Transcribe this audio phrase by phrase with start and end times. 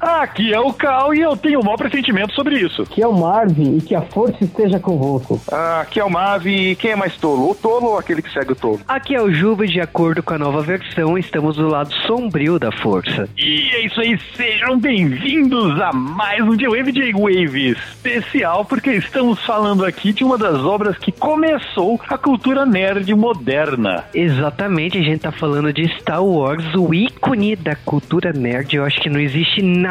[0.00, 2.82] Aqui é o Cal e eu tenho um mau pressentimento sobre isso.
[2.82, 5.40] Aqui é o Marvin e que a força esteja convosco.
[5.50, 7.50] Ah, aqui é o Mavi e quem é mais tolo?
[7.50, 8.80] O tolo ou aquele que segue o tolo?
[8.86, 12.58] Aqui é o Juba e de acordo com a nova versão, estamos do lado sombrio
[12.60, 13.28] da força.
[13.36, 19.84] E é isso aí, sejam bem-vindos a mais um J-Wave J-Wave especial, porque estamos falando
[19.84, 24.04] aqui de uma das obras que começou a cultura nerd moderna.
[24.14, 28.76] Exatamente, a gente tá falando de Star Wars, o ícone da cultura nerd.
[28.76, 29.87] Eu acho que não existe nada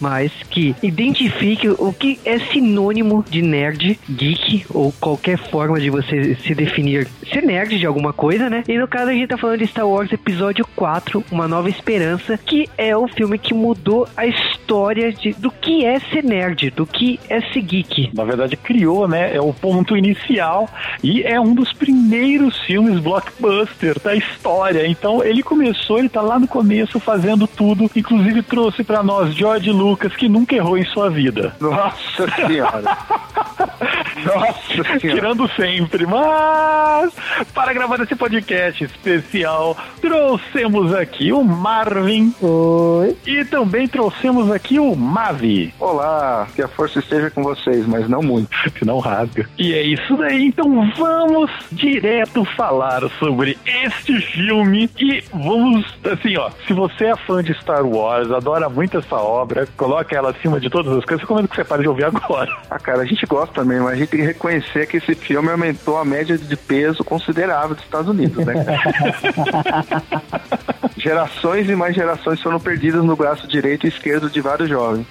[0.00, 6.34] mais que identifique o que é sinônimo de nerd, geek ou qualquer forma de você
[6.36, 8.64] se definir ser nerd de alguma coisa, né?
[8.68, 12.38] E no caso a gente tá falando de Star Wars Episódio 4, Uma Nova Esperança,
[12.38, 16.86] que é o filme que mudou a história de, do que é ser nerd, do
[16.86, 18.10] que é ser geek.
[18.14, 19.34] Na verdade, criou, né?
[19.34, 20.68] É o ponto inicial
[21.02, 24.86] e é um dos primeiros filmes blockbuster da história.
[24.86, 29.72] Então ele começou, ele tá lá no começo fazendo tudo, inclusive trouxe para nós George
[29.72, 31.56] Lucas, que nunca errou em sua vida.
[31.58, 32.82] Nossa senhora.
[34.22, 34.98] Nossa senhora.
[34.98, 37.10] Tirando sempre, mas
[37.54, 43.16] para gravar esse podcast especial, trouxemos aqui o Marvin Oi.
[43.26, 45.72] e também trouxemos aqui o Mavi.
[45.80, 48.50] Olá, que a força esteja com vocês, mas não muito.
[48.76, 49.48] que não rasga.
[49.56, 56.50] E é isso daí, então vamos direto falar sobre este filme e vamos, assim, ó,
[56.66, 59.29] se você é fã de Star Wars, adora muito essa obra,
[59.76, 62.50] coloca ela acima de todas as coisas, recomendo que você pare de ouvir agora.
[62.70, 65.50] Ah, cara, a gente gosta mesmo, mas a gente tem que reconhecer que esse filme
[65.50, 68.54] aumentou a média de peso considerável dos Estados Unidos, né?
[70.96, 75.06] gerações e mais gerações foram perdidas no braço direito e esquerdo de vários jovens.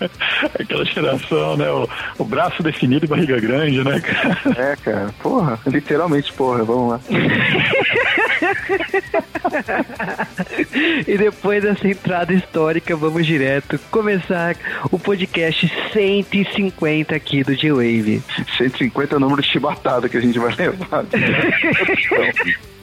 [0.59, 1.87] Aquela geração, né, o,
[2.17, 4.71] o braço definido e barriga grande, né, cara?
[4.71, 6.99] É, cara, porra, literalmente, porra, vamos lá.
[11.07, 13.79] E depois dessa entrada histórica, vamos direto
[14.09, 14.55] começar
[14.91, 18.23] o podcast 150 aqui do G-Wave.
[18.57, 21.05] 150 é o número de chibatada que a gente vai levar.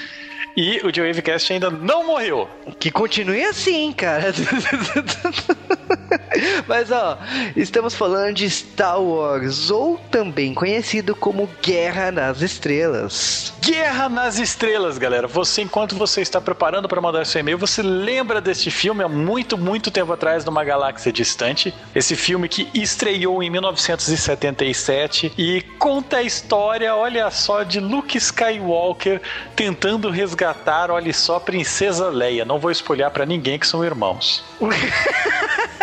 [0.58, 2.50] e o J-Wavecast ainda não morreu.
[2.80, 4.34] Que continue assim, cara.
[6.68, 7.18] Mas ó,
[7.56, 13.53] estamos falando de Star Wars, ou também conhecido como Guerra nas Estrelas.
[13.62, 15.28] Guerra nas Estrelas, galera.
[15.28, 19.58] Você, enquanto você está preparando para mandar seu e-mail, você lembra deste filme há muito,
[19.58, 21.74] muito tempo atrás, numa galáxia distante?
[21.94, 29.22] Esse filme que estreou em 1977 e conta a história, olha só, de Luke Skywalker
[29.56, 32.46] tentando resgatar, olha só, a Princesa Leia.
[32.46, 34.44] Não vou espolhar para ninguém que são irmãos.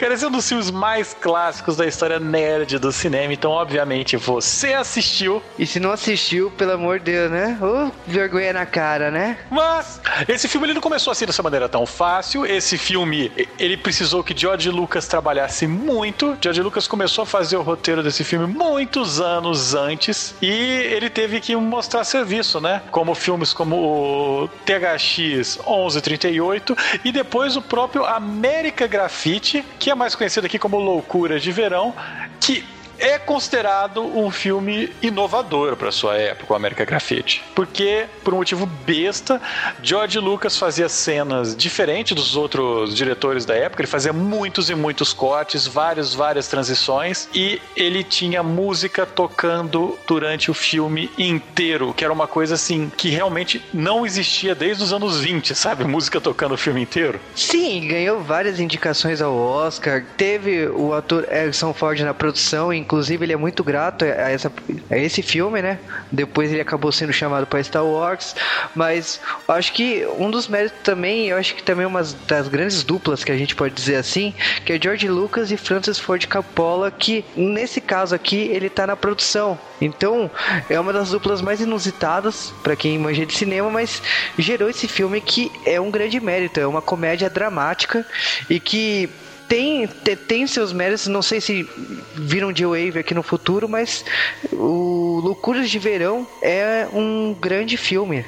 [0.00, 3.34] Cara, esse é um dos filmes mais clássicos da história nerd do cinema.
[3.34, 5.42] Então, obviamente, você assistiu.
[5.58, 7.58] E se não assistiu, pelo amor de Deus, né?
[7.60, 9.36] Ô, vergonha na cara, né?
[9.50, 12.46] Mas esse filme ele não começou assim dessa maneira tão fácil.
[12.46, 16.34] Esse filme ele precisou que George Lucas trabalhasse muito.
[16.40, 21.40] George Lucas começou a fazer o roteiro desse filme muitos anos antes e ele teve
[21.40, 22.80] que mostrar serviço, né?
[22.90, 26.74] Como filmes como o THX 1138
[27.04, 31.94] e depois o próprio América Graffiti, que é mais conhecido aqui como Loucura de Verão,
[32.40, 32.64] que
[33.00, 37.42] é considerado um filme inovador para sua época, o América Graffiti.
[37.54, 39.40] Porque, por um motivo besta,
[39.82, 43.82] George Lucas fazia cenas diferentes dos outros diretores da época.
[43.82, 47.28] Ele fazia muitos e muitos cortes, várias, várias transições.
[47.34, 53.08] E ele tinha música tocando durante o filme inteiro, que era uma coisa assim que
[53.08, 55.84] realmente não existia desde os anos 20, sabe?
[55.84, 57.18] Música tocando o filme inteiro.
[57.34, 60.04] Sim, ganhou várias indicações ao Oscar.
[60.16, 64.52] Teve o ator Harrison Ford na produção, inclusive ele é muito grato a, essa,
[64.90, 65.78] a esse filme, né?
[66.10, 68.34] Depois ele acabou sendo chamado para Star Wars,
[68.74, 73.22] mas acho que um dos méritos também, eu acho que também uma das grandes duplas
[73.22, 74.34] que a gente pode dizer assim,
[74.64, 78.96] que é George Lucas e Francis Ford Coppola, que nesse caso aqui ele tá na
[78.96, 79.58] produção.
[79.80, 80.30] Então,
[80.68, 84.02] é uma das duplas mais inusitadas para quem manja de cinema, mas
[84.38, 88.04] gerou esse filme que é um grande mérito, é uma comédia dramática
[88.48, 89.08] e que
[89.50, 91.68] tem, tem, tem, seus méritos, não sei se
[92.14, 94.04] viram de Wave aqui no futuro, mas
[94.52, 98.24] o Loucuras de Verão é um grande filme.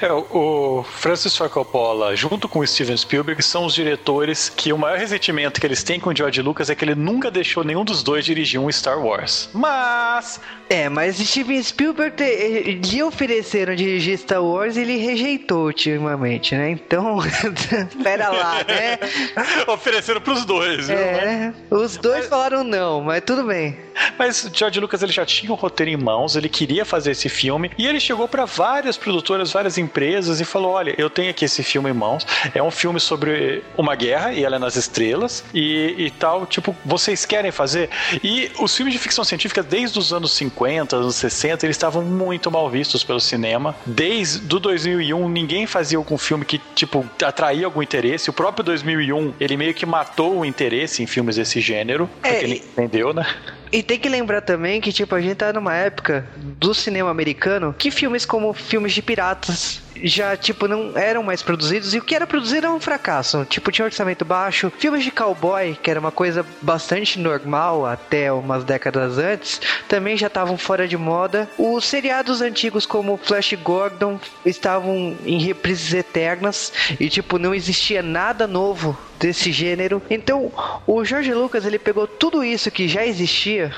[0.00, 4.78] É, o Francis Ford Coppola, junto com o Steven Spielberg, são os diretores que o
[4.78, 7.84] maior ressentimento que eles têm com o George Lucas é que ele nunca deixou nenhum
[7.84, 9.50] dos dois dirigir um Star Wars.
[9.52, 10.40] Mas.
[10.70, 16.70] É, mas Steven Spielberg te, lhe ofereceram dirigir Star Wars e ele rejeitou ultimamente, né?
[16.70, 17.18] Então,
[18.02, 18.98] pera lá, né?
[19.68, 20.96] Ofereceram pros dois, viu?
[20.96, 22.28] É, os dois mas...
[22.28, 23.78] falaram não, mas tudo bem.
[24.18, 27.28] Mas George Lucas ele já tinha o um roteiro em mãos, ele queria fazer esse
[27.28, 31.44] filme e ele chegou para várias produtoras, várias empresas e falou: Olha, eu tenho aqui
[31.44, 32.26] esse filme em mãos.
[32.54, 36.46] É um filme sobre uma guerra e ela é nas estrelas e, e tal.
[36.46, 37.90] Tipo, vocês querem fazer?
[38.22, 42.50] E os filmes de ficção científica, desde os anos 50, anos 60, eles estavam muito
[42.50, 43.74] mal vistos pelo cinema.
[43.86, 48.30] Desde do 2001, ninguém fazia algum filme que, tipo, atraía algum interesse.
[48.30, 52.44] O próprio 2001, ele meio que matou o interesse em filmes desse gênero, é, porque
[52.44, 53.26] ele entendeu, né?
[53.74, 57.74] E tem que lembrar também que, tipo, a gente tá numa época do cinema americano
[57.76, 61.94] que filmes como filmes de piratas já, tipo, não eram mais produzidos.
[61.94, 63.44] E o que era produzido era um fracasso.
[63.44, 64.72] Tipo, tinha orçamento baixo.
[64.78, 70.26] Filmes de cowboy, que era uma coisa bastante normal até umas décadas antes, também já
[70.26, 71.48] estavam fora de moda.
[71.58, 76.72] Os seriados antigos como Flash Gordon estavam em reprises eternas.
[76.98, 80.02] E, tipo, não existia nada novo desse gênero.
[80.10, 80.52] Então,
[80.86, 83.72] o George Lucas, ele pegou tudo isso que já existia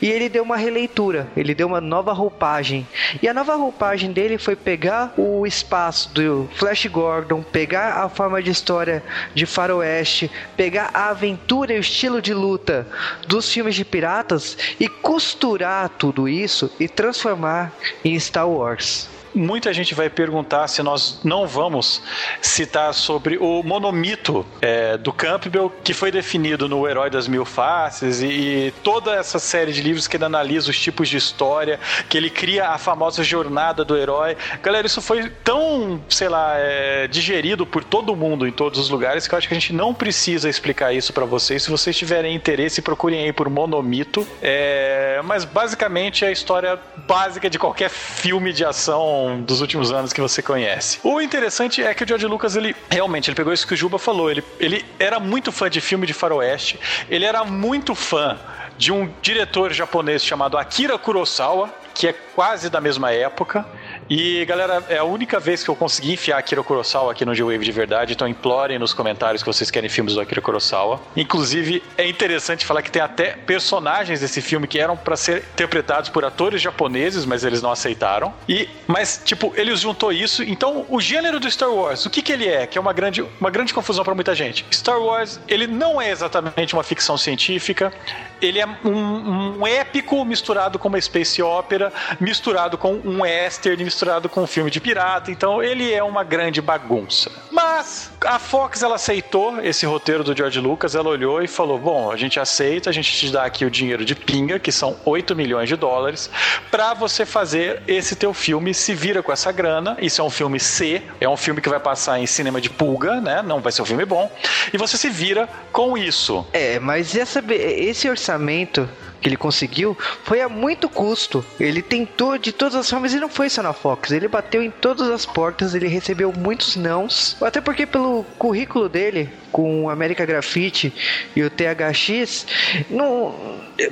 [0.00, 2.86] e ele deu uma releitura, ele deu uma nova roupagem.
[3.22, 8.42] E a nova roupagem dele foi pegar o espaço do Flash Gordon, pegar a forma
[8.42, 9.02] de história
[9.34, 12.86] de faroeste, pegar a aventura e o estilo de luta
[13.26, 17.72] dos filmes de piratas e costurar tudo isso e transformar
[18.04, 22.02] em Star Wars muita gente vai perguntar se nós não vamos
[22.40, 28.20] citar sobre o monomito é, do Campbell, que foi definido no Herói das Mil Faces,
[28.20, 31.78] e, e, toda essa série de livros que ele analisa os tipos de história,
[32.08, 34.36] que ele cria a famosa jornada do herói.
[34.62, 39.26] Galera, isso foi tão, sei lá, é, digerido por todo mundo em todos os lugares
[39.26, 41.62] que eu acho que a gente não precisa explicar isso para vocês.
[41.62, 44.26] Se vocês tiverem interesse, procurem aí por monomito.
[44.42, 50.12] É, mas basicamente é a história básica de qualquer filme de ação dos últimos anos
[50.12, 50.98] que você conhece.
[51.02, 53.98] O interessante é que o George Lucas, ele realmente, ele pegou isso que o Juba
[53.98, 56.78] falou, ele, ele era muito fã de filme de faroeste,
[57.08, 58.38] ele era muito fã
[58.76, 63.66] de um diretor japonês chamado Akira Kurosawa, que é quase da mesma época.
[64.10, 67.62] E, galera, é a única vez que eu consegui enfiar Akira Kurosawa aqui no G-Wave
[67.62, 70.98] de verdade, então implorem nos comentários que vocês querem filmes do Akira Kurosawa.
[71.14, 76.08] Inclusive, é interessante falar que tem até personagens desse filme que eram para ser interpretados
[76.08, 78.32] por atores japoneses, mas eles não aceitaram.
[78.48, 80.42] E, mas, tipo, ele juntou isso.
[80.42, 82.66] Então, o gênero do Star Wars, o que que ele é?
[82.66, 84.64] Que é uma grande, uma grande confusão para muita gente.
[84.72, 87.92] Star Wars, ele não é exatamente uma ficção científica,
[88.40, 93.97] ele é um, um épico misturado com uma space opera, misturado com um western, misturado
[94.28, 95.30] com um filme de pirata.
[95.30, 97.30] Então ele é uma grande bagunça.
[97.50, 102.10] Mas a Fox ela aceitou esse roteiro do George Lucas, ela olhou e falou: "Bom,
[102.10, 105.34] a gente aceita, a gente te dá aqui o dinheiro de pinga, que são 8
[105.34, 106.30] milhões de dólares,
[106.70, 109.96] para você fazer esse teu filme, se vira com essa grana.
[110.00, 113.20] Isso é um filme C, é um filme que vai passar em cinema de pulga,
[113.20, 113.42] né?
[113.42, 114.30] Não vai ser um filme bom.
[114.72, 116.46] E você se vira com isso.
[116.52, 118.88] É, mas essa, esse orçamento
[119.20, 121.44] que ele conseguiu foi a muito custo.
[121.58, 124.10] Ele tentou de todas as formas e não foi só na Fox.
[124.10, 127.36] Ele bateu em todas as portas, ele recebeu muitos nãos.
[127.40, 130.92] Até porque pelo currículo dele com o América Grafite
[131.34, 132.46] e o THX,
[132.90, 133.34] não,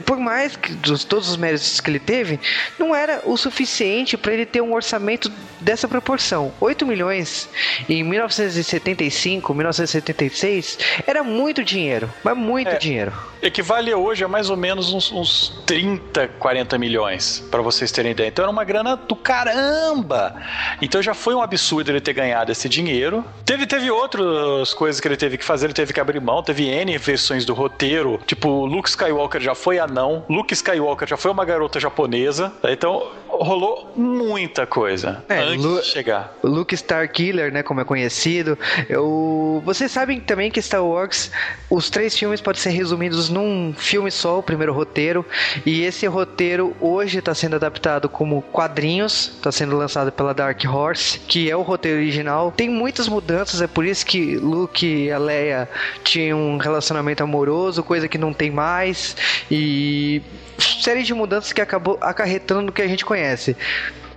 [0.05, 2.39] por mais que dos, todos os méritos que ele teve,
[2.79, 5.31] não era o suficiente para ele ter um orçamento
[5.61, 6.53] dessa proporção.
[6.61, 7.49] 8 milhões
[7.89, 13.13] em 1975, 1976 era muito dinheiro, mas muito é, dinheiro.
[13.43, 18.29] Equivale hoje a mais ou menos uns, uns 30, 40 milhões, para vocês terem ideia.
[18.29, 20.37] Então era uma grana do caramba.
[20.83, 23.25] Então já foi um absurdo ele ter ganhado esse dinheiro.
[23.45, 26.69] Teve, teve outras coisas que ele teve que fazer, ele teve que abrir mão, teve
[26.69, 28.21] N versões do roteiro.
[28.27, 32.53] Tipo, Luke Skywalker já foi anão, Luke Skywalker já foi uma garota japonesa.
[32.65, 36.35] Então rolou muita coisa é, antes Lu de chegar.
[36.43, 38.59] Luke Starkiller, né, como é conhecido.
[38.89, 39.63] Eu...
[39.65, 41.31] Vocês sabem também que Star Wars,
[41.71, 45.25] os três filmes podem ser resumidos num filme só, o primeiro roteiro roteiro
[45.65, 51.19] e esse roteiro hoje está sendo adaptado como quadrinhos, está sendo lançado pela Dark Horse,
[51.21, 52.53] que é o roteiro original.
[52.57, 55.69] Tem muitas mudanças, é por isso que Luke e a Leia
[56.03, 59.17] tinham um relacionamento amoroso, coisa que não tem mais
[59.51, 60.23] e
[60.59, 63.57] série de mudanças que acabou acarretando no que a gente conhece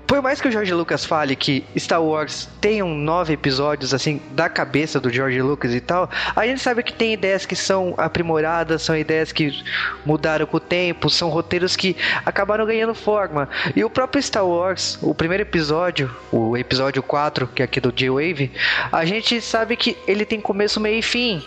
[0.09, 4.49] por mais que o George Lucas fale que Star Wars tenham nove episódios, assim, da
[4.49, 8.81] cabeça do George Lucas e tal, a gente sabe que tem ideias que são aprimoradas,
[8.81, 9.63] são ideias que
[10.03, 13.47] mudaram com o tempo, são roteiros que acabaram ganhando forma.
[13.75, 17.91] E o próprio Star Wars, o primeiro episódio, o episódio 4, que é aqui do
[17.91, 18.51] J-Wave,
[18.91, 21.45] a gente sabe que ele tem começo, meio e fim.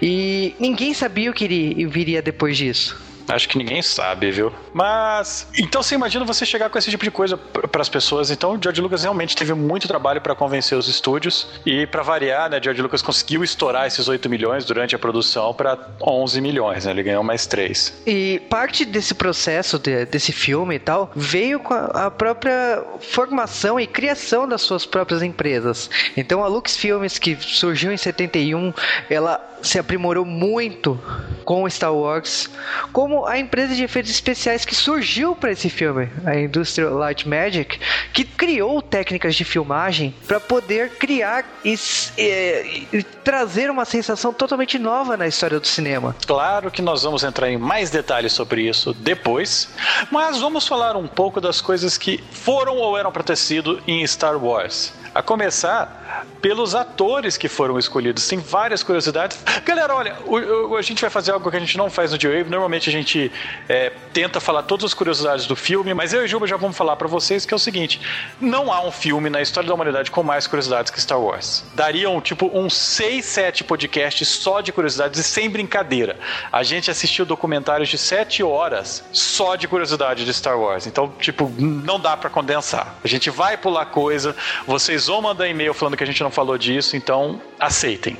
[0.00, 1.48] E ninguém sabia o que
[1.88, 3.13] viria depois disso.
[3.28, 4.52] Acho que ninguém sabe, viu?
[4.72, 5.46] Mas.
[5.58, 8.30] Então você imagina você chegar com esse tipo de coisa para as pessoas.
[8.30, 11.46] Então, George Lucas realmente teve muito trabalho para convencer os estúdios.
[11.64, 15.78] E para variar, né, George Lucas conseguiu estourar esses 8 milhões durante a produção para
[16.00, 16.90] 11 milhões, né?
[16.90, 18.02] Ele ganhou mais 3.
[18.06, 23.78] E parte desse processo de, desse filme e tal veio com a, a própria formação
[23.78, 25.90] e criação das suas próprias empresas.
[26.16, 28.72] Então, a Lux Filmes, que surgiu em 71,
[29.08, 31.00] ela se aprimorou muito
[31.44, 32.48] com Star Wars,
[32.92, 37.78] como a empresa de efeitos especiais que surgiu para esse filme, a Industrial Light Magic,
[38.12, 41.74] que criou técnicas de filmagem para poder criar e,
[42.16, 46.14] e, e, trazer uma sensação totalmente nova na história do cinema.
[46.26, 49.68] Claro que nós vamos entrar em mais detalhes sobre isso depois,
[50.10, 54.06] mas vamos falar um pouco das coisas que foram ou eram para ter sido em
[54.06, 54.92] Star Wars.
[55.14, 58.28] A começar pelos atores que foram escolhidos.
[58.28, 59.38] Tem várias curiosidades.
[59.64, 62.18] Galera, olha, o, o, a gente vai fazer algo que a gente não faz no
[62.18, 62.50] J-Wave.
[62.50, 63.32] Normalmente a gente
[63.68, 66.96] é, tenta falar todas as curiosidades do filme, mas eu e Juba já vamos falar
[66.96, 68.00] para vocês que é o seguinte:
[68.40, 71.64] não há um filme na história da humanidade com mais curiosidades que Star Wars.
[71.74, 76.18] Dariam, tipo, uns 6, 7 podcasts só de curiosidades e sem brincadeira.
[76.52, 80.86] A gente assistiu documentários de 7 horas só de curiosidade de Star Wars.
[80.86, 82.96] Então, tipo, não dá para condensar.
[83.02, 86.56] A gente vai pular coisa, vocês ou mandar e-mail falando que a gente não falou
[86.58, 88.16] disso, então aceitem.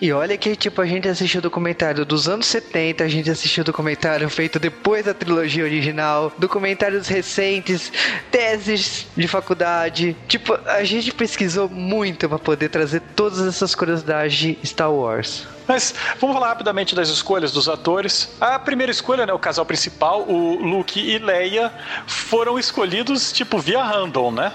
[0.00, 3.62] E olha que, tipo, a gente assistiu o documentário dos anos 70, a gente assistiu
[3.62, 7.92] o documentário feito depois da trilogia original, documentários recentes,
[8.30, 10.16] teses de faculdade.
[10.28, 15.46] Tipo, a gente pesquisou muito para poder trazer todas essas curiosidades de Star Wars.
[15.66, 18.36] Mas vamos falar rapidamente das escolhas dos atores.
[18.40, 21.72] A primeira escolha, né, o casal principal, o Luke e Leia,
[22.06, 24.52] foram escolhidos tipo via random, né?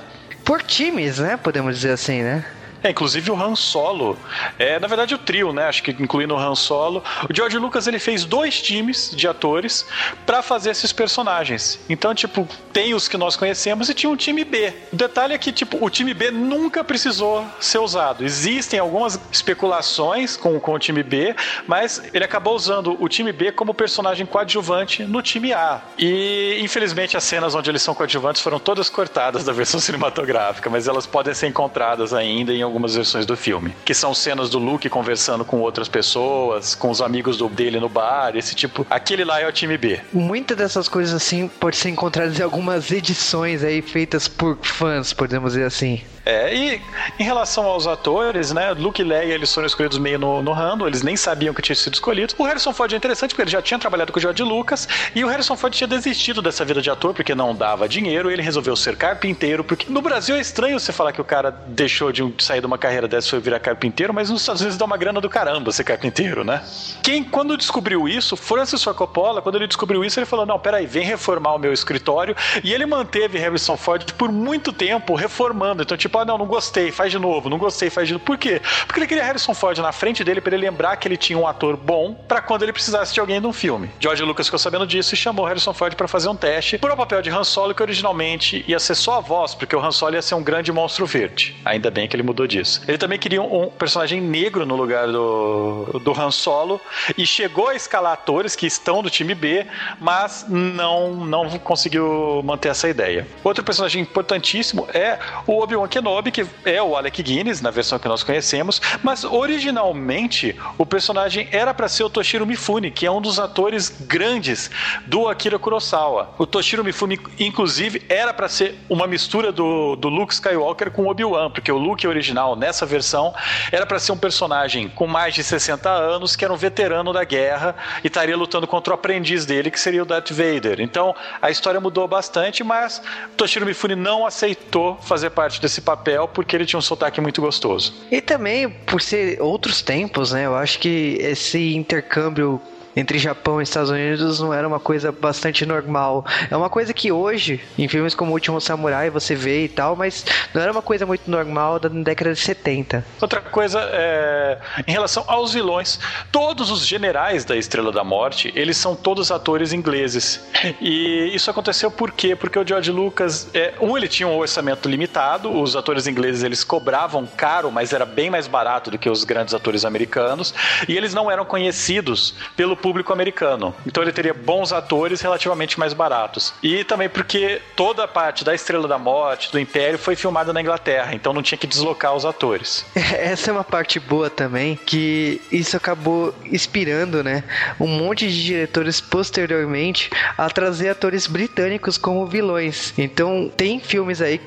[0.49, 1.37] Por times, né?
[1.37, 2.43] Podemos dizer assim, né?
[2.83, 4.17] É, inclusive o Han Solo.
[4.57, 5.67] É, na verdade, o trio, né?
[5.67, 7.03] Acho que incluindo o Han Solo.
[7.29, 9.85] O George Lucas ele fez dois times de atores
[10.25, 11.79] para fazer esses personagens.
[11.89, 14.73] Então, tipo, tem os que nós conhecemos e tinha um time B.
[14.93, 18.23] O detalhe é que, tipo, o time B nunca precisou ser usado.
[18.23, 21.35] Existem algumas especulações com, com o time B,
[21.67, 25.81] mas ele acabou usando o time B como personagem coadjuvante no time A.
[25.97, 30.87] E, infelizmente, as cenas onde eles são coadjuvantes foram todas cortadas da versão cinematográfica, mas
[30.87, 34.89] elas podem ser encontradas ainda em algumas versões do filme, que são cenas do Luke
[34.89, 38.85] conversando com outras pessoas, com os amigos do, dele no bar, esse tipo.
[38.89, 39.99] Aquele lá é o time B.
[40.13, 45.53] Muitas dessas coisas assim pode ser encontradas em algumas edições aí feitas por fãs, podemos
[45.53, 46.01] dizer assim.
[46.29, 46.81] É, e
[47.17, 50.85] em relação aos atores, né, Luke e Leia, eles foram escolhidos meio no, no rando,
[50.85, 52.35] eles nem sabiam que tinha sido escolhido.
[52.37, 55.25] O Harrison Ford é interessante porque ele já tinha trabalhado com o George Lucas e
[55.25, 58.75] o Harrison Ford tinha desistido dessa vida de ator porque não dava dinheiro, ele resolveu
[58.75, 62.59] ser carpinteiro, porque no Brasil é estranho você falar que o cara deixou de sair
[62.59, 65.19] de uma carreira dessa e foi virar carpinteiro, mas nos Estados Unidos dá uma grana
[65.19, 66.61] do caramba ser carpinteiro, né?
[67.01, 70.85] Quem, quando descobriu isso, Francis Ford Coppola, quando ele descobriu isso, ele falou, não, peraí,
[70.85, 75.97] vem reformar o meu escritório, e ele manteve Harrison Ford por muito tempo reformando, então
[75.97, 78.25] tipo, ah, não, não gostei, faz de novo, não gostei, faz de novo.
[78.25, 78.61] Por quê?
[78.85, 81.47] Porque ele queria Harrison Ford na frente dele para ele lembrar que ele tinha um
[81.47, 83.89] ator bom para quando ele precisasse de alguém num filme.
[83.99, 86.95] George Lucas ficou sabendo disso e chamou Harrison Ford para fazer um teste por um
[86.95, 90.15] papel de Han Solo que originalmente ia ser só a voz, porque o Han Solo
[90.15, 91.55] ia ser um grande monstro verde.
[91.65, 92.81] Ainda bem que ele mudou disso.
[92.87, 96.81] Ele também queria um personagem negro no lugar do, do Han Solo
[97.17, 99.65] e chegou a escalar atores que estão do time B,
[99.99, 103.27] mas não, não conseguiu manter essa ideia.
[103.43, 108.07] Outro personagem importantíssimo é o Obi-Wan Kenobi, que é o Alec Guinness, na versão que
[108.07, 113.21] nós conhecemos, mas originalmente o personagem era para ser o Toshiro Mifune, que é um
[113.21, 114.69] dos atores grandes
[115.05, 116.33] do Akira Kurosawa.
[116.37, 121.51] O Toshiro Mifune, inclusive, era para ser uma mistura do, do Luke Skywalker com Obi-Wan,
[121.51, 123.33] porque o Luke original, nessa versão,
[123.71, 127.23] era para ser um personagem com mais de 60 anos, que era um veterano da
[127.23, 130.81] guerra e estaria lutando contra o aprendiz dele, que seria o Darth Vader.
[130.81, 133.01] Então, a história mudou bastante, mas
[133.37, 137.93] Toshiro Mifune não aceitou fazer parte desse papel porque ele tinha um sotaque muito gostoso.
[138.11, 140.45] E também por ser outros tempos, né?
[140.45, 142.61] Eu acho que esse intercâmbio
[142.95, 146.25] entre Japão e Estados Unidos não era uma coisa bastante normal.
[146.49, 149.95] É uma coisa que hoje, em filmes como O Último Samurai, você vê e tal,
[149.95, 153.05] mas não era uma coisa muito normal da década de 70.
[153.21, 155.99] Outra coisa é em relação aos vilões,
[156.31, 160.41] todos os generais da Estrela da Morte, eles são todos atores ingleses.
[160.81, 162.35] E isso aconteceu por quê?
[162.35, 166.63] Porque o George Lucas, é, um, ele tinha um orçamento limitado, os atores ingleses eles
[166.63, 170.53] cobravam caro, mas era bem mais barato do que os grandes atores americanos,
[170.87, 173.73] e eles não eram conhecidos pelo público americano.
[173.85, 176.53] Então ele teria bons atores relativamente mais baratos.
[176.63, 180.61] E também porque toda a parte da Estrela da Morte, do Império, foi filmada na
[180.61, 182.85] Inglaterra, então não tinha que deslocar os atores.
[182.95, 187.43] Essa é uma parte boa também, que isso acabou inspirando, né,
[187.79, 192.93] um monte de diretores posteriormente a trazer atores britânicos como vilões.
[192.97, 194.39] Então tem filmes aí,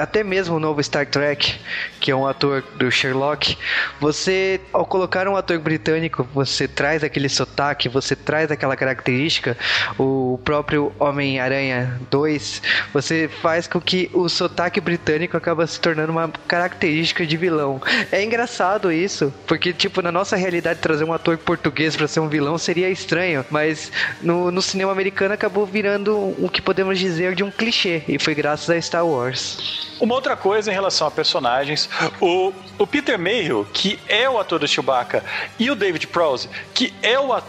[0.00, 1.56] até mesmo o novo Star Trek,
[2.00, 3.56] que é um ator do Sherlock,
[4.00, 7.55] você ao colocar um ator britânico, você traz aquele sotaque,
[7.88, 9.56] você traz aquela característica,
[9.98, 16.28] o próprio Homem-Aranha 2, você faz com que o sotaque britânico acaba se tornando uma
[16.46, 17.80] característica de vilão.
[18.12, 22.28] É engraçado isso, porque tipo na nossa realidade trazer um ator português para ser um
[22.28, 27.42] vilão seria estranho, mas no, no cinema americano acabou virando o que podemos dizer de
[27.42, 29.86] um clichê e foi graças a Star Wars.
[29.98, 31.88] Uma outra coisa em relação a personagens,
[32.20, 35.24] o, o Peter Mayhew, que é o ator do Chewbacca,
[35.58, 37.45] e o David Prowse, que é o ator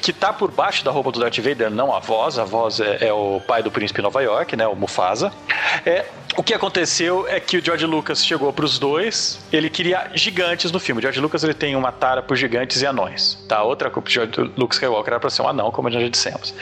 [0.00, 3.08] que tá por baixo da roupa do Darth Vader, não a voz, a voz é,
[3.08, 5.32] é o pai do príncipe Nova York, né, o Mufasa.
[5.84, 6.06] É,
[6.36, 10.70] o que aconteceu é que o George Lucas chegou para os dois, ele queria gigantes
[10.70, 11.00] no filme.
[11.00, 13.62] O George Lucas ele tem uma tara por gigantes e anões, tá?
[13.62, 16.54] Outra coisa, o George Lucas Skywalker era para ser um anão, como já dissemos.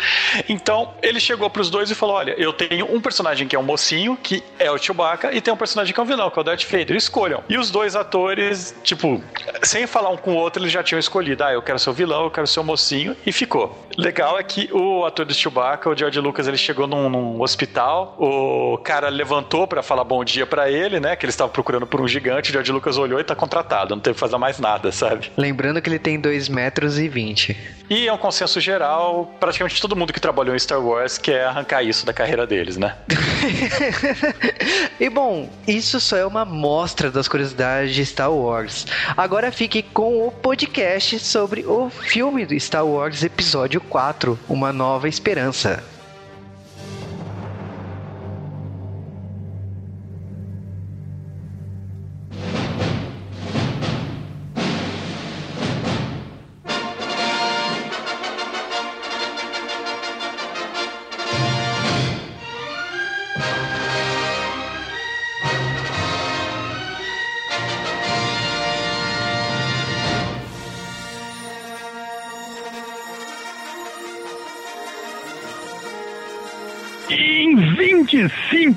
[0.49, 3.59] Então, ele chegou para os dois e falou: "Olha, eu tenho um personagem que é
[3.59, 6.39] um mocinho, que é o Chewbacca, e tem um personagem que é um vilão, que
[6.39, 6.97] é o Darth Vader.
[6.97, 7.43] Escolham".
[7.49, 9.23] E os dois atores, tipo,
[9.63, 11.93] sem falar um com o outro, eles já tinham escolhido: "Ah, eu quero ser o
[11.93, 13.87] vilão, eu quero ser o mocinho", e ficou.
[13.97, 18.15] Legal é que o ator do Chewbacca, o George Lucas, ele chegou num, num hospital,
[18.19, 21.17] o cara levantou para falar bom dia para ele, né?
[21.17, 22.51] Que ele estava procurando por um gigante.
[22.51, 25.31] O George Lucas olhou e tá contratado, não teve que fazer mais nada, sabe?
[25.37, 27.57] Lembrando que ele tem 2 metros e 20.
[27.91, 31.83] E é um consenso geral, praticamente todo mundo que trabalhou em Star Wars quer arrancar
[31.83, 32.95] isso da carreira deles, né?
[35.01, 38.87] e bom, isso só é uma amostra das curiosidades de Star Wars.
[39.17, 45.09] Agora fique com o podcast sobre o filme do Star Wars Episódio 4, Uma Nova
[45.09, 45.83] Esperança.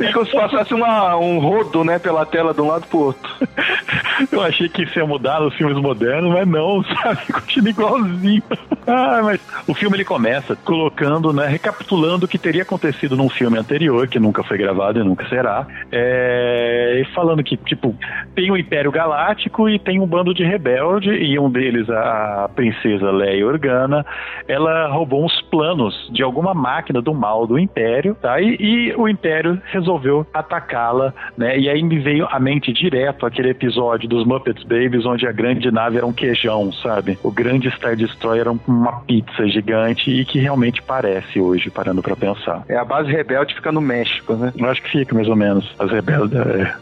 [0.00, 3.31] e como se passasse uma, um rodo, né, pela tela de um lado pro outro.
[4.31, 7.33] Eu achei que isso ia mudar nos filmes modernos, mas não, sabe?
[7.33, 8.42] Continua igualzinho.
[8.87, 13.59] Ah, mas o filme ele começa colocando, né, recapitulando o que teria acontecido num filme
[13.59, 17.94] anterior, que nunca foi gravado e nunca será, é, e falando que, tipo,
[18.35, 23.11] tem o Império Galáctico e tem um bando de rebelde, e um deles, a princesa
[23.11, 24.05] Leia Organa,
[24.47, 28.40] ela roubou uns planos de alguma máquina do mal do Império, tá?
[28.40, 31.59] E, e o Império resolveu atacá-la, né?
[31.59, 35.71] E aí me veio à mente direto aquele episódio dos Muppets Babies, onde a grande
[35.71, 37.18] nave era um queijão, sabe?
[37.23, 42.16] O grande Star Destroyer era uma pizza gigante e que realmente parece hoje, parando para
[42.16, 42.62] pensar.
[42.68, 44.53] É a base rebelde fica no México, né?
[44.57, 46.38] Eu acho que fica mais ou menos, as rebeldes.
[46.38, 46.75] É.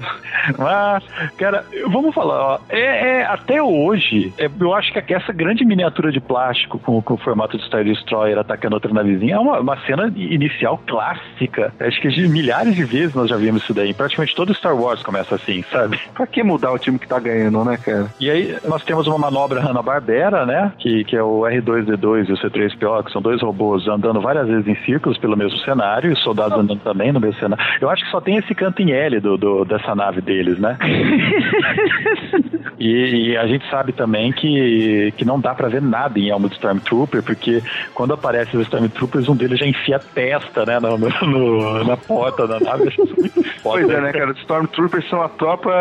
[0.58, 1.04] Mas,
[1.36, 6.10] cara, vamos falar, ó, é, é, até hoje, é, eu acho que essa grande miniatura
[6.10, 9.76] de plástico com, com o formato de Star Destroyer atacando outra navezinha é uma, uma
[9.86, 11.72] cena inicial clássica.
[11.80, 13.92] Acho que de milhares de vezes nós já vimos isso daí.
[13.92, 15.98] Praticamente todo Star Wars começa assim, sabe?
[16.14, 18.06] Pra que mudar o time que tá ganhando, né, cara?
[18.20, 20.72] E aí nós temos uma manobra Hanna-Barbera, né?
[20.78, 24.66] Que, que é o R2-D2 e o C-3PO, que são dois robôs andando várias vezes
[24.66, 27.64] em círculos pelo mesmo cenário, e os soldados andando também no mesmo cenário.
[27.80, 30.76] Eu acho que só tem esse canto em L do, do dessa nave deles, né?
[32.78, 36.48] e, e, a gente sabe também que, que não dá pra ver nada em Elmo
[36.48, 37.62] do Stormtrooper, porque
[37.94, 42.46] quando aparece os Stormtroopers, um deles já enfia a testa, né, no, no, na porta
[42.46, 42.92] da nave.
[43.18, 43.80] Muito foda.
[43.80, 44.30] Pois é, né, cara?
[44.30, 45.72] Os Stormtroopers são a tropa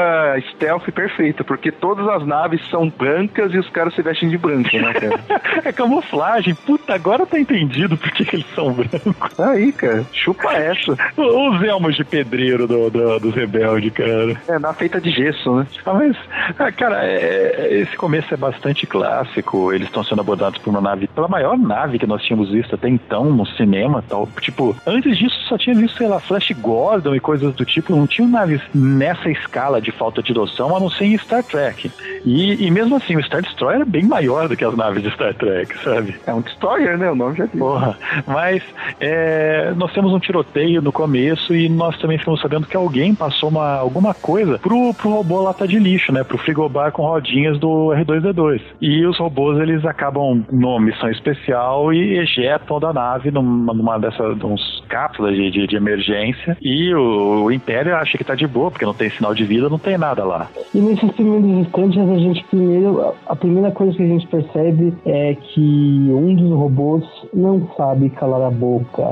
[0.51, 4.75] stealth perfeita, porque todas as naves são brancas e os caras se vestem de branco,
[4.77, 5.19] né, cara?
[5.65, 6.55] é camuflagem.
[6.55, 9.39] Puta, agora tá entendido por que, que eles são brancos.
[9.39, 10.97] Aí, cara, chupa essa.
[11.17, 14.04] Os elmos de pedreiro do, do, dos rebeldes, cara.
[14.47, 15.67] É, na feita de gesso, né?
[15.85, 16.17] Ah, mas,
[16.57, 19.73] ah, cara, é, esse começo é bastante clássico.
[19.73, 22.87] Eles estão sendo abordados por uma nave, pela maior nave que nós tínhamos visto até
[22.89, 24.27] então no cinema tal.
[24.39, 27.95] Tipo, antes disso só tinha visto, sei lá, Flash Gordon e coisas do tipo.
[27.95, 31.91] Não tinha naves nessa escala de falta de noção, a não ser em Star Trek.
[32.23, 35.11] E, e mesmo assim, o Star Destroyer é bem maior do que as naves de
[35.11, 36.15] Star Trek, sabe?
[36.25, 37.09] É um destroyer, né?
[37.09, 37.59] O nome já diz.
[37.59, 37.97] Porra.
[38.27, 38.63] Mas
[38.99, 43.49] é, nós temos um tiroteio no começo e nós também ficamos sabendo que alguém passou
[43.49, 46.23] uma, alguma coisa pro, pro robô lata de lixo, né?
[46.23, 48.61] Pro frigobar com rodinhas do R2D2.
[48.81, 54.41] E os robôs, eles acabam numa missão especial e ejetam da nave numa, numa dessas
[54.43, 56.57] uns cápsulas de, de, de emergência.
[56.61, 59.69] E o, o, Império acha que tá de boa, porque não tem sinal de vida,
[59.69, 60.49] não tem nada lá.
[60.73, 65.35] E nesses primeiros instantes, a gente primeiro, a primeira coisa que a gente percebe é
[65.35, 69.03] que um dos robôs não sabe calar a boca.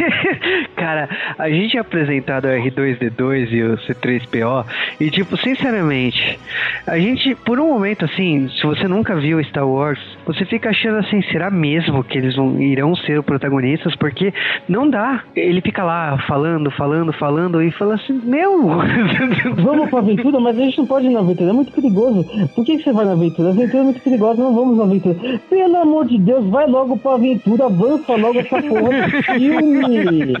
[0.74, 1.08] Cara,
[1.38, 4.66] a gente é apresentado o R2D2 e o C3PO
[4.98, 6.38] e tipo, sinceramente,
[6.86, 10.98] a gente por um momento assim, se você nunca viu Star Wars, você fica achando
[10.98, 13.94] assim, será mesmo que eles vão, irão ser os protagonistas?
[13.96, 14.32] Porque
[14.68, 15.22] não dá.
[15.34, 18.68] Ele fica lá falando, falando, falando e fala assim, meu,
[19.56, 22.24] vamos pra aventura, mas a gente não pode ir na aventura, é muito perigoso.
[22.54, 23.48] Por que você vai na aventura?
[23.48, 25.16] A aventura é muito perigosa, não vamos na aventura.
[25.48, 30.34] Pelo amor de Deus, vai logo pra aventura, avança logo essa porra do filme.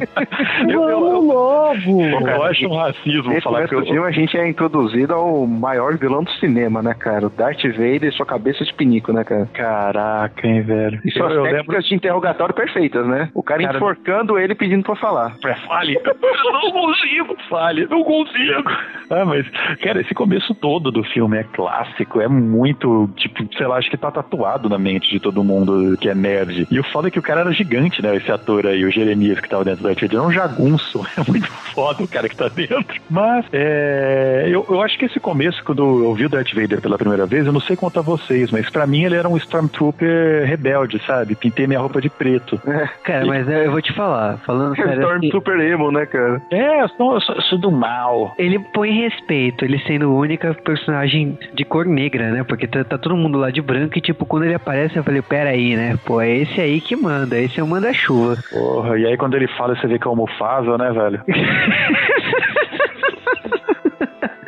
[0.72, 2.02] Vamos logo.
[2.02, 3.84] Eu acho um racismo Nesse falar que eu...
[3.84, 7.26] filme a gente é introduzido ao maior vilão do cinema, né, cara?
[7.26, 9.48] O Darth Vader e sua cabeça de pinico, né, cara?
[9.70, 11.00] Caraca, hein, velho.
[11.04, 11.88] E suas eu, eu técnicas lembro...
[11.88, 13.30] de interrogatório perfeitas, né?
[13.32, 15.36] O cara, Cara, enforcando ele pedindo pra falar.
[15.44, 15.94] É, fale.
[15.94, 17.36] Eu não consigo.
[17.48, 18.68] Fale, não consigo.
[19.08, 19.46] Ah, mas,
[19.80, 23.96] cara, esse começo todo do filme é clássico, é muito, tipo, sei lá, acho que
[23.96, 26.66] tá tatuado na mente de todo mundo que é nerd.
[26.68, 28.16] E o foda é que o cara era gigante, né?
[28.16, 31.00] Esse ator aí, o Jeremias que tava dentro da Vader, é um jagunço.
[31.20, 33.00] É muito foda o cara que tá dentro.
[33.10, 36.96] Mas, é, eu, eu acho que esse começo, quando eu vi o Darth Vader pela
[36.96, 40.44] primeira vez, eu não sei quanto a vocês, mas pra mim ele era um Stormtrooper
[40.46, 41.34] rebelde, sabe?
[41.34, 42.58] Pintei minha roupa de preto.
[43.04, 44.92] cara, mas eu vou te falar, falando sério.
[44.92, 46.40] assim, Stormtrooper emo, né, cara?
[46.50, 48.34] É, eu sou, eu sou- eu sou do mal.
[48.38, 52.44] Ele põe respeito, ele sendo o único personagem de cor negra, né?
[52.44, 55.22] Porque tá, tá todo mundo lá de branco e, tipo, quando ele aparece, eu falei,
[55.22, 55.98] pera aí, né?
[56.04, 58.38] Pô, é esse aí que manda, esse é o manda-chuva.
[58.50, 61.20] Porra, e aí quando ele fala, você vê que é almofável, né, velho?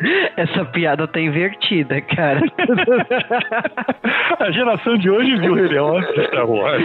[0.37, 2.41] Essa piada tá invertida, cara.
[4.39, 6.83] A geração de hoje viu ele antes de Star Wars.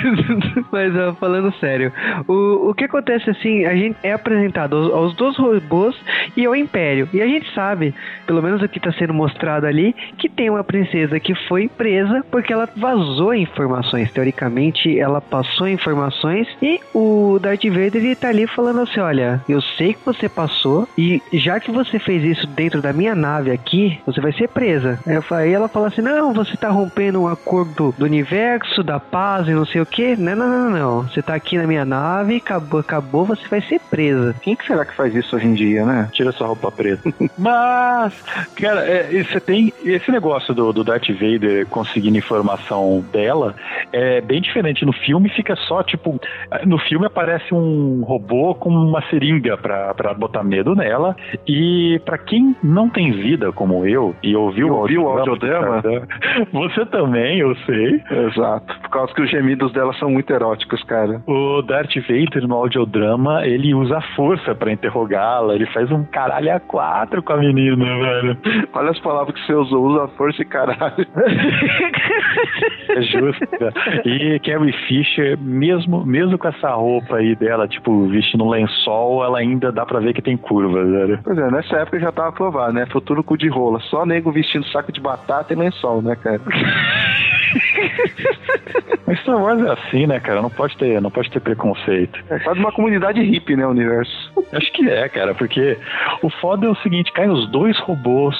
[0.72, 1.92] Mas ó, falando sério,
[2.26, 5.96] o, o que acontece assim, a gente é apresentado aos, aos dois robôs
[6.36, 7.08] e ao Império.
[7.12, 7.94] E a gente sabe,
[8.26, 12.24] pelo menos o que está sendo mostrado ali, que tem uma princesa que foi presa
[12.30, 14.10] porque ela vazou informações.
[14.12, 19.60] Teoricamente, ela passou informações e o Darth Vader ele tá ali falando assim: olha, eu
[19.60, 23.98] sei que você passou e já que você fez isso dentro da minha nave aqui,
[24.06, 24.98] você vai ser presa.
[25.06, 28.82] Aí eu falei- Aí ela fala assim: não, você tá rompendo um acordo do universo,
[28.82, 30.16] da paz e não sei o que.
[30.16, 31.02] Não, não, não, não.
[31.02, 34.34] Você tá aqui na minha nave, acabou, acabou, você vai ser presa.
[34.40, 36.08] Quem que será que faz isso hoje em dia, né?
[36.12, 37.12] tira essa roupa preta.
[37.38, 38.14] Mas,
[38.56, 43.54] cara, é, você tem esse negócio do, do Darth Vader conseguindo informação dela,
[43.92, 44.84] é bem diferente.
[44.84, 46.18] No filme fica só, tipo,
[46.64, 51.14] no filme aparece um robô com uma seringa pra, pra botar medo nela.
[51.46, 55.82] E pra quem não tem vida como eu e ouviu, ouviu o audiodrama,
[56.52, 58.02] você também, eu sei.
[58.10, 58.78] Exato.
[58.80, 61.22] Por causa que os gemidos dela são muito eróticos, cara.
[61.26, 66.60] O Darth Vader no audiodrama, ele usa força pra interrogá-la, ele faz um caralho a
[66.60, 68.38] quatro com a menina, velho.
[68.74, 71.06] Olha as palavras que você usou, usa força e caralho.
[72.88, 73.44] É justo.
[74.04, 79.38] E Carrie Fisher, mesmo, mesmo com essa roupa aí dela, tipo, vestindo um lençol, ela
[79.38, 81.20] ainda dá pra ver que tem curvas, velho.
[81.22, 82.86] Pois é, nessa época já tava provado, né?
[82.86, 83.80] Futuro cu de rola.
[83.80, 86.40] Só nego vestindo saco de batata e lençol, né, cara?
[89.06, 90.42] Mas Star Wars é assim, né, cara?
[90.42, 92.18] Não pode ter, não pode ter preconceito.
[92.28, 94.32] É quase uma comunidade hippie, né, o universo.
[94.52, 95.78] Acho que é, cara, porque
[96.22, 98.36] o foda é o seguinte, caem os dois robôs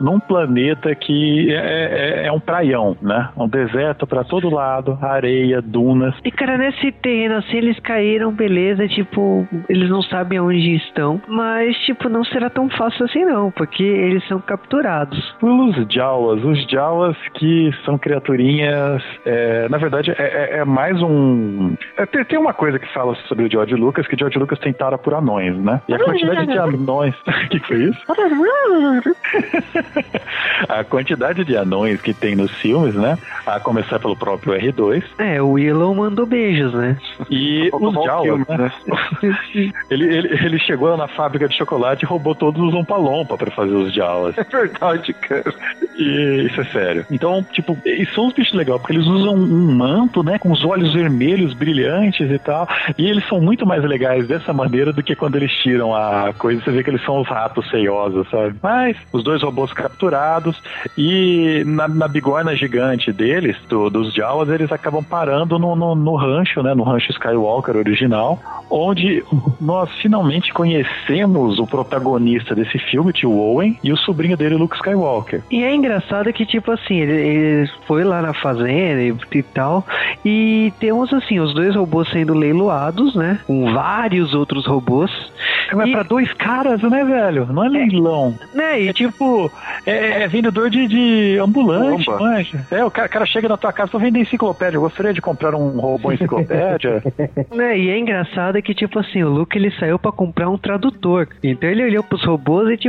[0.00, 3.28] num planeta que é, é, é um praião, né?
[3.36, 6.14] Um deserto pra todo lado, areia, dunas.
[6.24, 11.76] E cara, nesse terreno assim, eles caíram, beleza, tipo, eles não sabem onde estão, mas
[11.78, 15.34] tipo, não será tão fácil assim não, porque eles são capturados.
[15.42, 21.74] Os Jawas, os Jawas que são criaturinhas, é, na verdade, é, é- é mais um...
[21.96, 24.72] é, tem, tem uma coisa que fala sobre o George Lucas, que George Lucas tem
[24.72, 25.80] tara por anões, né?
[25.88, 27.14] E a quantidade de anões...
[27.28, 27.98] O que, foi isso?
[30.68, 33.18] a quantidade de anões que tem nos filmes, né?
[33.46, 36.96] A começar pelo próprio R2 É, o Willow mandou beijos, né?
[37.30, 38.72] e Faltou os o Jawas, filme, né?
[39.90, 42.74] Ele, ele, ele chegou na fábrica de chocolate e roubou todos os
[43.18, 44.36] Umpa-Lompa pra fazer os Jawas.
[44.38, 45.52] É verdade, cara.
[45.96, 47.06] E isso é sério.
[47.10, 50.64] Então, tipo, e são uns bichos legais, porque eles usam um manto, né, com os
[50.64, 52.68] olhos vermelhos brilhantes e tal.
[52.96, 56.62] E eles são muito mais legais dessa maneira do que quando eles tiram a coisa.
[56.62, 58.54] Você vê que eles são os ratos feiosos, sabe?
[58.62, 60.60] Mas os dois robôs capturados
[60.96, 66.14] e na, na bigorna gigante deles, do- dos Jawas, eles acabam parando no, no, no
[66.16, 68.38] rancho, né, no rancho Skywalker original,
[68.70, 69.24] onde
[69.60, 75.42] nós finalmente conhecemos o protagonista desse filme, o Owen, e o sobrinho dele, Luke Skywalker.
[75.50, 79.84] E é engraçado que, tipo assim, ele, ele foi lá na fazenda e, e tal,
[80.24, 83.38] e temos, assim, os dois robôs sendo leiloados, né?
[83.46, 85.10] Com vários outros robôs.
[85.74, 87.46] Mas E- pra dois caras, né, velho?
[87.52, 88.34] Não é leilão.
[88.54, 88.82] Né?
[88.82, 89.50] E, É tipo,
[89.86, 92.66] é, é vendedor de, de ambulante, manja.
[92.70, 95.54] É, o cara, cara chega na tua casa, tô vendendo enciclopédia, eu gostaria de comprar
[95.54, 97.02] um robô enciclopédia.
[97.54, 97.78] né?
[97.78, 101.28] e é engraçado que, tipo assim, o Luke ele saiu pra comprar um tradutor.
[101.42, 102.87] Então ele olhou pros robôs e, tipo,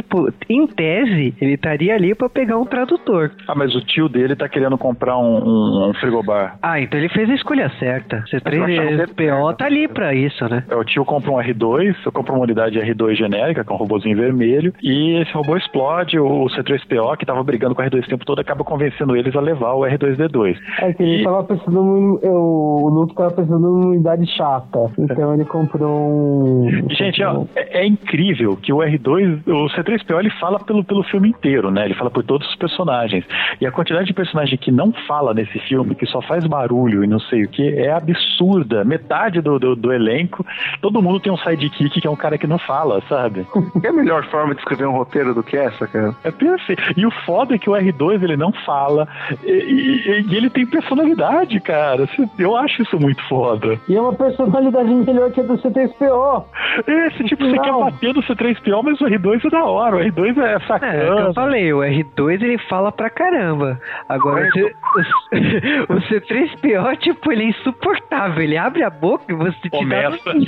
[0.50, 3.32] em tese, ele estaria ali pra pegar um tradutor.
[3.48, 6.58] ah, mas o tio dele tá querendo comprar um, um, um frigobar.
[6.62, 8.24] Ah, então ele fez a escolha certa.
[8.32, 10.64] C3PO tá ali pra isso, né?
[10.70, 13.78] É, o tio compra um R2, eu compro uma unidade R2 genérica, que é um
[13.78, 18.10] robôzinho vermelho, e esse robô explode, o C3PO, que tava brigando com o R2 o
[18.10, 20.58] tempo todo, acaba convencendo eles a levar o R2D2.
[20.82, 21.84] É que ele E- tava pensando.
[21.84, 24.92] num- eu- O Luke tava pensando numa unidade chata.
[24.98, 26.88] Então ele comprou um.
[26.90, 31.30] Gente, ó, é, é incrível que o R2, o C3PO, ele fala pelo, pelo filme
[31.30, 31.86] inteiro, né?
[31.86, 33.24] Ele fala por todos os personagens.
[33.60, 37.08] E a quantidade de personagem que não fala nesse filme, que só faz barulho e
[37.08, 38.84] não sei o que, é absurda.
[38.84, 40.46] Metade do, do, do elenco,
[40.82, 43.46] todo mundo tem um sidekick que é um cara que não fala, sabe?
[43.82, 46.16] Que é a melhor forma de escrever um roteiro do que essa, cara?
[46.24, 46.82] É perfeito.
[46.98, 49.08] E o foda é que o R2 ele não fala.
[49.44, 52.08] E, e- e ele tem personalidade, cara.
[52.38, 53.80] Eu acho isso muito foda.
[53.88, 56.44] E é uma personalidade melhor que a do C3PO.
[56.88, 57.64] Esse tipo, você Não.
[57.64, 59.79] quer bater no C3PO, mas o R2 é da hora.
[59.88, 61.22] O R2 é É, é o que sacana.
[61.22, 63.80] eu falei, o R2 ele fala pra caramba.
[64.08, 68.44] Agora, o, C- o C3PO, tipo, ele é insuportável.
[68.44, 69.78] Ele abre a boca e você te dá...
[69.78, 70.30] Começa.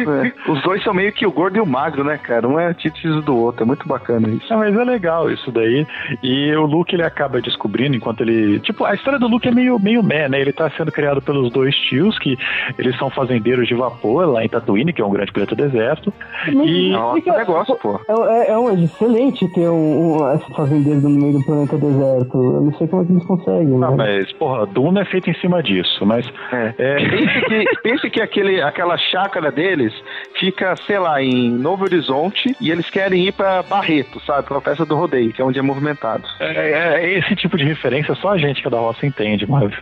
[0.00, 0.50] É.
[0.50, 2.46] Os dois são meio que o gordo e o magro, né, cara?
[2.48, 3.62] Um é antítese do outro.
[3.62, 4.52] É muito bacana isso.
[4.52, 5.86] Ah, mas é legal isso daí.
[6.22, 8.58] E o Luke ele acaba descobrindo enquanto ele.
[8.60, 10.40] Tipo, a história do Luke é meio, meio meh, né?
[10.40, 12.36] Ele tá sendo criado pelos dois tios, que
[12.78, 16.12] eles são fazendeiros de vapor lá em Tatooine, que é um grande planeta deserto.
[16.48, 16.90] E.
[16.92, 18.00] Nossa, Fica- negócio, pô.
[18.08, 22.34] É, é, é é excelente ter um, um esse fazendeiro no meio do planeta deserto.
[22.36, 23.96] Eu não sei como é que eles conseguem, Ah, né?
[23.96, 26.26] mas, porra, Duna é feita em cima disso, mas.
[26.52, 26.74] É.
[26.78, 29.92] É, Pense que, pense que aquele, aquela chácara deles
[30.38, 34.46] fica, sei lá, em Novo Horizonte e eles querem ir pra Barreto, sabe?
[34.48, 36.24] Pra festa do rodeio, que é onde é movimentado.
[36.40, 39.70] é- é esse tipo de referência só a gente que é da roça entende, mas,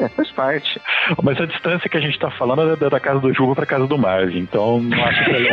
[0.00, 0.80] É, faz parte.
[1.22, 3.66] mas a distância que a gente tá falando é da- da casa do Juba pra
[3.66, 5.44] casa do Marvin, então não acho que é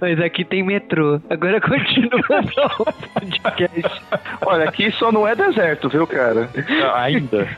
[0.00, 1.20] Mas aqui tem metrô.
[1.30, 2.20] Agora continua
[2.80, 4.02] o podcast.
[4.44, 6.48] Olha, aqui só não é deserto, viu, cara?
[6.94, 7.48] ainda.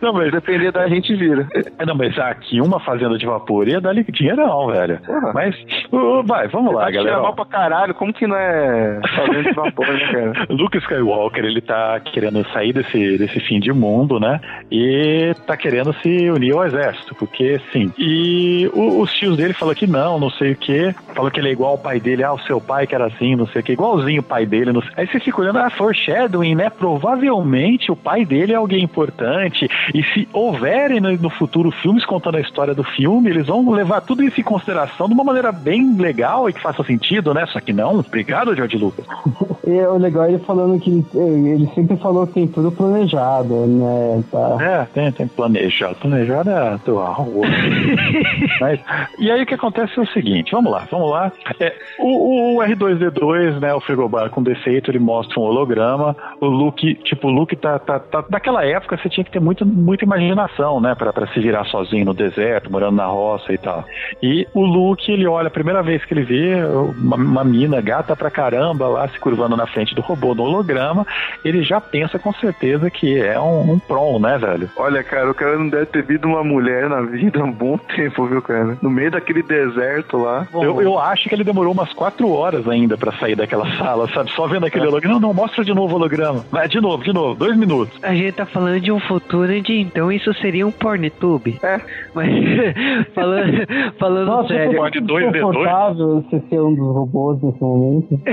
[0.00, 1.48] Não, mas, Depender da gente vira.
[1.78, 5.00] É, não, mas aqui uma fazenda de vapor ia dar dinheiro não, velho.
[5.00, 5.32] Porra.
[5.32, 5.56] Mas,
[5.92, 7.22] uh, vai, vamos lá, tirar galera.
[7.22, 10.46] mal pra caralho, como que não é fazendo de vapor, né, cara?
[10.50, 14.40] Luke Skywalker, ele tá querendo sair desse, desse fim de mundo, né?
[14.70, 17.92] E tá querendo se unir ao exército, porque sim.
[17.98, 20.94] E o- os tios dele falam que não, não sei o que.
[21.14, 23.34] Falou que ele é igual ao pai dele, ah, o seu pai que era assim,
[23.36, 24.72] não sei o que, igualzinho o pai dele.
[24.72, 24.90] Não sei.
[24.96, 26.70] Aí você fica olhando, ah, foreshadowing, né?
[26.70, 29.68] Provavelmente o pai dele é alguém importante.
[29.94, 34.00] E se houverem no, no futuro filmes contando a história do filme, eles vão levar
[34.00, 37.46] tudo isso em consideração de uma maneira bem legal e que faça sentido, né?
[37.46, 37.98] Só que não.
[37.98, 39.04] Obrigado, George Lucas.
[39.66, 43.54] E o legal é ele falando que ele, ele sempre falou que tem tudo planejado,
[43.66, 44.24] né?
[44.32, 44.56] Tá.
[44.60, 45.94] É, tem, tem planejado.
[45.96, 47.28] Planejado é atual.
[48.60, 48.80] Mas,
[49.18, 51.32] e aí o que acontece é o seguinte, vamos lá, vamos lá.
[51.58, 56.16] É, o, o R2D2, né, o frigobar com defeito, ele mostra um holograma.
[56.40, 58.24] O Luke, tipo, o Luke tá, tá, tá.
[58.30, 62.14] Naquela época você tinha que ter muito, muita imaginação, né, pra se virar sozinho no
[62.14, 63.84] deserto, morando na roça e tal.
[64.22, 66.54] E o Luke, ele olha, a primeira vez que ele vê
[66.98, 71.06] uma, uma mina gata pra caramba lá se curvando na frente do robô no holograma,
[71.44, 74.68] ele já pensa com certeza que é um, um prom, né, velho?
[74.76, 77.76] Olha, cara, o cara não deve ter visto uma mulher na vida há um bom
[77.78, 78.78] tempo, viu, cara?
[78.80, 80.46] No meio daquele deserto lá.
[80.54, 84.30] Eu, eu acho que ele demorou umas quatro horas ainda pra sair daquela sala, sabe?
[84.32, 85.14] Só vendo aquele holograma.
[85.14, 86.44] Não, não, mostra de novo o holograma.
[86.50, 87.98] Vai, de novo, de novo, dois minutos.
[88.02, 91.58] A gente tá falando de um futuro onde então isso seria um pornetube.
[91.62, 91.80] É.
[92.14, 92.30] Mas
[93.14, 93.66] falando,
[93.98, 94.72] falando Nossa, sério.
[94.72, 95.40] eu Pode dois, D2.
[95.40, 98.20] confortável você ser um dos robôs nesse momento.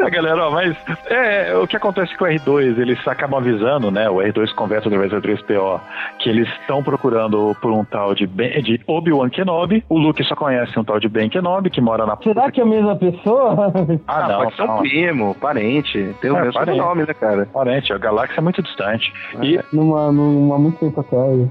[0.00, 4.08] Ah, galera, ó, mas é, o que acontece com o R2, eles acabam avisando, né?
[4.10, 5.80] O R2 conversa através do 3PO
[6.18, 7.27] que eles estão procurando
[7.60, 9.84] por um tal de, Ben- de Obi-Wan Kenobi.
[9.88, 12.62] O Luke só conhece um tal de Ben Kenobi que mora na Será que é
[12.62, 13.72] a mesma pessoa?
[14.06, 16.14] Ah, não, pode ser um primo, parente.
[16.20, 16.78] Tem o É, mesmo parente.
[16.78, 17.46] nome, né, cara?
[17.52, 19.12] Parente, a galáxia é muito distante.
[19.42, 21.48] E numa, numa muito tempo atrás.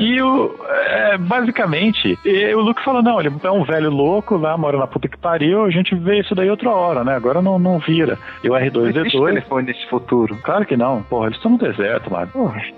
[0.00, 4.56] E o, é, basicamente, e o Luke falou: não, ele é um velho louco lá,
[4.56, 7.14] mora na puta que pariu, a gente vê isso daí outra hora, né?
[7.14, 8.18] Agora não, não vira.
[8.42, 9.26] E o Não existe R2D2.
[9.26, 10.36] telefone nesse futuro.
[10.42, 12.30] Claro que não, porra, eles estão no deserto, mano.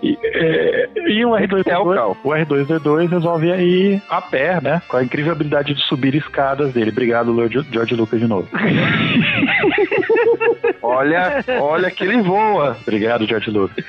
[0.03, 2.17] E, é, e o É o R2D2, Cal.
[2.25, 4.83] o R2D2 resolve ir a pé, né?
[4.89, 6.91] Com a incrível habilidade de subir escadas dele.
[6.91, 8.49] Obrigado, Lord George Lucas, de novo.
[10.83, 12.77] Olha, olha que ele voa.
[12.83, 13.85] Obrigado, George Lucas.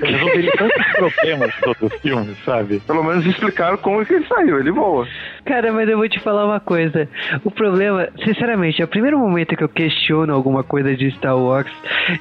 [0.00, 2.80] Resolveria tantos problemas dos outros filmes, sabe?
[2.80, 4.58] Pelo menos explicaram como que ele saiu.
[4.58, 5.06] Ele voa.
[5.44, 7.08] Cara, mas eu vou te falar uma coisa.
[7.44, 11.72] O problema, sinceramente, é o primeiro momento que eu questiono alguma coisa de Star Wars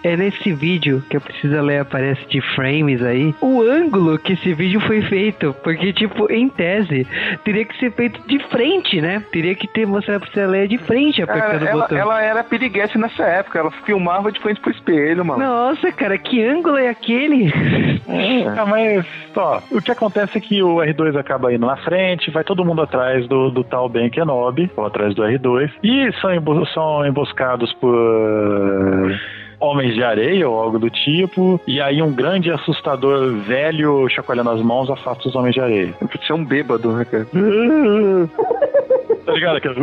[0.03, 3.33] é nesse vídeo que a Precisa Leia aparece de frames aí.
[3.41, 5.55] O ângulo que esse vídeo foi feito.
[5.63, 7.05] Porque, tipo, em tese,
[7.43, 9.23] teria que ser feito de frente, né?
[9.31, 11.97] Teria que ter mostrado a Precisa Leia de frente Cara, apertando o ela, botão.
[11.97, 13.40] ela era piriguete nessa época.
[13.53, 15.43] Ela filmava de frente pro espelho, mano.
[15.43, 17.51] Nossa, cara, que ângulo é aquele?
[18.57, 22.43] Ah, mas, ó, o que acontece é que o R2 acaba indo na frente, vai
[22.43, 27.05] todo mundo atrás do, do tal Ben Kenobi, ou atrás do R2, e são, são
[27.05, 27.89] emboscados por
[29.61, 34.61] homens de areia ou algo do tipo, e aí um grande assustador velho chacoalhando as
[34.61, 35.93] mãos afasta os homens de areia.
[35.99, 37.27] Pode ser um bêbado, né, cara?
[39.25, 39.57] Tá ligado?
[39.57, 39.75] Aquele...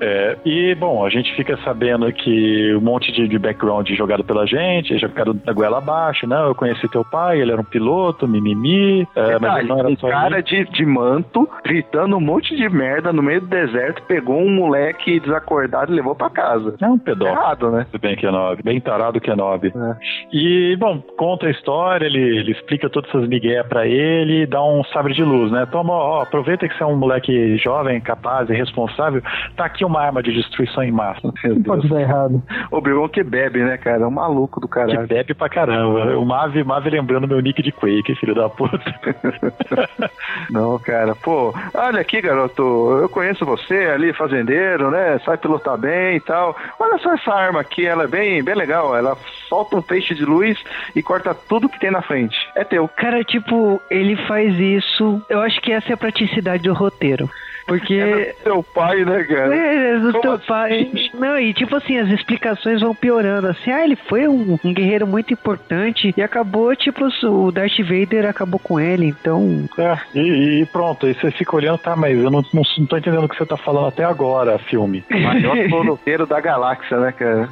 [0.00, 4.46] É, e, bom, a gente fica sabendo que um monte de, de background jogado pela
[4.46, 6.36] gente, já ficaram da goela abaixo, né?
[6.42, 9.96] Eu conheci teu pai, ele era um piloto, mimimi, é, mas ele não era um
[9.96, 14.40] só cara de, de manto, gritando um monte de merda no meio do deserto, pegou
[14.40, 16.74] um moleque desacordado e levou pra casa.
[16.80, 17.38] É um pedófilo.
[17.38, 17.73] Errado, né?
[18.00, 19.68] Bem Kenobi, bem tarado Kenobi.
[19.74, 19.96] É.
[20.32, 24.82] E, bom, conta a história, ele, ele explica todas essas migué pra ele dá um
[24.84, 25.66] sabre de luz, né?
[25.70, 29.22] Toma, ó, aproveita que você é um moleque jovem, capaz e responsável,
[29.56, 31.32] tá aqui uma arma de destruição em massa.
[31.44, 31.92] Meu Não pode Deus.
[31.92, 32.42] dar errado.
[32.70, 34.02] Obi-Wan que bebe, né, cara?
[34.02, 35.06] É um maluco do Que caralho.
[35.06, 36.16] bebe pra caramba.
[36.18, 38.78] O Mave, Mave lembrando meu nick de Quake, filho da puta.
[40.50, 42.62] Não, cara, pô, olha aqui, garoto,
[43.02, 45.18] eu conheço você ali, fazendeiro, né?
[45.24, 46.56] Sabe pilotar bem e tal.
[46.78, 48.96] Olha só essa arma aqui, ela é bem, bem legal.
[48.96, 49.16] Ela
[49.48, 50.58] solta um feixe de luz
[50.94, 52.36] e corta tudo que tem na frente.
[52.54, 52.88] É teu.
[52.88, 55.20] Cara, tipo, ele faz isso.
[55.28, 57.28] Eu acho que essa é a praticidade do roteiro.
[57.66, 57.94] Porque.
[57.94, 59.54] É teu pai, né, cara?
[59.54, 60.46] É, do Como teu assim?
[60.46, 60.90] pai.
[61.14, 63.48] Não, e tipo assim, as explicações vão piorando.
[63.48, 68.28] Assim, ah, ele foi um, um guerreiro muito importante e acabou, tipo, o Darth Vader
[68.28, 69.68] acabou com ele, então.
[69.78, 72.96] É, e, e pronto, aí você fica olhando, tá, mas eu não, não, não tô
[72.96, 75.04] entendendo o que você tá falando até agora, filme.
[75.10, 77.48] Maior cloroqueiro da galáxia, né, cara?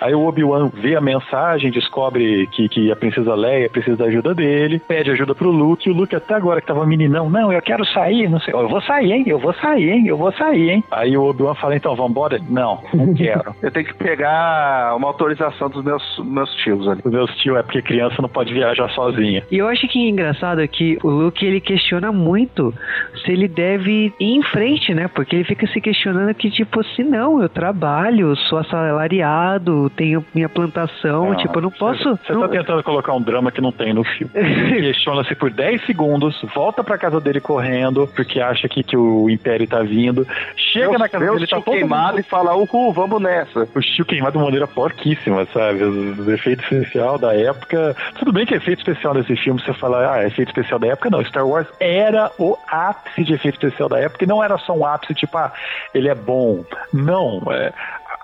[0.00, 4.34] Aí o Obi-Wan vê a mensagem, descobre que, que a princesa Leia precisa da ajuda
[4.34, 7.62] dele, pede ajuda pro Luke, e o Luke até agora que tava meninão, não, eu
[7.62, 10.06] quero sair, não sei, eu vou sair, hein, eu vou sair, hein?
[10.06, 10.84] Eu vou sair, hein?
[10.90, 12.38] Aí o Obi-Wan fala, então, vambora?
[12.48, 13.54] Não, não quero.
[13.62, 17.00] Eu tenho que pegar uma autorização dos meus, meus tios ali.
[17.04, 19.42] Os meus tios é porque criança não pode viajar sozinha.
[19.50, 22.72] E eu acho que é engraçado que o Luke ele questiona muito
[23.24, 25.08] se ele deve ir em frente, né?
[25.08, 30.48] Porque ele fica se questionando que, tipo assim, não, eu trabalho, sou assalariado, tenho minha
[30.48, 32.02] plantação, Não, tipo, eu não posso.
[32.24, 34.32] Você não- tá tentando colocar um drama que não tem no filme.
[34.34, 39.28] Ele Questiona-se por 10 segundos, volta pra casa dele correndo, porque acha que, que o
[39.34, 40.26] Império tá vindo.
[40.56, 42.20] Chega na casa o dele, tá todo queimado mundo...
[42.20, 43.68] e fala, uhul, vamos nessa.
[43.74, 45.82] O tio queimado de maneira porquíssima, sabe?
[45.82, 47.96] Os, os efeitos especial da época.
[48.18, 51.24] Tudo bem que efeito especial desse filme, você fala, ah, efeito especial da época, não.
[51.24, 54.86] Star Wars era o ápice de efeito especial da época, e não era só um
[54.86, 55.52] ápice, tipo, ah,
[55.94, 56.64] ele é bom.
[56.92, 57.72] Não, é.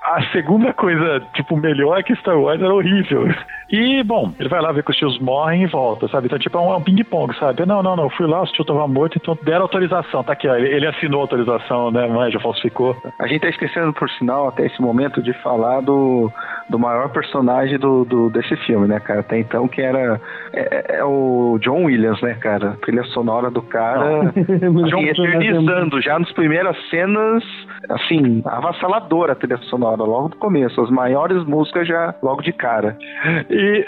[0.03, 3.29] A segunda coisa, tipo, melhor que Star Wars era horrível.
[3.71, 6.27] E, bom, ele vai lá ver que os tios morrem e volta, sabe?
[6.27, 7.65] Então, tipo, é um, é um ping-pong, sabe?
[7.67, 10.25] Não, não, não, fui lá, os tios estavam mortos, então deram autorização.
[10.25, 12.09] Tá aqui, ó, ele, ele assinou a autorização, né?
[12.09, 12.97] Mas já falsificou.
[13.21, 16.33] A gente tá esquecendo, por sinal, até esse momento, de falar do,
[16.69, 19.21] do maior personagem do, do- desse filme, né, cara?
[19.21, 20.21] Até então, que era
[20.53, 22.77] é, é o John Williams, né, cara?
[22.83, 24.33] Trilha sonora do cara.
[24.35, 27.45] Assim, eternizando já nas primeiras cenas,
[27.89, 30.81] assim, avassaladora a trilha sonora, logo do começo.
[30.81, 32.97] As maiores músicas já logo de cara.
[33.49, 33.87] E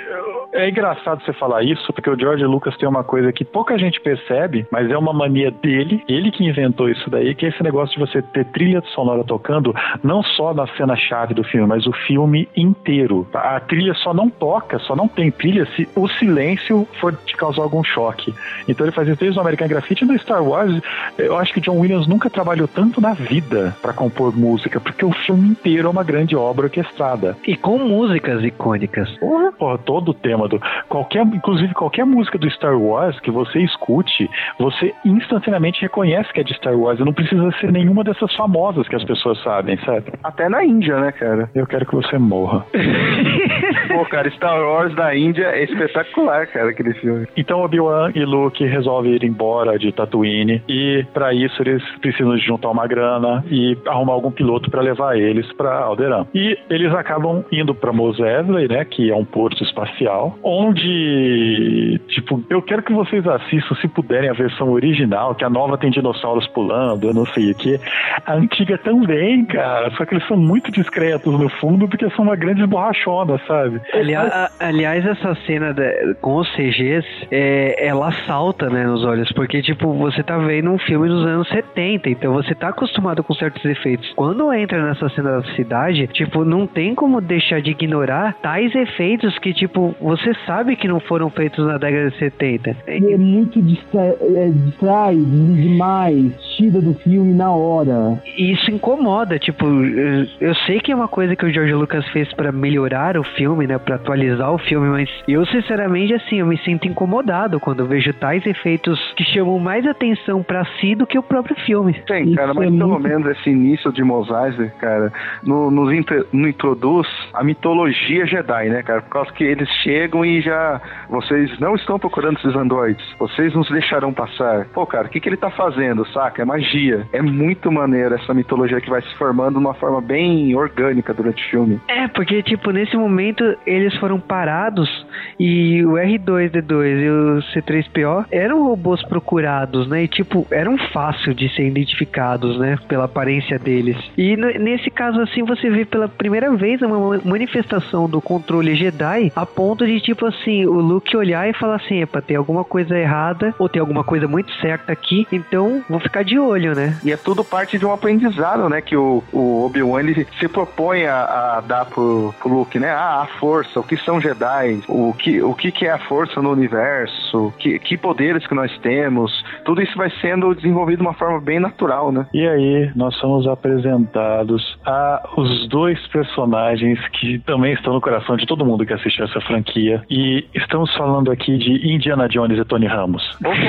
[0.53, 4.00] é engraçado você falar isso, porque o George Lucas tem uma coisa que pouca gente
[4.00, 7.94] percebe, mas é uma mania dele, ele que inventou isso daí, que é esse negócio
[7.94, 12.48] de você ter trilha sonora tocando, não só na cena-chave do filme, mas o filme
[12.57, 13.26] inteiro.
[13.32, 17.62] A trilha só não toca, só não tem trilha se o silêncio for te causar
[17.62, 18.34] algum choque.
[18.68, 20.80] Então ele faz isso desde o American Graffiti e no Star Wars.
[21.16, 25.12] Eu acho que John Williams nunca trabalhou tanto na vida para compor música, porque o
[25.12, 27.36] filme inteiro uma grande obra orquestrada.
[27.47, 29.11] E com músicas icônicas.
[29.18, 30.61] Porra, porra, todo o tema do.
[30.88, 34.28] Qualquer, inclusive, qualquer música do Star Wars que você escute,
[34.59, 36.99] você instantaneamente reconhece que é de Star Wars.
[36.99, 40.12] E não precisa ser nenhuma dessas famosas que as pessoas sabem, sabe?
[40.22, 41.51] Até na Índia, né, cara?
[41.55, 42.64] Eu quero que você morra.
[43.88, 47.26] Pô, cara, Star Wars da Índia é espetacular, cara, aquele filme.
[47.36, 52.45] Então Obi-Wan e Luke resolvem ir embora de Tatooine e para isso eles precisam de
[52.45, 56.26] juntar uma grana e arrumar algum piloto para levar eles para Alderaan.
[56.35, 62.01] E eles acabam indo para Mos Eisley, né, que é um porto espacial, onde
[62.41, 65.91] tipo, eu quero que vocês assistam se puderem a versão original, que a nova tem
[65.91, 67.78] dinossauros pulando, eu não sei o que.
[68.26, 72.37] A antiga também, cara, só que eles são muito discretos no fundo porque são uma
[72.37, 73.80] grande borrachona, sabe?
[73.93, 79.30] Aliás, a- aliás, essa cena da- com os CGs, é, ela salta, né, nos olhos,
[79.33, 83.35] porque, tipo, você tá vendo um filme dos anos 70, então você tá acostumado com
[83.35, 84.12] certos efeitos.
[84.14, 89.39] Quando entra nessa cena da cidade, tipo, não tem como deixar de ignorar tais efeitos
[89.39, 92.77] que, tipo, você sabe que não foram feitos na década de 70.
[92.87, 94.01] Ele é muito distra...
[94.20, 98.20] é, distrai demais, tira do filme na hora.
[98.37, 102.33] E isso incomoda, tipo, eu- sei que é uma coisa que o George Lucas fez
[102.35, 106.57] pra melhorar o filme, né, Pra atualizar o filme, mas eu sinceramente assim, eu me
[106.59, 111.18] sinto incomodado quando eu vejo tais efeitos que chamam mais atenção pra si do que
[111.18, 111.95] o próprio filme.
[112.07, 115.12] Sim, Isso cara, mas é pelo muito- menos esse início de Mos Eisley, cara,
[115.43, 119.03] no, nos inter- no introduz a mitologia Jedi, né, cara?
[119.03, 120.81] Por causa que eles chegam e já.
[121.09, 123.03] Vocês não estão procurando esses androides.
[123.19, 124.67] Vocês nos deixarão passar.
[124.75, 126.43] Pô, cara, o que, que ele tá fazendo, saca?
[126.43, 127.07] É magia.
[127.11, 131.43] É muito maneiro essa mitologia que vai se formando de uma forma bem orgânica durante
[131.43, 131.81] o filme.
[131.89, 135.07] É, porque tipo, nesse momento eles foram parados
[135.41, 140.05] e o R2D2 e o C3PO eram robôs procurados, né?
[140.05, 142.79] E tipo, eram fácil de ser identificados, né?
[142.89, 143.97] Pela aparência deles.
[144.19, 149.33] E nesse caso assim, você vê pela primeira vez uma ma- manifestação do controle Jedi
[149.35, 152.99] a ponto de tipo assim, o Luke olhar e falar assim, epa, tem alguma coisa
[152.99, 156.99] errada ou tem alguma coisa muito certa aqui, então vou ficar de olho, né?
[157.05, 158.80] E é tudo parte de um aprendizado, né?
[158.80, 162.90] Que o, o Obi-Wan ele se propõe a, a dar pro, pro Luke, né?
[162.90, 166.40] Ah, a força, o que são Jedi, o que, o que, que é a força
[166.40, 169.32] no universo, que, que poderes que nós temos.
[169.64, 172.26] Tudo isso vai sendo desenvolvido de uma forma bem natural, né?
[172.32, 178.47] E aí, nós somos apresentados a os dois personagens que também estão no coração de
[178.47, 180.03] todo mundo que assistiu essa franquia.
[180.11, 183.37] E estamos falando aqui de Indiana Jones e Tony Ramos.
[183.41, 183.53] Vou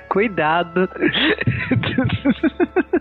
[0.08, 0.88] Cuidado.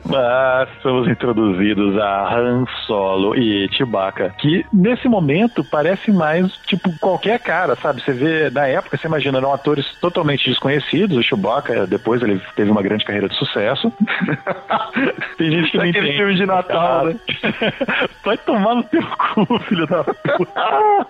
[0.05, 7.39] Mas somos introduzidos a Han Solo e Chewbacca, que nesse momento parece mais tipo qualquer
[7.39, 8.01] cara, sabe?
[8.01, 11.17] Você vê, na época, você imagina, eram atores totalmente desconhecidos.
[11.17, 13.91] O Chewbacca, depois ele teve uma grande carreira de sucesso.
[15.37, 16.17] Tem gente que não Daquele entende.
[16.17, 17.15] filme de Natal, né?
[18.23, 21.05] Vai tomar no teu cu, filho da puta.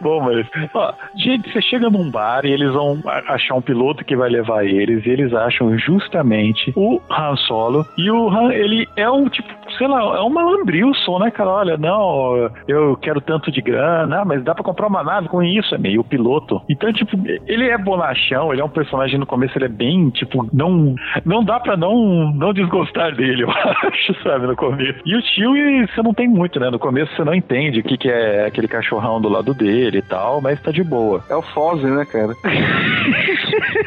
[0.00, 0.92] Bom, mas, ó,
[1.24, 5.06] Gente, você chega num bar e eles vão achar um piloto que vai levar eles,
[5.06, 7.86] e eles acham justamente o Han Solo.
[7.96, 9.48] E o Han, ele é um tipo,
[9.78, 11.48] sei lá, é um malandrilson, né, cara?
[11.48, 15.42] Olha, não, eu quero tanto de grana, ah, mas dá pra comprar uma nave com
[15.42, 16.60] isso, é meio piloto.
[16.68, 17.16] Então, tipo,
[17.46, 20.94] ele é bonachão, ele é um personagem no começo, ele é bem, tipo, não,
[21.24, 23.50] não dá pra não, não desgostar dele, eu
[23.88, 25.00] acho, sabe, no começo.
[25.06, 25.52] E o tio,
[25.88, 26.68] você não tem muito, né?
[26.68, 30.02] No começo você não entende o que, que é aquele cachorrão do lado dele e
[30.02, 31.13] tal, mas tá de boa.
[31.28, 32.36] É o Foze, né, cara?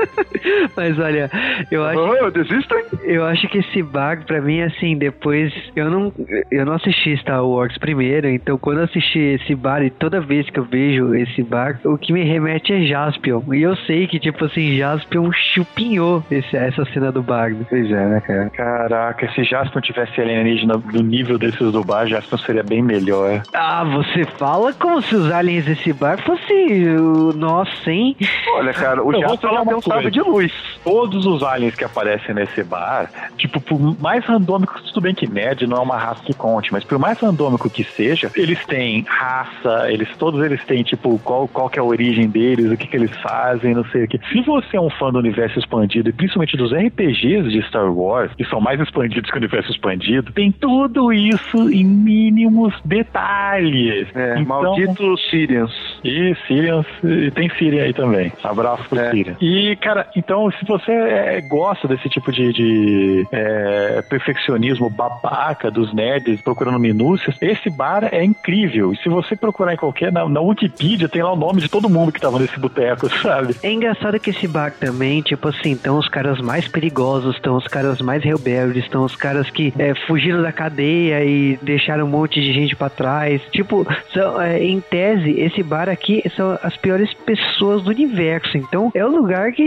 [0.76, 1.30] Mas olha,
[1.70, 2.84] eu acho, Oh, eu desisto, hein?
[3.04, 5.52] eu acho que esse bar, pra mim, assim, depois.
[5.74, 6.12] Eu não,
[6.50, 10.48] eu não assisti Star Wars primeiro, então quando eu assisti esse bar e toda vez
[10.50, 13.42] que eu vejo esse bar, o que me remete é Jaspion.
[13.54, 17.50] E eu sei que, tipo assim, Jaspion chupinhou esse, essa cena do bar.
[17.68, 18.50] Pois é, né, cara?
[18.50, 23.42] Caraca, se Jaspion tivesse alienígena do nível desses do bar, Jaspion seria bem melhor.
[23.54, 28.16] Ah, você fala como se os aliens desse bar fossem o nosso, hein?
[28.54, 30.10] Olha, cara, o Eu coisa.
[30.10, 30.52] de luz.
[30.84, 35.66] Todos os aliens que aparecem nesse bar, tipo, por mais randômico, tudo bem que nerd
[35.66, 39.90] não é uma raça que conte, mas por mais randômico que seja, eles têm raça,
[39.90, 42.96] eles todos eles têm, tipo, qual, qual que é a origem deles, o que, que
[42.96, 44.18] eles fazem, não sei o que.
[44.32, 48.32] Se você é um fã do universo expandido, e principalmente dos RPGs de Star Wars,
[48.36, 54.08] que são mais expandidos que o universo expandido, tem tudo isso em mínimos detalhes.
[54.14, 55.70] É, Então- maldito Sirians.
[56.04, 58.32] e Sirians, e tem Sirian aí também.
[58.42, 59.12] Abraço pro É.
[59.40, 65.92] E, cara, então, se você é, gosta desse tipo de, de, é, perfeccionismo babaca dos
[65.94, 68.92] nerds procurando minúcias, esse bar é incrível.
[68.92, 70.12] E se você procurar em qualquer.
[70.12, 73.56] Na, na Wikipedia tem lá o nome de todo mundo que tava nesse boteco, sabe?
[73.62, 77.66] É engraçado que esse bar também, tipo assim, estão os caras mais perigosos, estão os
[77.66, 82.40] caras mais rebeldes, estão os caras que é, fugiram da cadeia e deixaram um monte
[82.40, 83.40] de gente pra trás.
[83.50, 88.56] Tipo, são, é, em tese, esse bar aqui são as piores pessoas do universo.
[88.56, 89.65] Então, é o lugar que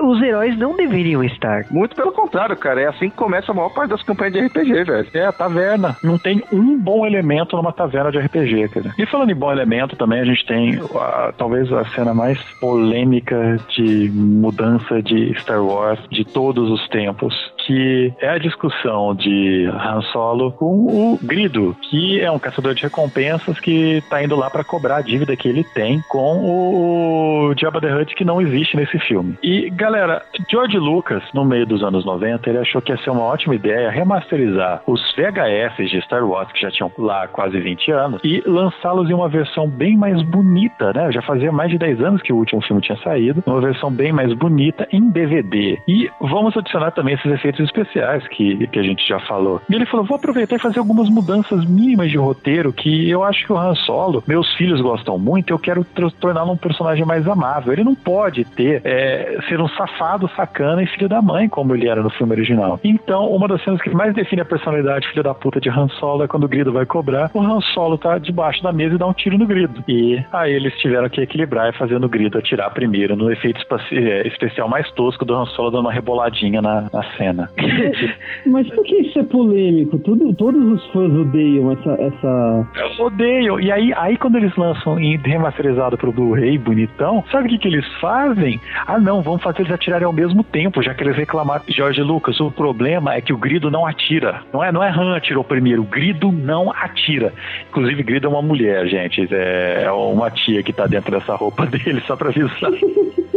[0.00, 1.64] os heróis não deveriam estar.
[1.70, 2.80] Muito pelo contrário, cara.
[2.80, 5.06] É assim que começa a maior parte das campanhas de RPG, velho.
[5.14, 5.96] É, a taverna.
[6.02, 8.94] Não tem um bom elemento numa taverna de RPG, cara.
[8.98, 13.56] E falando em bom elemento também, a gente tem a- talvez a cena mais polêmica
[13.68, 17.34] de mudança de Star Wars de todos os tempos,
[17.66, 22.82] que é a discussão de Han Solo com o Grido, que é um caçador de
[22.82, 27.80] recompensas que tá indo lá pra cobrar a dívida que ele tem com o Jabba
[27.80, 29.36] the Hutt que não existe nesse filme.
[29.42, 33.22] E, galera, George Lucas, no meio dos anos 90, ele achou que ia ser uma
[33.22, 38.20] ótima ideia remasterizar os VHS de Star Wars, que já tinham lá quase 20 anos,
[38.24, 41.10] e lançá-los em uma versão bem mais bonita, né?
[41.12, 44.12] Já fazia mais de 10 anos que o último filme tinha saído, uma versão bem
[44.12, 45.78] mais bonita em DVD.
[45.86, 49.60] E vamos adicionar também esses efeitos especiais que, que a gente já falou.
[49.68, 53.46] E ele falou: vou aproveitar e fazer algumas mudanças mínimas de roteiro que eu acho
[53.46, 55.84] que o Han Solo, meus filhos gostam muito, eu quero
[56.20, 57.72] torná-lo um personagem mais amável.
[57.72, 61.88] Ele não pode ter é, ser um safado, sacana e filho da mãe, como ele
[61.88, 62.78] era no filme original.
[62.82, 66.24] Então, uma das cenas que mais define a personalidade filho da puta de Han Solo
[66.24, 69.06] é quando o Grido vai cobrar, o Han Solo tá debaixo da mesa e dá
[69.06, 69.84] um tiro no Grido.
[69.88, 73.60] E aí eles tiveram que equilibrar e fazer no Grido atirar primeiro, no efeito
[73.92, 77.41] é, especial mais tosco do Han Solo dando uma reboladinha na, na cena.
[78.46, 79.98] Mas por que isso é polêmico?
[79.98, 81.90] Tudo, todos os fãs odeiam essa.
[81.92, 82.66] essa...
[82.98, 83.60] Odeio.
[83.60, 87.68] E aí, aí quando eles lançam em remasterizado pro Blu-ray, bonitão, sabe o que, que
[87.68, 88.60] eles fazem?
[88.86, 91.62] Ah, não, vamos fazer eles atirarem ao mesmo tempo, já que eles reclamaram.
[91.68, 94.42] Jorge Lucas, o problema é que o Grido não atira.
[94.52, 97.32] Não é, não é Han atirou primeiro, o Grido não atira.
[97.68, 99.26] Inclusive, Grido é uma mulher, gente.
[99.32, 102.70] É, é uma tia que tá dentro dessa roupa dele, só pra avisar.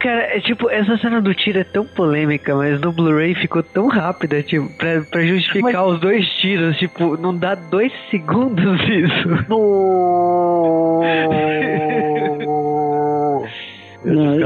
[0.00, 3.86] Cara, é tipo, essa cena do tiro é tão polêmica, mas no Blu-ray ficou tão
[3.86, 9.28] rápida, tipo, pra, pra justificar os dois tiros, tipo, não dá dois segundos isso.
[9.46, 11.00] Não,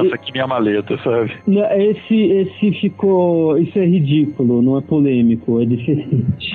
[0.02, 1.32] E- aqui minha maleta, sabe?
[1.46, 3.56] Não, Esse, esse ficou.
[3.58, 6.52] Isso é ridículo, não é polêmico, é diferente.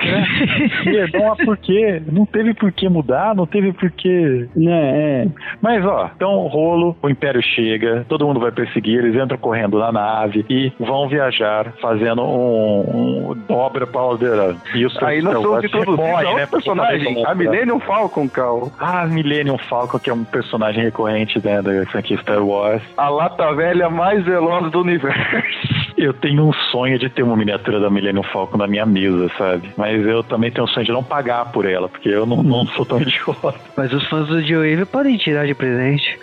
[0.86, 2.02] É, não há porquê.
[2.10, 5.28] Não teve por que mudar, não teve por que Né, é.
[5.60, 9.92] Mas ó, então rolo, o Império chega, todo mundo vai perseguir, eles entram correndo na
[9.92, 14.56] nave e vão viajar fazendo um, um dobra para Alderan.
[14.74, 17.34] E os Aí Star somos Wars introduzidos recorrem, a né, pra personagem, a.
[17.34, 18.72] Millennium Falcon, Cal.
[18.78, 22.82] Ah, Millennium Falcon, que é um personagem recorrente né, da franquia Star Wars.
[22.96, 25.20] A lata velha mais veloz do universo.
[25.96, 29.70] eu tenho um sonho de ter uma miniatura da Millennium Falcon na minha mesa, sabe?
[29.76, 32.66] Mas eu também tenho um sonho de não pagar por ela, porque eu não, não
[32.68, 33.54] sou tão idiota.
[33.76, 36.18] Mas os fãs do Joe podem tirar de presente.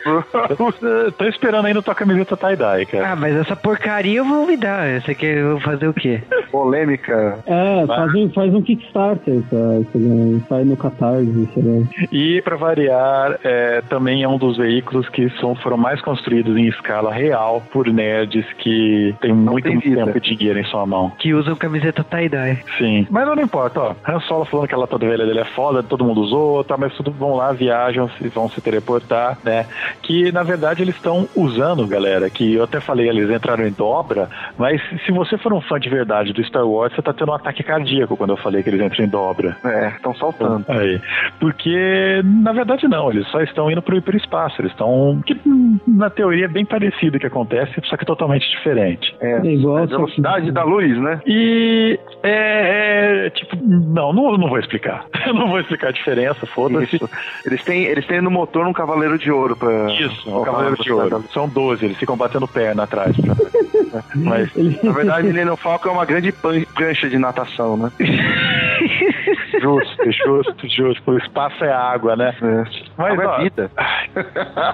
[1.18, 3.12] Tô esperando ainda tua camiseta tie-dye, cara.
[3.12, 5.02] Ah, mas essa porcaria eu vou me dar.
[5.02, 6.22] Você quer eu vou fazer o quê?
[6.52, 7.40] Polêmica.
[7.46, 9.60] É, faz um, faz um Kickstarter, pra,
[9.92, 11.88] sei lá, sai no Catarse, sei lá.
[12.12, 16.68] E para variar, é, também é um dos veículos que são, foram mais construídos em
[16.68, 21.12] escala real por nerds que têm muito tem tempo e dinheiro em sua mão.
[21.18, 22.60] Que usam camiseta tie-dye.
[22.78, 23.08] Sim.
[23.10, 23.96] Mas não importa, ó.
[24.08, 26.94] Han Solo falando que a lata velha dele é foda, todo mundo usou, tá, mas
[26.96, 29.66] tudo vão lá, viajam e vão se teleportar, né?
[30.02, 34.30] Que na verdade eles estão usando, galera, que eu até falei, eles entraram em dobra,
[34.58, 37.36] mas se você for um fã de verdade do Star Wars, você tá tendo um
[37.36, 39.58] ataque cardíaco quando eu falei que eles entram em dobra.
[39.64, 40.66] É, estão saltando.
[40.68, 41.00] Aí.
[41.40, 44.62] Porque, na verdade, não, eles só estão indo pro hiperespaço.
[44.62, 45.22] Eles estão.
[45.26, 45.40] Que,
[45.88, 49.16] na teoria, é bem parecido o que acontece, só que totalmente diferente.
[49.20, 51.22] É, É igual, a velocidade da luz, né?
[51.26, 55.06] E é, é, tipo, não, não, não vou explicar.
[55.26, 57.00] Eu não vou explicar a diferença, foda-se.
[57.46, 59.92] Eles têm, eles têm no motor um cavaleiro de ouro pra.
[59.92, 61.24] Isso, o Cavaleiro de Ouro.
[61.34, 63.16] São 12, eles ficam batendo perna atrás.
[63.18, 63.36] Pra...
[64.16, 64.50] Mas
[64.84, 67.92] Na verdade, Millennium Falcon é uma grande prancha de natação, né?
[69.62, 71.12] justo, justo, justo.
[71.12, 72.36] O espaço é água, né?
[72.42, 72.64] É.
[72.98, 73.72] Mas, Água ó, é vida.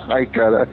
[0.10, 0.68] Ai, cara.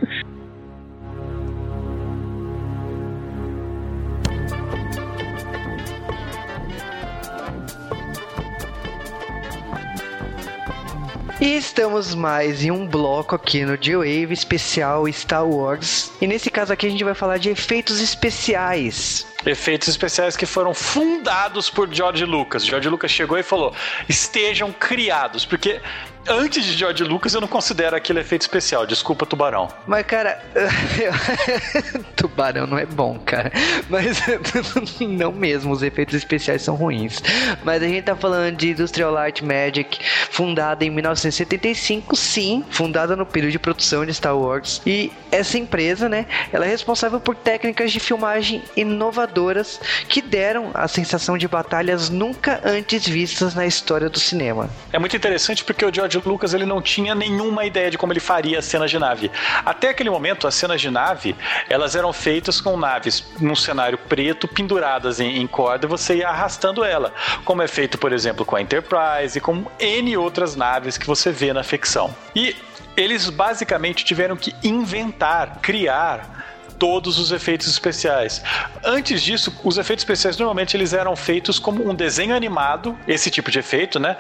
[11.41, 16.13] E estamos mais em um bloco aqui no G-Wave especial Star Wars.
[16.21, 19.27] E nesse caso aqui a gente vai falar de efeitos especiais.
[19.47, 22.67] Efeitos especiais que foram fundados por George Lucas.
[22.67, 23.75] George Lucas chegou e falou:
[24.07, 25.81] estejam criados, porque
[26.29, 28.87] antes de George Lucas eu não considero aquele efeito especial.
[28.87, 29.69] Desculpa, tubarão.
[29.87, 30.43] Mas, cara,
[32.17, 33.53] tubarão não é bom, cara.
[33.89, 34.21] Mas
[35.01, 37.23] não mesmo, os efeitos especiais são ruins.
[37.65, 39.99] Mas a gente tá falando de Industrial Light Magic,
[40.31, 44.83] fundada em 1975, sim, fundada no período de produção de Star Wars.
[44.87, 50.89] E essa empresa, né, ela é responsável por técnicas de filmagem inovadoras que deram a
[50.89, 54.69] sensação de batalhas nunca antes vistas na história do cinema.
[54.93, 58.21] É muito interessante porque o George Lucas ele não tinha nenhuma ideia de como ele
[58.21, 59.31] faria as cenas de nave.
[59.65, 61.35] Até aquele momento, as cenas de nave
[61.69, 66.29] elas eram feitas com naves num cenário preto penduradas em, em corda e você ia
[66.29, 67.13] arrastando ela,
[67.45, 71.31] como é feito, por exemplo, com a Enterprise e com N outras naves que você
[71.31, 72.15] vê na ficção.
[72.35, 72.57] E
[72.97, 78.43] eles basicamente tiveram que inventar, criar todos os efeitos especiais.
[78.83, 83.51] Antes disso, os efeitos especiais normalmente eles eram feitos como um desenho animado, esse tipo
[83.51, 84.17] de efeito, né?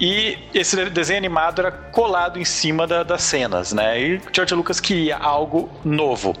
[0.00, 4.00] E esse desenho animado era colado em cima da- das cenas, né?
[4.00, 6.34] E George Lucas queria algo novo.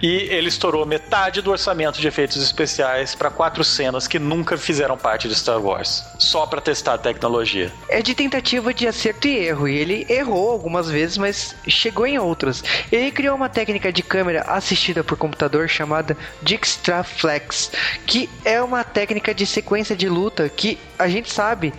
[0.00, 4.96] E ele estourou metade do orçamento de efeitos especiais para quatro cenas que nunca fizeram
[4.96, 7.72] parte de Star Wars, só para testar a tecnologia.
[7.88, 9.66] é de tentativa de acerto e erro.
[9.66, 12.62] E ele errou algumas vezes, mas chegou em outras.
[12.92, 17.72] Ele criou uma técnica de câmera assistida por computador chamada Dijkstraflex,
[18.06, 21.72] que é uma técnica de sequência de luta que a gente sabe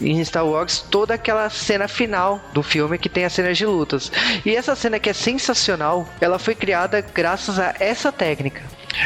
[0.00, 4.10] em Star Wars toda aquela cena final do filme que tem as cenas de lutas.
[4.44, 8.62] E essa cena que é sensacional, ela foi criada graças a essa técnica.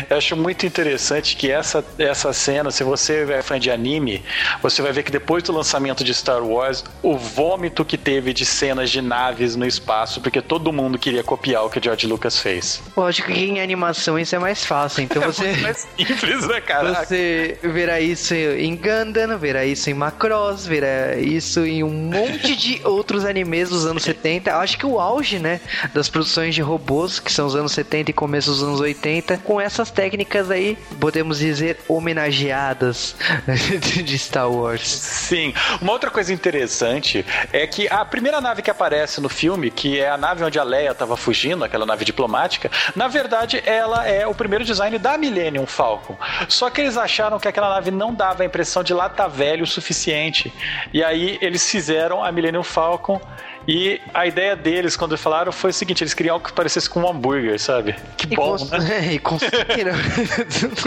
[0.09, 4.23] Eu acho muito interessante que essa, essa cena, se você é fã de anime,
[4.63, 8.45] você vai ver que depois do lançamento de Star Wars, o vômito que teve de
[8.45, 12.83] cenas de naves no espaço, porque todo mundo queria copiar o que George Lucas fez.
[12.97, 17.05] Lógico que em animação isso é mais fácil, então você Mais simples, né, cara?
[17.05, 22.81] Você verá isso em Gundam, verá isso em Macross, verá isso em um monte de
[22.87, 24.57] outros animes dos anos 70.
[24.57, 25.61] Acho que o auge, né,
[25.95, 29.61] das produções de robôs, que são os anos 70 e começo dos anos 80, com
[29.77, 33.15] essas técnicas aí, podemos dizer, homenageadas
[34.03, 34.89] de Star Wars.
[34.89, 35.53] Sim.
[35.83, 40.09] Uma outra coisa interessante é que a primeira nave que aparece no filme, que é
[40.09, 44.35] a nave onde a Leia estava fugindo, aquela nave diplomática, na verdade ela é o
[44.35, 46.17] primeiro design da Millennium Falcon.
[46.49, 49.67] Só que eles acharam que aquela nave não dava a impressão de lata velho o
[49.67, 50.51] suficiente.
[50.91, 53.21] E aí eles fizeram a Millennium Falcon
[53.69, 57.01] e a ideia deles, quando falaram, foi o seguinte: eles queriam algo que parecesse com
[57.01, 57.95] um hambúrguer, sabe?
[58.17, 59.13] Que E, bom, cons- né?
[59.15, 59.93] e conseguiram.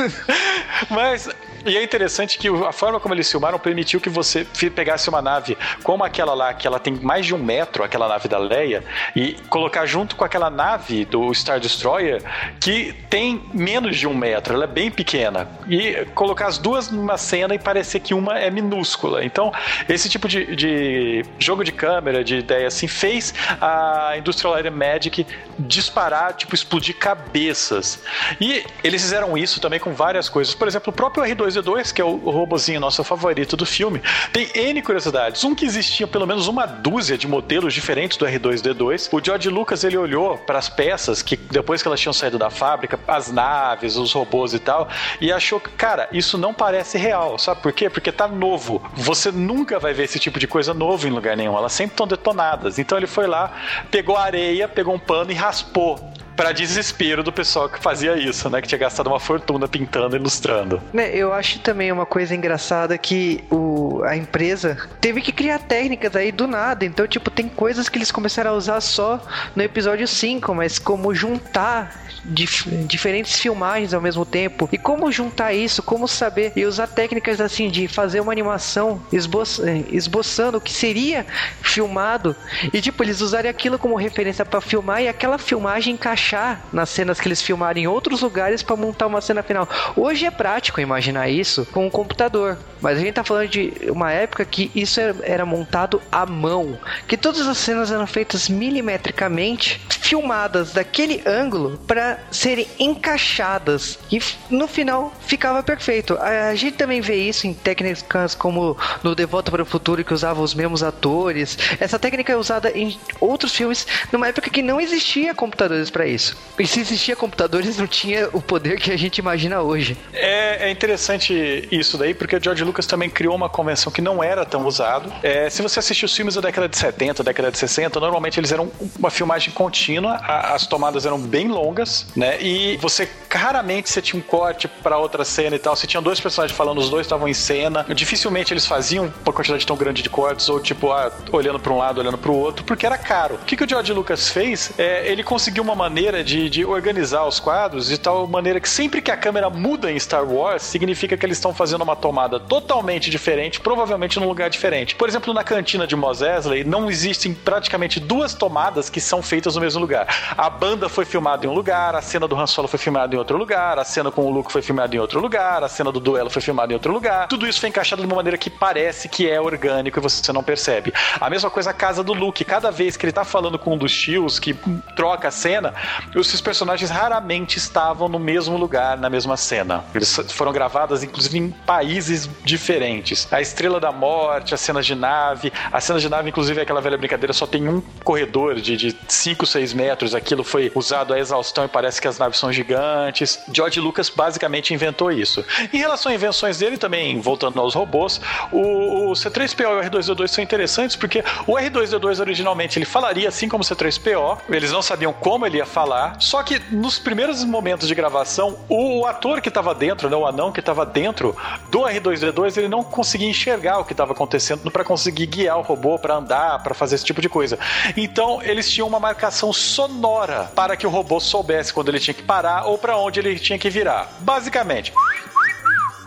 [0.89, 1.29] Mas
[1.65, 5.57] E é interessante que a forma como eles filmaram permitiu que você pegasse uma nave
[5.83, 8.83] como aquela lá, que ela tem mais de um metro, aquela nave da Leia,
[9.15, 12.23] e colocar junto com aquela nave do Star Destroyer,
[12.59, 15.47] que tem menos de um metro, ela é bem pequena.
[15.67, 19.23] E colocar as duas numa cena e parecer que uma é minúscula.
[19.23, 19.51] Então,
[19.87, 25.27] esse tipo de, de jogo de câmera, de ideia assim, fez a Industrial Light Magic
[25.57, 27.99] disparar, tipo, explodir cabeças.
[28.39, 30.53] E eles fizeram isso também com várias coisas.
[30.53, 34.81] Por exemplo, o próprio R2D2, que é o robozinho nosso favorito do filme, tem N
[34.81, 35.43] curiosidades.
[35.43, 39.09] Um que existia pelo menos uma dúzia de modelos diferentes do R2D2.
[39.11, 42.49] O George Lucas, ele olhou para as peças que depois que elas tinham saído da
[42.49, 44.87] fábrica, as naves, os robôs e tal,
[45.19, 47.37] e achou que, cara, isso não parece real.
[47.37, 47.89] Sabe por quê?
[47.89, 48.81] Porque tá novo.
[48.95, 51.57] Você nunca vai ver esse tipo de coisa novo em lugar nenhum.
[51.57, 52.79] Elas sempre estão detonadas.
[52.79, 53.51] Então ele foi lá,
[53.91, 55.99] pegou areia, pegou um pano e raspou
[56.39, 58.61] para desespero do pessoal que fazia isso, né?
[58.61, 60.81] Que tinha gastado uma fortuna pintando e ilustrando.
[60.93, 66.15] Né, eu acho também uma coisa engraçada que o, a empresa teve que criar técnicas
[66.15, 66.85] aí do nada.
[66.85, 69.21] Então, tipo, tem coisas que eles começaram a usar só
[69.53, 74.69] no episódio 5, mas como juntar dif diferentes filmagens ao mesmo tempo.
[74.71, 79.43] E como juntar isso, como saber e usar técnicas assim de fazer uma animação esbo
[79.91, 81.25] esboçando o que seria
[81.61, 82.35] filmado
[82.73, 86.28] e tipo eles usarem aquilo como referência para filmar e aquela filmagem encaixar
[86.71, 89.67] nas cenas que eles filmaram em outros lugares para montar uma cena final.
[89.95, 94.11] Hoje é prático imaginar isso com um computador, mas a gente tá falando de uma
[94.11, 96.77] época que isso era, montado à mão,
[97.07, 104.67] que todas as cenas eram feitas milimetricamente, filmadas daquele ângulo para serem encaixadas e no
[104.67, 106.17] final ficava perfeito.
[106.19, 110.13] A gente também vê isso em técnicas como no De Volta para o Futuro que
[110.13, 111.57] usava os mesmos atores.
[111.79, 116.18] Essa técnica é usada em outros filmes numa época que não existia computadores para isso.
[116.59, 119.97] E se existia computadores não tinha o poder que a gente imagina hoje.
[120.13, 124.21] É, é interessante isso daí porque o George Lucas também criou uma convenção que não
[124.21, 125.11] era tão usado.
[125.23, 128.51] É, se você assistir os filmes da década de 70, década de 60, normalmente eles
[128.51, 132.41] eram uma filmagem contínua, as tomadas eram bem longas, né?
[132.41, 135.75] E você raramente você tinha um corte para outra cena e tal.
[135.75, 137.85] Você tinha dois personagens falando, os dois estavam em cena.
[137.95, 141.77] Dificilmente eles faziam uma quantidade tão grande de cortes ou tipo, ah, olhando para um
[141.77, 143.35] lado, olhando para o outro, porque era caro.
[143.35, 144.71] O que, que o George Lucas fez?
[144.77, 149.01] É, ele conseguiu uma maneira de, de organizar os quadros de tal maneira que sempre
[149.01, 153.09] que a câmera muda em Star Wars, significa que eles estão fazendo uma tomada totalmente
[153.09, 154.95] diferente, provavelmente num lugar diferente.
[154.95, 159.55] Por exemplo, na cantina de Mos Eisley, não existem praticamente duas tomadas que são feitas
[159.55, 160.07] no mesmo lugar.
[160.37, 163.17] A banda foi filmada em um lugar, a cena do Han Solo foi filmada em
[163.17, 165.99] outro lugar, a cena com o Luke foi filmada em outro lugar, a cena do
[165.99, 167.27] duelo foi filmada em outro lugar.
[167.27, 170.43] Tudo isso foi encaixado de uma maneira que parece que é orgânico e você não
[170.43, 170.91] percebe.
[171.19, 172.43] A mesma coisa a casa do Luke.
[172.43, 174.53] Cada vez que ele tá falando com um dos tios que
[174.95, 175.73] troca a cena,
[176.15, 179.83] esses personagens raramente estavam no mesmo lugar, na mesma cena.
[179.93, 183.31] Eles foram gravadas, inclusive, em países diferentes.
[183.31, 185.51] A Estrela da Morte, as cenas de nave.
[185.71, 189.45] A cena de nave, inclusive, é aquela velha brincadeira, só tem um corredor de 5,
[189.45, 190.15] 6 metros.
[190.15, 193.39] Aquilo foi usado a exaustão e parece que as naves são gigantes.
[193.53, 195.43] George Lucas basicamente inventou isso.
[195.71, 198.21] Em relação a invenções dele, também voltando aos robôs,
[198.51, 203.47] o, o C3PO e o R2D2 são interessantes porque o R2D2 originalmente ele falaria assim
[203.47, 205.78] como o C3PO, eles não sabiam como ele ia falar,
[206.19, 210.51] só que nos primeiros momentos de gravação, o ator que estava dentro, né, o anão
[210.51, 211.35] que estava dentro
[211.69, 215.97] do R2D2, ele não conseguia enxergar o que estava acontecendo para conseguir guiar o robô
[215.97, 217.57] para andar, para fazer esse tipo de coisa.
[217.95, 222.23] Então, eles tinham uma marcação sonora para que o robô soubesse quando ele tinha que
[222.23, 224.09] parar ou para onde ele tinha que virar.
[224.19, 224.93] Basicamente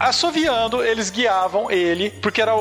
[0.02, 2.52] assoviando, eles guiavam ele, porque era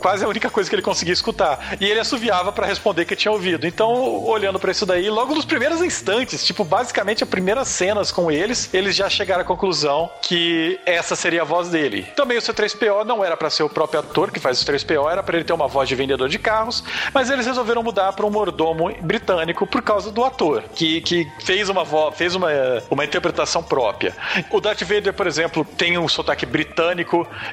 [0.00, 1.76] quase a única coisa que ele conseguia escutar.
[1.80, 3.66] E ele assoviava para responder que tinha ouvido.
[3.66, 8.30] Então, olhando para isso daí, logo nos primeiros instantes, tipo, basicamente as primeiras cenas com
[8.30, 12.02] eles, eles já chegaram à conclusão que essa seria a voz dele.
[12.16, 15.22] Também o C3PO não era para ser o próprio ator que faz o C3PO, era
[15.22, 16.82] para ele ter uma voz de vendedor de carros,
[17.14, 21.68] mas eles resolveram mudar para um mordomo britânico por causa do ator, que, que fez
[21.68, 22.48] uma voz, fez uma,
[22.90, 24.16] uma interpretação própria.
[24.50, 26.87] O Darth Vader, por exemplo, tem um sotaque britânico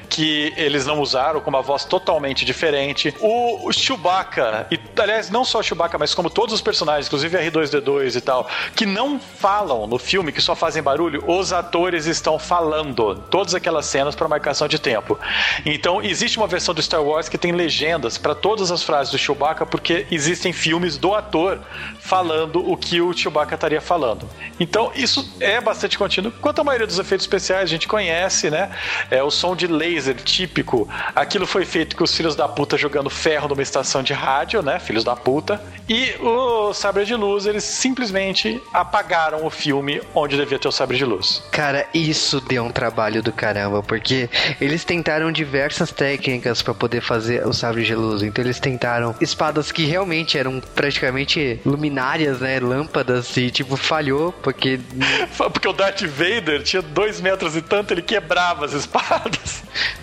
[0.08, 3.14] que eles não usaram, com uma voz totalmente diferente.
[3.20, 8.16] O, Chewbacca, e aliás, não só o Chewbacca, mas como todos os personagens, inclusive R2D2
[8.16, 13.16] e tal, que não falam no filme, que só fazem barulho, os atores estão falando
[13.30, 15.18] todas aquelas cenas para marcação de tempo.
[15.64, 19.18] Então, existe uma versão do Star Wars que tem legendas para todas as frases do
[19.18, 21.60] Chewbacca, porque existem filmes do ator
[21.98, 24.28] falando o que o Chewbacca estaria falando.
[24.58, 26.32] Então, isso é bastante contínuo.
[26.40, 28.70] Quanto à maioria dos efeitos especiais, a gente conhece, né?
[29.10, 30.88] É, o som de laser típico.
[31.14, 34.78] Aquilo foi feito com os filhos da puta jogando ferro numa estação de rádio, né?
[34.78, 35.60] Filhos da puta.
[35.88, 40.96] E o sabre de luz, eles simplesmente apagaram o filme onde devia ter o sabre
[40.96, 41.42] de luz.
[41.50, 44.28] Cara, isso deu um trabalho do caramba, porque
[44.60, 48.22] eles tentaram diversas técnicas para poder fazer o sabre de luz.
[48.22, 52.58] Então eles tentaram espadas que realmente eram praticamente luminárias, né?
[52.60, 54.80] Lâmpadas, e tipo, falhou, porque.
[55.36, 59.05] porque o Darth Vader tinha dois metros e tanto, ele quebrava as espadas.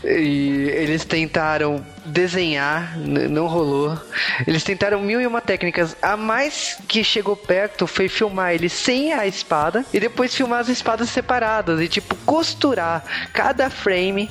[0.04, 3.98] E eles tentaram desenhar, não rolou.
[4.46, 5.96] Eles tentaram mil e uma técnicas.
[6.02, 10.70] A mais que chegou perto foi filmar ele sem a espada e depois filmar as
[10.70, 14.30] espadas separadas e tipo costurar cada frame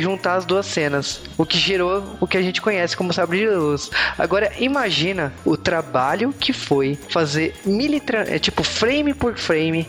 [0.00, 3.48] juntar as duas cenas, o que gerou o que a gente conhece como sabre de
[3.48, 3.90] luz.
[4.16, 9.88] Agora imagina o trabalho que foi fazer militran é tipo frame por frame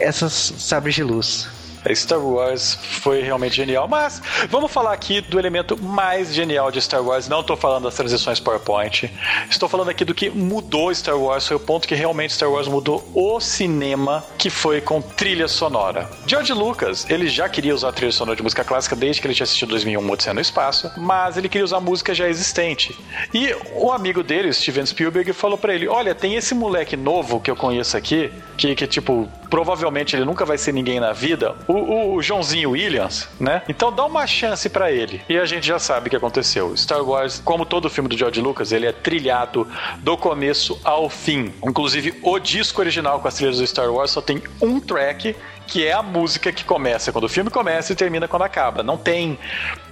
[0.00, 1.48] essas sabres de luz.
[1.92, 7.02] Star Wars foi realmente genial, mas vamos falar aqui do elemento mais genial de Star
[7.02, 7.28] Wars.
[7.28, 9.10] Não estou falando das transições PowerPoint.
[9.50, 11.46] Estou falando aqui do que mudou Star Wars.
[11.46, 16.08] Foi o ponto que realmente Star Wars mudou o cinema, que foi com trilha sonora.
[16.26, 19.44] George Lucas, ele já queria usar trilha sonora de música clássica desde que ele tinha
[19.44, 22.96] assistido 2001 Odisseia no Espaço, mas ele queria usar música já existente.
[23.32, 27.50] E o amigo dele, Steven Spielberg, falou para ele: "Olha, tem esse moleque novo que
[27.50, 32.14] eu conheço aqui, que, que tipo provavelmente ele nunca vai ser ninguém na vida, o,
[32.14, 33.62] o Joãozinho Williams, né?
[33.68, 35.22] Então dá uma chance para ele.
[35.28, 36.76] E a gente já sabe o que aconteceu.
[36.76, 39.66] Star Wars, como todo filme do George Lucas, ele é trilhado
[39.98, 41.52] do começo ao fim.
[41.64, 45.34] Inclusive, o disco original com as trilhas do Star Wars só tem um track
[45.66, 48.82] que é a música que começa quando o filme começa e termina quando acaba.
[48.82, 49.38] Não tem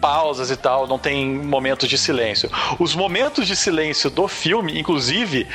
[0.00, 2.50] pausas e tal, não tem momentos de silêncio.
[2.78, 5.48] Os momentos de silêncio do filme, inclusive,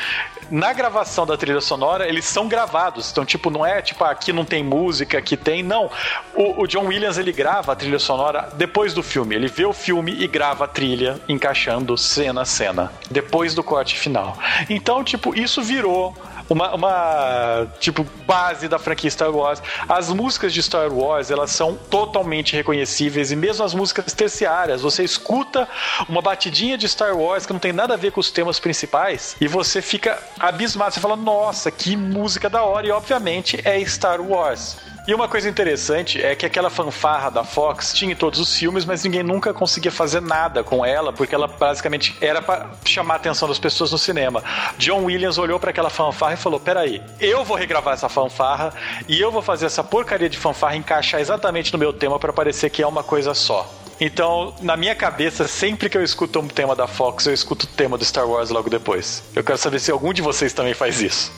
[0.50, 3.12] na gravação da trilha sonora, eles são gravados.
[3.12, 5.64] Então, tipo, não é tipo, ah, aqui não tem música, aqui tem.
[5.64, 5.90] Não.
[6.34, 9.36] O, o, John Williams, ele grava a trilha sonora depois do filme.
[9.36, 12.92] Ele vê o filme e grava a trilha, encaixando cena a cena.
[13.10, 14.38] Depois do corte final.
[14.70, 16.16] Então, tipo, isso virou
[16.50, 19.62] uma, uma tipo base da franquia Star Wars.
[19.88, 25.04] As músicas de Star Wars, elas são totalmente reconhecíveis e mesmo as músicas terciárias, você
[25.04, 25.68] escuta
[26.08, 29.36] uma batidinha de Star Wars que não tem nada a ver com os temas principais
[29.40, 34.22] e você fica abismado, você fala: "Nossa, que música da hora!" E obviamente é Star
[34.22, 34.78] Wars.
[35.08, 38.84] E uma coisa interessante é que aquela fanfarra da Fox tinha em todos os filmes,
[38.84, 43.16] mas ninguém nunca conseguia fazer nada com ela, porque ela basicamente era para chamar a
[43.16, 44.44] atenção das pessoas no cinema.
[44.78, 48.74] John Williams olhou para aquela fanfarra e falou: Peraí, eu vou regravar essa fanfarra
[49.08, 52.70] e eu vou fazer essa porcaria de fanfarra encaixar exatamente no meu tema para parecer
[52.70, 53.66] que é uma coisa só.
[54.02, 57.70] Então, na minha cabeça, sempre que eu escuto um tema da Fox, eu escuto o
[57.70, 59.24] tema do Star Wars logo depois.
[59.34, 61.32] Eu quero saber se algum de vocês também faz isso.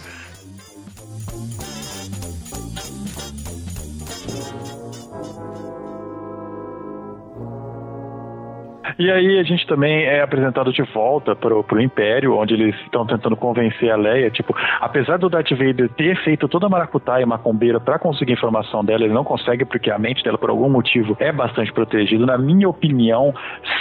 [8.99, 13.05] E aí a gente também é apresentado de volta pro, pro Império, onde eles estão
[13.05, 17.25] tentando convencer a Leia, tipo, apesar do Darth Vader ter feito toda a maracutaia e
[17.25, 21.15] macumbeira para conseguir informação dela, ele não consegue porque a mente dela, por algum motivo,
[21.17, 22.25] é bastante protegida.
[22.25, 23.33] Na minha opinião,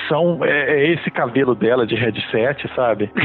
[0.08, 3.10] são é, é esse cabelo dela de headset, sabe?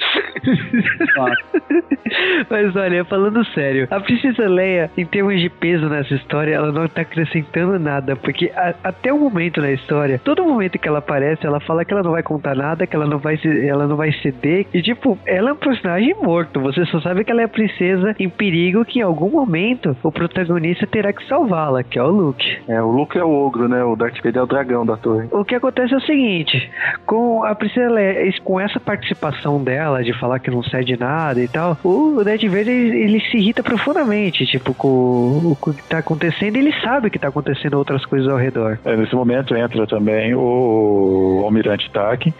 [2.50, 6.88] Mas olha, falando sério, a Princesa Leia, em termos de peso nessa história, ela não
[6.88, 11.46] tá acrescentando nada, porque a, até o momento na história, todo momento que ela aparece,
[11.46, 14.12] ela fala que ela não vai contar nada, que ela não vai, ela não vai
[14.12, 17.48] ceder, e tipo, ela é um personagem morto, você só sabe que ela é a
[17.48, 22.10] princesa em perigo, que em algum momento o protagonista terá que salvá-la, que é o
[22.10, 22.58] Luke.
[22.68, 23.82] É, o Luke é o ogro, né?
[23.84, 25.28] O Darth Vader é o dragão da torre.
[25.30, 26.70] O que acontece é o seguinte,
[27.06, 31.40] com a princesa Leia, com essa participação dela, dela, de falar que não cede nada
[31.40, 35.82] e tal, o Darth Vader ele, ele se irrita profundamente, tipo, com, com o que
[35.82, 38.78] tá acontecendo, ele sabe que tá acontecendo outras coisas ao redor.
[38.84, 42.32] É, nesse momento entra também o Almirante Tarkin,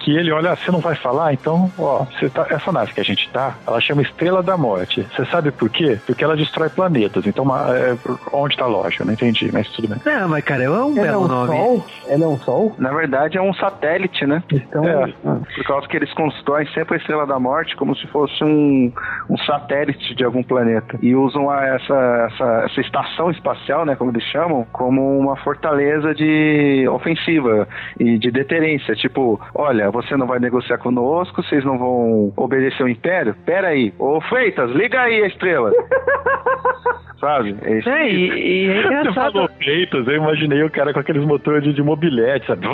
[0.00, 1.32] que ele olha, você não vai falar?
[1.32, 5.06] Então, ó, tá, essa nave que a gente tá, ela chama Estrela da Morte.
[5.14, 5.98] Você sabe por quê?
[6.06, 7.26] Porque ela destrói planetas.
[7.26, 7.96] Então, uma, é,
[8.32, 9.04] onde tá a loja?
[9.04, 9.98] Não entendi, mas tudo bem.
[10.04, 11.56] Não, mas cara, é um Ela é belo um nome.
[11.56, 11.86] sol?
[12.08, 12.74] Ela é um sol?
[12.78, 14.42] Na verdade, é um satélite, né?
[14.52, 15.06] Então, É.
[15.54, 18.92] Por causa que eles constroem sempre a Estrela da Morte como se fosse um,
[19.28, 20.98] um satélite de algum planeta.
[21.02, 26.14] E usam a- essa, essa, essa estação espacial, né, como eles chamam, como uma fortaleza
[26.14, 27.66] de ofensiva
[27.98, 28.94] e de deterrência.
[28.94, 33.34] Tipo, olha, você não vai negociar conosco, vocês não vão obedecer o Império?
[33.44, 33.92] Pera aí.
[33.98, 35.70] Ô Freitas, liga aí a estrela.
[37.20, 37.56] sabe?
[37.62, 39.32] É esse É, e, e é Você engraçado.
[39.32, 42.64] falou peitos, eu imaginei o cara com aqueles motores de, de mobilete, sabe?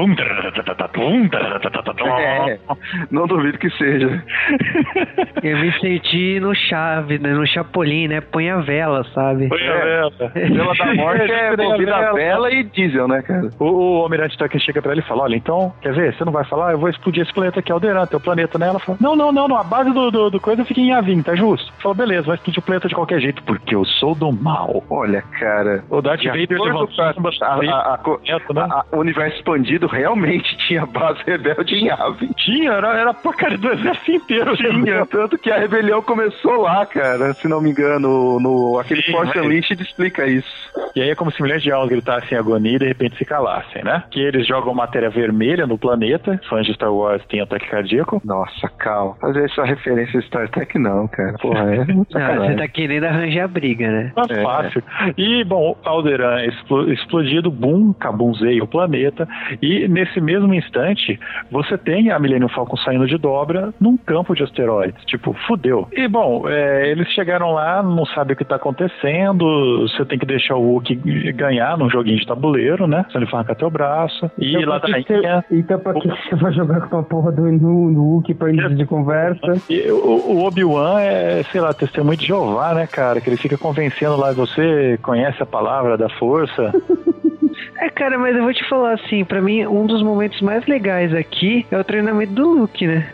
[2.21, 2.59] É,
[3.11, 3.94] não duvido que seja.
[5.43, 7.33] Eu me senti no chave, né?
[7.33, 8.21] No Chapolin, né?
[8.21, 9.49] Põe a vela, sabe?
[9.49, 10.13] Põe a vela.
[10.35, 12.15] Estrela da Morte é Põe a movida a vela.
[12.15, 13.51] vela e diesel, né, cara?
[13.59, 13.65] O,
[13.99, 16.15] o Almirante Tucker chega pra ele e fala: Olha, então, quer ver?
[16.15, 16.73] Você não vai falar?
[16.73, 18.69] Eu vou explodir esse planeta aqui, Alderan, teu planeta, né?
[18.69, 19.57] Ela fala: Não, não, não, não.
[19.57, 21.73] A base do, do, do coisa fica em Yavin, tá justo?
[21.83, 24.83] Falou: Beleza, vai explodir o planeta de qualquer jeito, porque eu sou do mal.
[24.89, 25.85] Olha, cara.
[25.91, 27.13] O Darth De Vader levantou a-
[27.63, 27.71] né?
[27.73, 27.99] a-
[28.75, 32.29] a- o universo expandido realmente tinha base rebelde em Ave.
[32.37, 34.57] Tinha, era, era pra cara do exército inteiro.
[34.57, 39.13] Tinha, tanto que a rebelião começou lá, cara, se não me engano, no aquele Sim,
[39.13, 40.49] Force mas- Unleashed explica isso.
[40.97, 43.83] E aí é como se milhões de almas gritassem agonia e de repente se calassem,
[43.85, 44.05] né?
[44.11, 48.21] Que eles jogam matéria vermelha no planeta, fãs de Star Wars têm ataque cardíaco.
[48.25, 49.17] Nossa, calma.
[49.21, 51.35] Fazer essa referência a Star Trek não, cara.
[51.39, 54.13] Porra, é muito Não, você tá querendo arranjar briga, né?
[54.15, 54.43] Tá É.
[54.43, 54.83] fácil.
[55.19, 59.27] E, bom, Alderan explo- explodido, boom, cabunzeia o planeta.
[59.61, 61.19] E nesse mesmo instante,
[61.51, 65.05] você tem a Millennium Falcon saindo de dobra num campo de asteroides.
[65.07, 65.89] Tipo, fudeu.
[65.93, 69.87] E, bom, é, eles chegaram lá, não sabem o que tá acontecendo.
[69.89, 73.05] Você tem que deixar o Wookiee ganhar num joguinho de tabuleiro, né?
[73.11, 74.31] Senão ele arrancar teu braço.
[74.39, 75.43] E Então, lá pra que daí.
[75.43, 78.51] você- Então pra que você vai jogar com a porra do no, no Hulk pra
[78.51, 79.61] início de conversa?
[79.69, 83.21] E o, o Obi-Wan é, sei lá, testemunho de Jeová, né, cara?
[83.21, 86.73] Que ele fica convencendo lá, você conhece a palavra da força.
[87.81, 91.13] É, cara, mas eu vou te falar assim, pra mim, um dos momentos mais legais
[91.15, 93.07] aqui é o treinamento do Luke, né?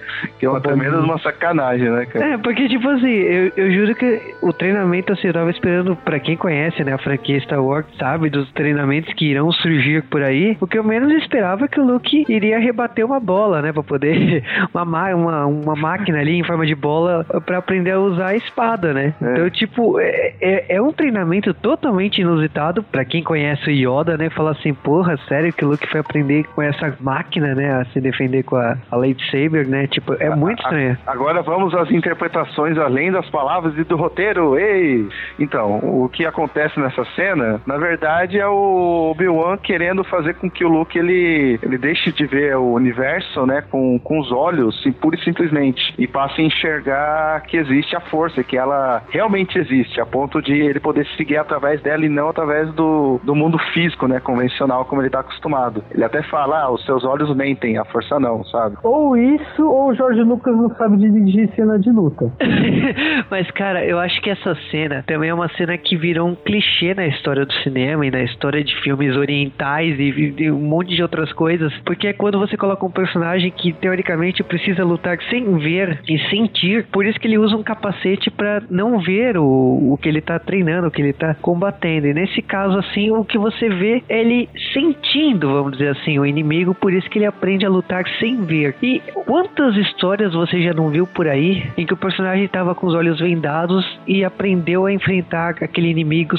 [0.51, 2.25] É uma tremenda de uma sacanagem, né, cara?
[2.35, 6.19] É, porque, tipo assim, eu, eu juro que o treinamento, assim, eu tava esperando, pra
[6.19, 10.57] quem conhece, né, a franquia Star Wars, sabe, dos treinamentos que irão surgir por aí,
[10.61, 13.83] o que eu menos esperava é que o Luke iria rebater uma bola, né, pra
[13.83, 14.43] poder,
[14.75, 18.37] uma, ma- uma, uma máquina ali em forma de bola pra aprender a usar a
[18.37, 19.15] espada, né?
[19.21, 19.33] É.
[19.33, 24.31] Então, tipo, é, é, é um treinamento totalmente inusitado pra quem conhece o Yoda, né,
[24.31, 28.01] falar assim, porra, sério que o Luke foi aprender com essa máquina, né, a se
[28.01, 30.99] defender com a, a lightsaber, né, tipo, é muito estranho.
[31.07, 34.59] Agora vamos às interpretações além das palavras e do roteiro.
[34.59, 35.07] Ei!
[35.39, 40.65] Então, o que acontece nessa cena, na verdade, é o Obi-Wan querendo fazer com que
[40.65, 44.93] o Luke ele, ele deixe de ver o universo, né, com, com os olhos, sim,
[44.93, 50.01] pura e simplesmente, e passe a enxergar que existe a força, que ela realmente existe,
[50.01, 54.07] a ponto de ele poder seguir através dela e não através do, do mundo físico,
[54.07, 55.85] né, convencional, como ele está acostumado.
[55.91, 58.77] Ele até fala, ah, os seus olhos mentem, a força não, sabe?
[58.83, 62.33] Ou isso, ou o Jorge Lucas não sabe dirigir cena de luta.
[63.29, 66.95] Mas, cara, eu acho que essa cena também é uma cena que virou um clichê
[66.95, 71.03] na história do cinema e na história de filmes orientais e, e um monte de
[71.03, 71.73] outras coisas.
[71.85, 76.87] Porque é quando você coloca um personagem que, teoricamente, precisa lutar sem ver e sentir.
[76.93, 80.39] Por isso que ele usa um capacete pra não ver o, o que ele tá
[80.39, 82.07] treinando, o que ele tá combatendo.
[82.07, 86.27] E nesse caso, assim, o que você vê é ele sentindo, vamos dizer assim, o
[86.27, 86.75] inimigo.
[86.75, 88.77] Por isso que ele aprende a lutar sem ver.
[88.83, 92.87] E quantas histórias você já não viu por aí em que o personagem estava com
[92.87, 96.37] os olhos vendados e aprendeu a enfrentar aquele inimigo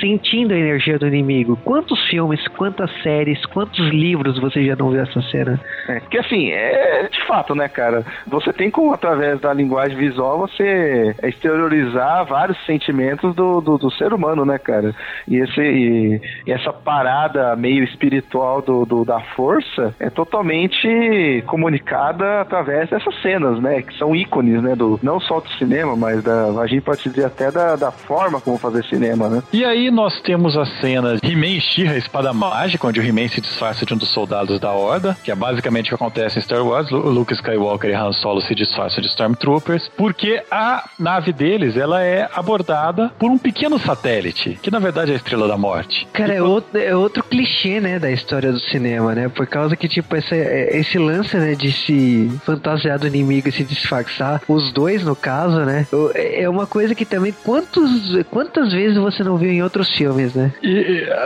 [0.00, 1.56] sentindo a energia do inimigo?
[1.64, 5.60] Quantos filmes, quantas séries, quantos livros você já não viu essa cena?
[5.88, 8.04] É, porque assim, é de fato, né, cara?
[8.26, 14.12] Você tem como, através da linguagem visual, você exteriorizar vários sentimentos do, do, do ser
[14.12, 14.94] humano, né, cara?
[15.28, 22.40] E, esse, e, e essa parada meio espiritual do, do- da força é totalmente comunicada
[22.40, 23.82] através dessas cenas, né?
[23.82, 24.74] Que são ícones, né?
[24.74, 28.40] Do, não só do cinema, mas da, a gente pode dizer até da, da forma
[28.40, 29.42] como fazer cinema, né?
[29.52, 33.04] E aí nós temos a cena de He-Man e She-Ra, a espada mágica, onde o
[33.04, 36.38] He-Man se disfarça de um dos soldados da Horda, que é basicamente o que acontece
[36.38, 36.90] em Star Wars.
[36.90, 42.02] Lu- Luke Skywalker e Han Solo se disfarçam de Stormtroopers, porque a nave deles, ela
[42.02, 46.06] é abordada por um pequeno satélite, que na verdade é a Estrela da Morte.
[46.12, 49.28] Cara, é outro, é outro clichê, né, da história do cinema, né?
[49.28, 53.52] Por causa que, tipo, essa, é- esse lance, né, de se fantasiar do inimigo e
[53.52, 55.86] se disfarçar, os dois, no caso, né?
[56.14, 57.90] É uma coisa que também, quantos,
[58.30, 60.52] quantas vezes você não viu em outros filmes, né?
[60.62, 60.68] E,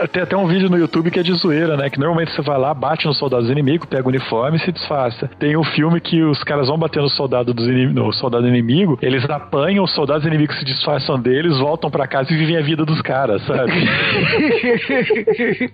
[0.03, 1.89] e tem até um vídeo no YouTube que é de zoeira, né?
[1.89, 5.29] Que normalmente você vai lá, bate nos soldados inimigos, pega o uniforme e se disfarça.
[5.39, 8.97] Tem um filme que os caras vão bater no soldado, dos inim- no soldado inimigo,
[9.01, 12.83] eles apanham, os soldados inimigos se disfarçam deles, voltam pra casa e vivem a vida
[12.85, 13.71] dos caras, sabe?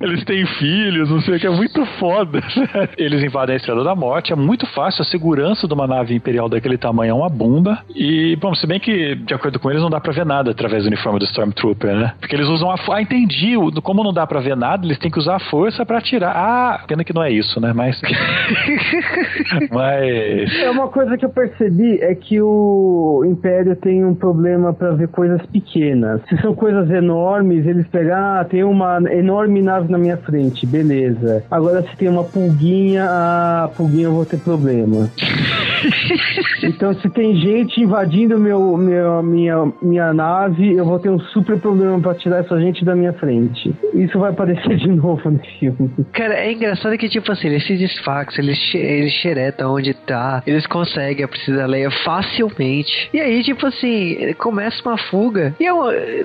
[0.01, 2.39] eles têm filhos, não sei o que, é muito foda.
[2.39, 2.89] né?
[2.97, 6.49] Eles invadem a Estrela da Morte, é muito fácil, a segurança de uma nave imperial
[6.49, 7.79] daquele tamanho é uma bunda.
[7.95, 10.83] E, bom, se bem que, de acordo com eles, não dá pra ver nada através
[10.83, 12.13] do uniforme do Stormtrooper, né?
[12.19, 12.75] Porque eles usam a.
[12.93, 13.55] Ah, entendi.
[13.81, 16.35] Como não dá pra ver nada, eles têm que usar a força pra atirar.
[16.35, 17.73] Ah, pena que não é isso, né?
[17.73, 17.99] Mas.
[19.71, 20.61] Mas.
[20.61, 25.07] É uma coisa que eu percebi é que o Império tem um problema pra ver
[25.07, 26.21] coisas pequenas.
[26.29, 31.43] se são coisas enormes, eles pegar, ah, tem uma enorme nave na minha frente, beleza.
[31.49, 35.09] Agora se tem uma pulguinha, a pulguinha eu vou ter problema.
[36.63, 41.59] Então, se tem gente invadindo meu, meu, minha, minha nave, eu vou ter um super
[41.59, 43.73] problema pra tirar essa gente da minha frente.
[43.93, 45.91] Isso vai aparecer de novo no filme.
[46.13, 50.65] Cara, é engraçado que, tipo assim, eles se disfarçam, eles, eles xeretam onde tá, eles
[50.67, 53.09] conseguem a Precisa Leia facilmente.
[53.13, 55.53] E aí, tipo assim, começa uma fuga.
[55.59, 55.65] E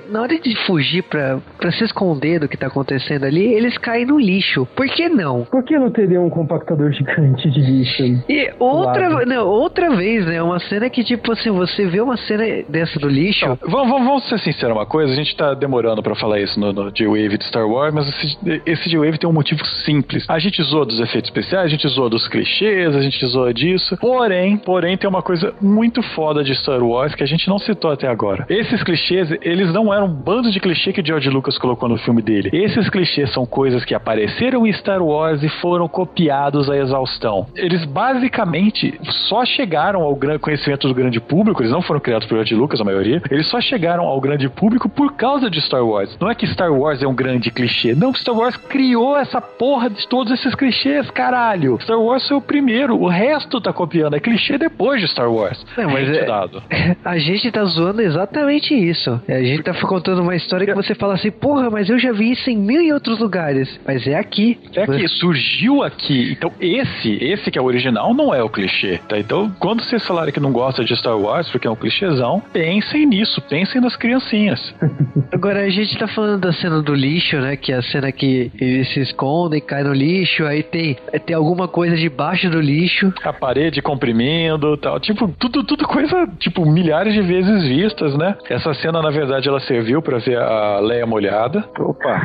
[0.09, 4.05] na hora de fugir pra, pra se esconder do que tá acontecendo ali, eles caem
[4.05, 4.67] no lixo.
[4.75, 5.45] Por que não?
[5.45, 8.03] Por que não teria um compactador gigante de lixo?
[8.29, 10.41] E outra, não, outra vez, né?
[10.41, 13.45] Uma cena que, tipo assim, você vê uma cena dessa do lixo.
[13.45, 16.59] Então, vamos, vamos, vamos ser sinceros uma coisa, a gente tá demorando pra falar isso
[16.59, 20.25] no, no G-Wave de Star Wars, mas esse, esse G-Wave tem um motivo simples.
[20.29, 23.97] A gente zoa dos efeitos especiais, a gente zoa dos clichês, a gente zoa disso.
[23.97, 27.91] Porém, porém, tem uma coisa muito foda de Star Wars que a gente não citou
[27.91, 28.45] até agora.
[28.49, 32.21] Esses clichês, eles não eram um bando de clichê que George Lucas colocou no filme
[32.21, 32.49] dele.
[32.53, 37.47] Esses clichês são coisas que apareceram em Star Wars e foram copiados à exaustão.
[37.55, 42.35] Eles basicamente só chegaram ao grande conhecimento do grande público, eles não foram criados por
[42.35, 46.17] George Lucas, a maioria, eles só chegaram ao grande público por causa de Star Wars.
[46.19, 49.89] Não é que Star Wars é um grande clichê, não, Star Wars criou essa porra
[49.89, 51.77] de todos esses clichês, caralho.
[51.81, 55.65] Star Wars foi o primeiro, o resto tá copiando, é clichê depois de Star Wars.
[55.77, 56.25] Não, mas é,
[57.03, 59.21] a gente tá zoando exatamente isso.
[59.27, 62.31] A gente tá contando uma história que você fala assim, porra, mas eu já vi
[62.31, 63.79] isso em mil e outros lugares.
[63.85, 64.59] Mas é aqui.
[64.75, 66.31] É aqui, surgiu aqui.
[66.31, 69.17] Então esse, esse que é o original, não é o clichê, tá?
[69.29, 73.05] Então, quando vocês falarem que não gostam de Star Wars porque é um clichêzão, pensem
[73.05, 74.73] nisso, pensem nas criancinhas.
[75.31, 77.55] Agora, a gente tá falando da cena do lixo, né?
[77.55, 81.67] Que é a cena que eles se escondem, cai no lixo, aí tem, tem alguma
[81.67, 83.13] coisa debaixo do lixo.
[83.23, 84.99] A parede comprimindo tal.
[84.99, 88.35] Tipo, tudo, tudo coisa, tipo, milhares de vezes vistas, né?
[88.49, 91.63] Essa cena, na verdade, ela serviu para ver a Leia molhada.
[91.77, 92.19] Opa!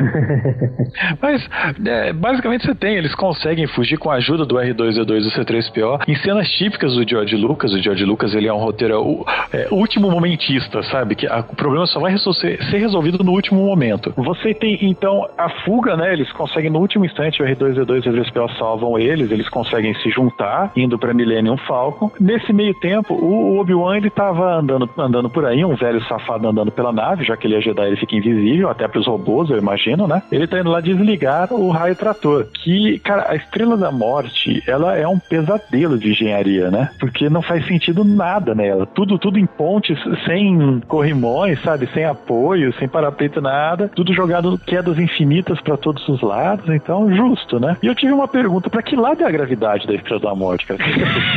[1.21, 1.47] Mas,
[1.85, 6.01] é, basicamente, você tem, eles conseguem fugir com a ajuda do R2-D2 e do C3PO
[6.07, 7.73] em cenas típicas do George Lucas.
[7.73, 11.15] O George Lucas, ele é um roteiro é, último momentista, sabe?
[11.15, 14.13] Que a, o problema só vai resolver, ser resolvido no último momento.
[14.15, 16.13] Você tem, então, a fuga, né?
[16.13, 20.09] Eles conseguem no último instante, o R2-D2 e o C3PO salvam eles, eles conseguem se
[20.09, 22.11] juntar, indo pra Millennium Falcon.
[22.19, 26.71] Nesse meio tempo, o Obi-Wan, ele tava andando, andando por aí, um velho safado andando
[26.71, 30.07] pela nave, já que ele é Jedi, ele fica invisível, até pros robôs, eu imagino,
[30.07, 30.21] né?
[30.31, 32.47] Ele tá indo lá desligar o raio trator.
[32.53, 36.84] Que, cara, a Estrela da Morte, ela é um pesadelo de engenharia, né?
[36.99, 38.85] Porque não faz sentido nada nela.
[38.85, 41.87] Tudo, tudo em pontes, sem corrimões, sabe?
[41.93, 43.89] Sem apoio, sem parapeito, nada.
[43.95, 46.69] Tudo jogado quedas infinitas para todos os lados.
[46.69, 47.77] Então, justo, né?
[47.81, 50.65] E eu tive uma pergunta: para que lado é a gravidade da Estrela da Morte,
[50.65, 50.79] cara?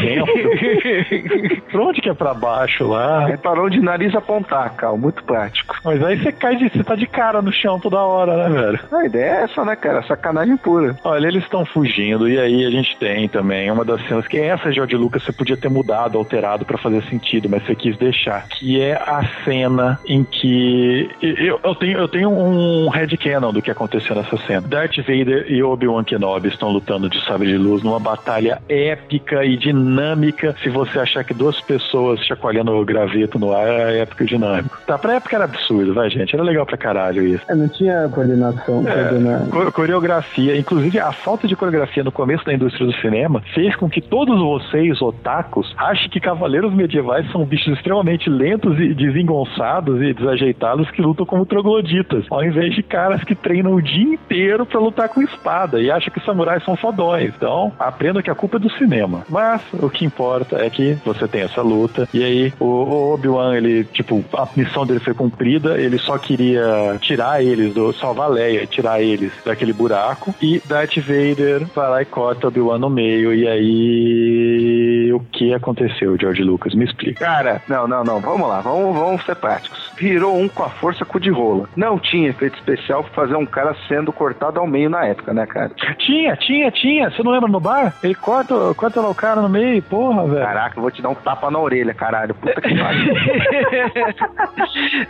[0.04, 3.30] É pra onde que é pra baixo lá?
[3.30, 4.96] É para onde nariz apontar, Cal.
[4.96, 5.76] Muito prático.
[5.84, 6.68] Mas aí você cai de.
[6.68, 8.80] Você tá de cara no chão toda hora, né, velho?
[8.92, 10.02] A ideia é essa, né, cara?
[10.02, 10.96] Sacanagem pura.
[11.04, 14.72] Olha, eles estão fugindo, e aí a gente tem também uma das cenas que essa,
[14.72, 18.48] George Lucas, você podia ter mudado, alterado para fazer sentido, mas você quis deixar.
[18.48, 21.10] Que é a cena em que.
[21.20, 24.66] Eu, eu, tenho, eu tenho um headcanon do que aconteceu nessa cena.
[24.66, 29.56] Darth Vader e Obi-Wan Kenobi estão lutando de sabre de luz numa batalha épica e
[29.56, 30.54] dinâmica.
[30.62, 34.78] Se você achar que duas pessoas chacoalhando o graveto no ar é épico e dinâmico.
[34.86, 36.34] Tá, pra época era absurdo, vai, gente.
[36.34, 37.44] Era legal pra caralho isso.
[37.48, 38.84] É, não tinha coordenação.
[38.88, 43.88] É, coreografia, inclusive a falta de coreografia no começo da indústria do cinema fez com
[43.88, 50.14] que todos vocês, otakus, achem que cavaleiros medievais são bichos extremamente lentos e desengonçados e
[50.14, 54.80] desajeitados que lutam como trogloditas, ao invés de caras que treinam o dia inteiro para
[54.80, 57.32] lutar com espada e acham que samurais são fodões.
[57.36, 59.24] Então, aprenda que a culpa é do cinema.
[59.28, 63.84] Mas o que importa é que você tem essa luta e aí o Obi-Wan, ele,
[63.84, 69.00] tipo, a missão dele foi cumprida, ele só queria tirar eles do salvar Leia, tirar
[69.00, 75.07] eles daquele buraco e Darth Vader vai lá e corta Obi-Wan no meio e aí
[75.18, 76.74] o que aconteceu, George Lucas?
[76.74, 77.24] Me explica.
[77.24, 78.20] Cara, não, não, não.
[78.20, 79.90] Vamos lá, vamos, vamos ser práticos.
[79.96, 81.68] Virou um com a força cu de rola.
[81.76, 85.46] Não tinha efeito especial pra fazer um cara sendo cortado ao meio na época, né,
[85.46, 85.70] cara?
[85.98, 87.10] Tinha, tinha, tinha.
[87.10, 87.94] Você não lembra no bar?
[88.02, 90.44] Ele corta, corta lá o cara no meio, porra, velho.
[90.44, 92.34] Caraca, eu vou te dar um tapa na orelha, caralho.
[92.34, 93.14] Puta que pariu.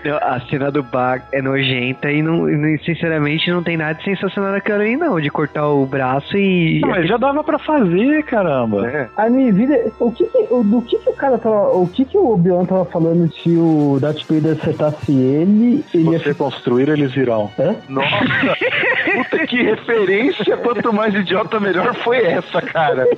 [0.05, 2.47] Não, a cena do bar é nojenta e, não,
[2.85, 5.21] sinceramente não tem nada de sensacional naquela ali, não.
[5.21, 6.81] De cortar o braço e.
[6.81, 8.89] Não, mas já dava pra fazer, caramba.
[8.89, 9.09] É.
[9.17, 9.75] A minha vida.
[10.01, 11.77] O que, que o, do que, que o cara tava.
[11.77, 15.83] O que, que o Obi-Wan tava falando se o Darth Vader acertasse ele?
[15.91, 16.35] Se ele você ia...
[16.35, 17.51] construir, eles virão.
[17.59, 17.75] Hã?
[17.89, 18.07] Nossa!
[19.31, 20.57] Puta que referência!
[20.59, 23.09] Quanto mais idiota, melhor foi essa, cara.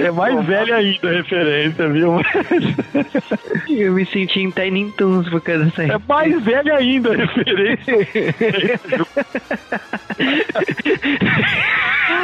[0.00, 2.20] é mais velha ainda a referência, viu?
[3.68, 7.94] Eu me senti em Tiny Toons por causa dessa É mais velha ainda a referência.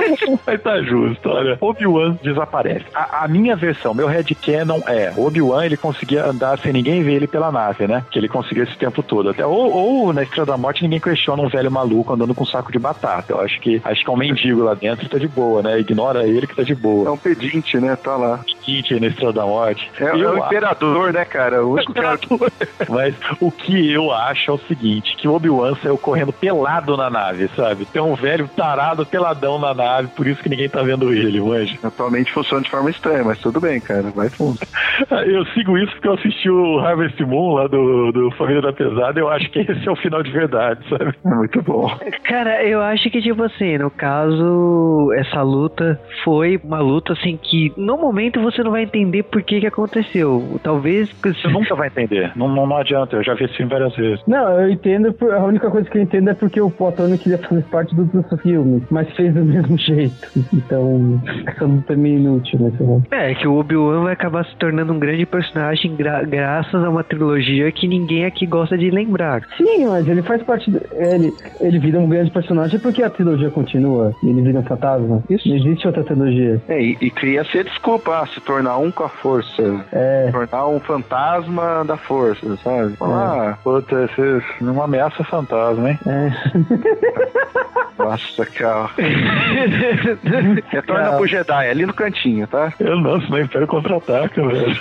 [0.47, 1.57] Mas tá justo, olha.
[1.61, 2.85] Obi-Wan desaparece.
[2.95, 7.27] A, a minha versão, meu headcanon é: Obi-Wan ele conseguia andar sem ninguém ver ele
[7.27, 8.05] pela nave, né?
[8.11, 9.31] Que ele conseguiu esse tempo todo.
[9.31, 12.47] Até, ou, ou na Estrela da Morte ninguém questiona um velho maluco andando com um
[12.47, 13.33] saco de batata.
[13.33, 15.79] Eu acho que acho que é um mendigo lá dentro e tá de boa, né?
[15.79, 17.13] Ignora ele que tá de É boa.
[17.13, 17.97] um pedinte, né?
[17.97, 18.41] Tá lá.
[18.67, 19.91] Aí na Estrela da Morte.
[20.01, 21.65] É, é Eu o imperador, né, cara?
[21.65, 22.29] O único cara que
[22.89, 27.09] Mas o que eu acho é o seguinte: que o Obi-Wan saiu correndo pelado na
[27.09, 27.85] nave, sabe?
[27.87, 31.77] Tem um velho tarado peladão na nave, por isso que ninguém tá vendo ele, manja.
[31.83, 34.11] atualmente funciona de forma estranha, mas tudo bem, cara.
[34.11, 34.59] Vai fundo.
[35.27, 39.19] Eu sigo isso porque eu assisti o Harvest Moon lá do, do Família da Pesada.
[39.21, 41.15] Eu acho que esse é o final de verdade, sabe?
[41.25, 41.91] É muito bom.
[42.25, 47.73] Cara, eu acho que, tipo assim, no caso, essa luta foi uma luta, assim, que
[47.77, 50.59] no momento você não vai entender por que que aconteceu.
[50.63, 51.11] Talvez.
[51.23, 52.33] Você nunca vai entender.
[52.37, 54.23] Não, não, não adianta, eu já vi esse filme várias vezes.
[54.27, 57.63] Não, eu entendo, a única coisa que eu entendo é porque o Potano queria fazer
[57.65, 60.06] parte do, do filme, mas fez do mesmo jeito.
[60.53, 62.73] Então, essa luta é meio inútil, né?
[62.77, 63.01] sei lá.
[63.11, 67.03] É, que o Obi-Wan vai acabar se tornando um grande personagem gra- graças a uma
[67.05, 69.43] trilogia que ninguém aqui gosta de lembrar.
[69.57, 70.71] Sim, mas ele faz parte.
[70.71, 74.13] Do, ele, ele vira um grande personagem porque a trilogia continua.
[74.23, 75.23] e Ele vira um fantasma.
[75.31, 75.49] Isso.
[75.49, 76.61] Não existe outra trilogia.
[76.69, 79.85] É, e, e cria-se desculpa, ah, se tornar um com a força.
[79.93, 80.27] É.
[80.27, 82.95] Se tornar um fantasma da força, sabe?
[83.01, 85.99] Ah, Puta, esse não ameaça fantasma, hein?
[86.07, 86.31] É.
[88.03, 88.91] nossa, cara.
[90.69, 92.73] Retorna pro Jedi, ali no cantinho, tá?
[92.79, 94.81] Eu não, senão o Império contra-ataca, velho.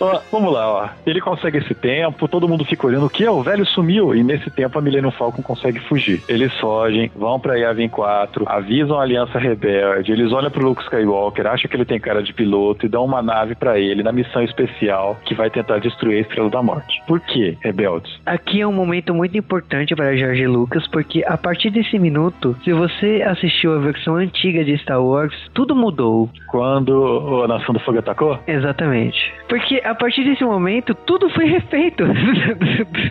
[0.00, 0.88] Ó, vamos lá, ó.
[1.06, 3.26] Ele consegue esse tempo, todo mundo fica olhando o que?
[3.26, 4.14] O velho sumiu.
[4.14, 6.22] E nesse tempo a Millennium Falcon consegue fugir.
[6.28, 11.46] Eles fogem, vão pra Yavin 4, avisam a Aliança Rebelde, eles olham pro Luke Skywalker,
[11.46, 14.42] acham que ele tem cara de piloto e dão uma nave pra ele na missão
[14.42, 17.02] especial que vai tentar destruir a Estrela da Morte.
[17.06, 18.20] Por quê, rebeldes?
[18.24, 22.71] Aqui é um momento muito importante para George Lucas, porque a partir desse minuto, se
[22.72, 26.28] você assistiu a versão antiga de Star Wars, tudo mudou.
[26.48, 28.38] Quando a Nação do Fogo atacou?
[28.46, 29.32] Exatamente.
[29.48, 32.04] Porque a partir desse momento, tudo foi refeito.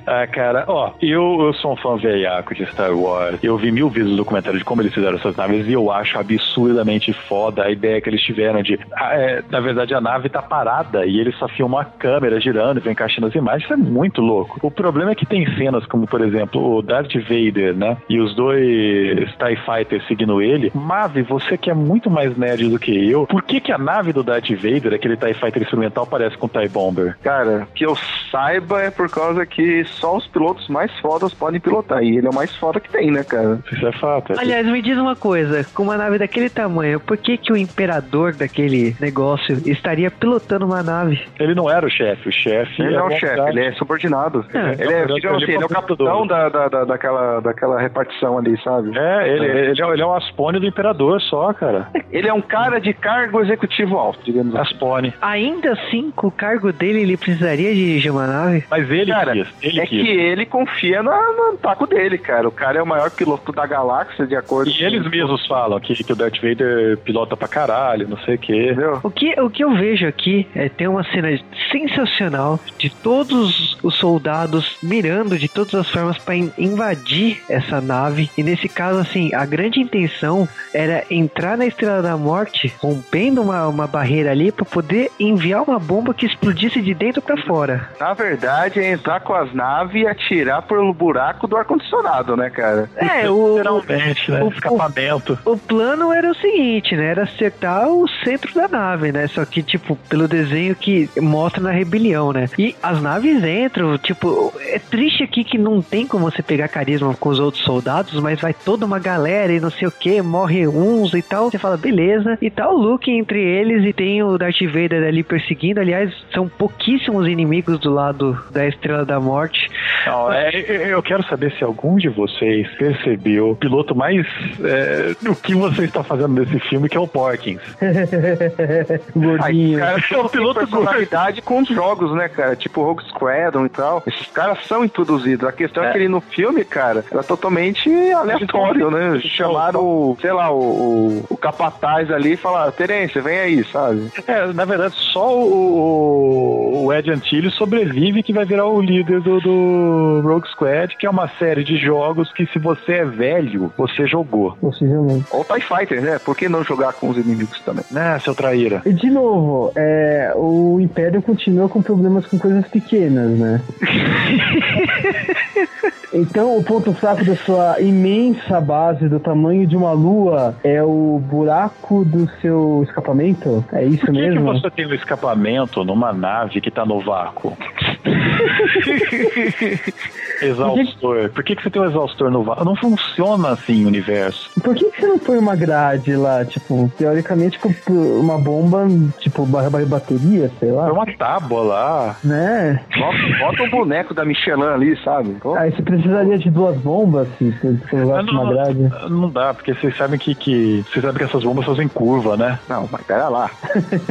[0.08, 3.42] Ah, cara, ó, eu, eu sou um fã veiaco de Star Wars.
[3.44, 6.18] Eu vi mil vezes o documentário de como eles fizeram essas naves e eu acho
[6.18, 8.80] absurdamente foda a ideia que eles tiveram de.
[8.94, 12.78] ah, é, na verdade, a nave tá parada e eles só filmam a câmera girando
[12.78, 13.64] e vem encaixando as imagens.
[13.64, 14.60] Isso é muito louco.
[14.62, 17.98] O problema é que tem cenas como, por exemplo, o Darth Vader, né?
[18.10, 20.72] E os dois TIE Fighters seguindo ele.
[20.74, 24.14] Mave, você que é muito mais nerd do que eu, por que, que a nave
[24.14, 27.18] do Darth Vader, aquele TIE Fighter experimental, parece com o TIE Bomber?
[27.24, 27.96] Cara, que eu
[28.32, 32.04] saiba é por causa que só os pilotos mais fodas podem pilotar.
[32.04, 33.60] E ele é o mais foda que tem, né, cara?
[33.72, 34.34] Isso é fato.
[34.34, 37.58] é Aliás, me diz uma coisa, com uma nave daquele tamanho, por que que o
[37.58, 41.22] imperador daquele negócio estaria pilotando uma nave?
[41.40, 42.82] Ele não era o chefe, o chefe.
[42.82, 44.46] Ele não é o chefe, ele é subordinado.
[44.54, 47.80] É, ele é, ele digamos assim, ele é o capitão da, da, da- daquela, daquela
[47.80, 48.98] repartição ali, sabe?
[48.98, 51.88] É, ele, ele, é, ele é um Aspone do Imperador só, cara.
[52.12, 54.74] Ele é um cara de cargo executivo alto, digamos assim.
[54.74, 55.14] Aspone.
[55.22, 58.64] Ainda assim, com o cargo dele, ele precisaria dirigir uma nave?
[58.70, 60.02] Mas ele Cara, quis, ele é quis.
[60.02, 62.48] que ele confia na- no taco dele, cara.
[62.48, 65.94] O cara é o maior piloto da galáxia, de acordo E eles mesmos falam que,
[66.04, 68.72] que o Darth Vader pilota pra caralho, não sei o quê.
[68.72, 69.00] Entendeu?
[69.04, 71.30] O que, o que eu vejo aqui é tem uma cena
[71.72, 78.30] sensacional de todos os soldados mirando de todas as formas para invadir essa nave.
[78.38, 83.68] E nesse caso, assim, a grande intenção era entrar na Estrela da Morte, rompendo uma,
[83.68, 87.90] uma barreira ali para poder enviar uma bomba que explodisse de dentro para fora.
[88.00, 92.90] Na verdade, é entrar com as naves e atirar pelo buraco do ar-condicionado, né, cara?
[92.96, 94.44] É, o, Literalmente, né?
[94.44, 95.38] o- Escapamento.
[95.46, 97.06] O plano era o seguinte, né?
[97.08, 99.28] Era acertar o centro da nave, né?
[99.28, 102.48] Só que, tipo, pelo desenho que mostra na rebelião, né?
[102.58, 107.14] E as naves entram, tipo, é triste aqui que não tem como você pegar carisma
[107.16, 110.68] com os outros soldados, mas vai toda uma galera e não sei o que, morre
[110.68, 111.50] uns e tal.
[111.52, 112.38] Você fala, beleza.
[112.42, 115.80] E tá o Luke entre eles e tem o Darth Vader ali perseguindo.
[115.80, 119.70] Aliás, são pouquíssimos inimigos do lado da Estrela da Morte.
[120.06, 120.50] Não, é,
[120.92, 124.26] eu- quero saber se algum de vocês percebeu o piloto mais.
[124.64, 127.62] É, o que você está fazendo nesse filme, que é o Porkins.
[129.16, 129.78] Gordinho.
[129.78, 132.56] Ai, cara, É o tem piloto personalidade com os jogos, né, cara?
[132.56, 134.04] Tipo Rogue Squadron, e tal.
[134.08, 135.48] Esses caras são introduzidos.
[135.48, 135.92] A questão é, É.
[135.92, 139.11] que ele no filme, cara, era totalmente aleatório, né?
[139.20, 144.12] Chamaram, sei lá, o, o, o capataz ali e falaram, Terência, vem aí, sabe?
[144.28, 149.40] É, na verdade, só o, o Ed Antilles sobrevive que vai virar o líder do,
[149.40, 154.06] do Rogue Squad, que é uma série de jogos que se você é velho, você
[154.06, 154.56] jogou.
[154.60, 155.26] Possivelmente.
[155.32, 156.20] Ou TIE Fighter, né?
[156.20, 157.84] Por que não jogar com os inimigos também?
[157.92, 158.82] Né, seu traíra?
[158.86, 163.62] E de novo, é, o Império continua com problemas com coisas pequenas, né?
[166.14, 171.22] Então, o ponto fraco da sua imensa base do tamanho de uma lua é o
[171.24, 173.64] buraco do seu escapamento?
[173.72, 174.54] É isso Por que, que mesmo?
[174.54, 177.56] você tem um escapamento numa nave que tá no vácuo?
[180.42, 181.30] exaustor.
[181.30, 182.66] Por que, que você tem um exaustor no vácuo?
[182.66, 184.50] Não funciona assim o universo.
[184.62, 186.44] Por que, que você não põe uma grade lá?
[186.46, 188.88] Tipo, teoricamente, com uma bomba,
[189.20, 190.92] tipo, barra barra bateria, sei É lá.
[190.92, 192.16] uma tábua lá.
[192.24, 192.82] Né?
[192.98, 195.32] Bota, bota o boneco da Michelin ali, sabe?
[195.42, 198.91] Pô, Aí você precisaria de duas bombas se se você usasse uma grade.
[199.10, 202.60] Não dá, porque vocês sabem que, que vocês sabem que essas bombas fazem curva, né?
[202.70, 203.50] Não, mas pera lá.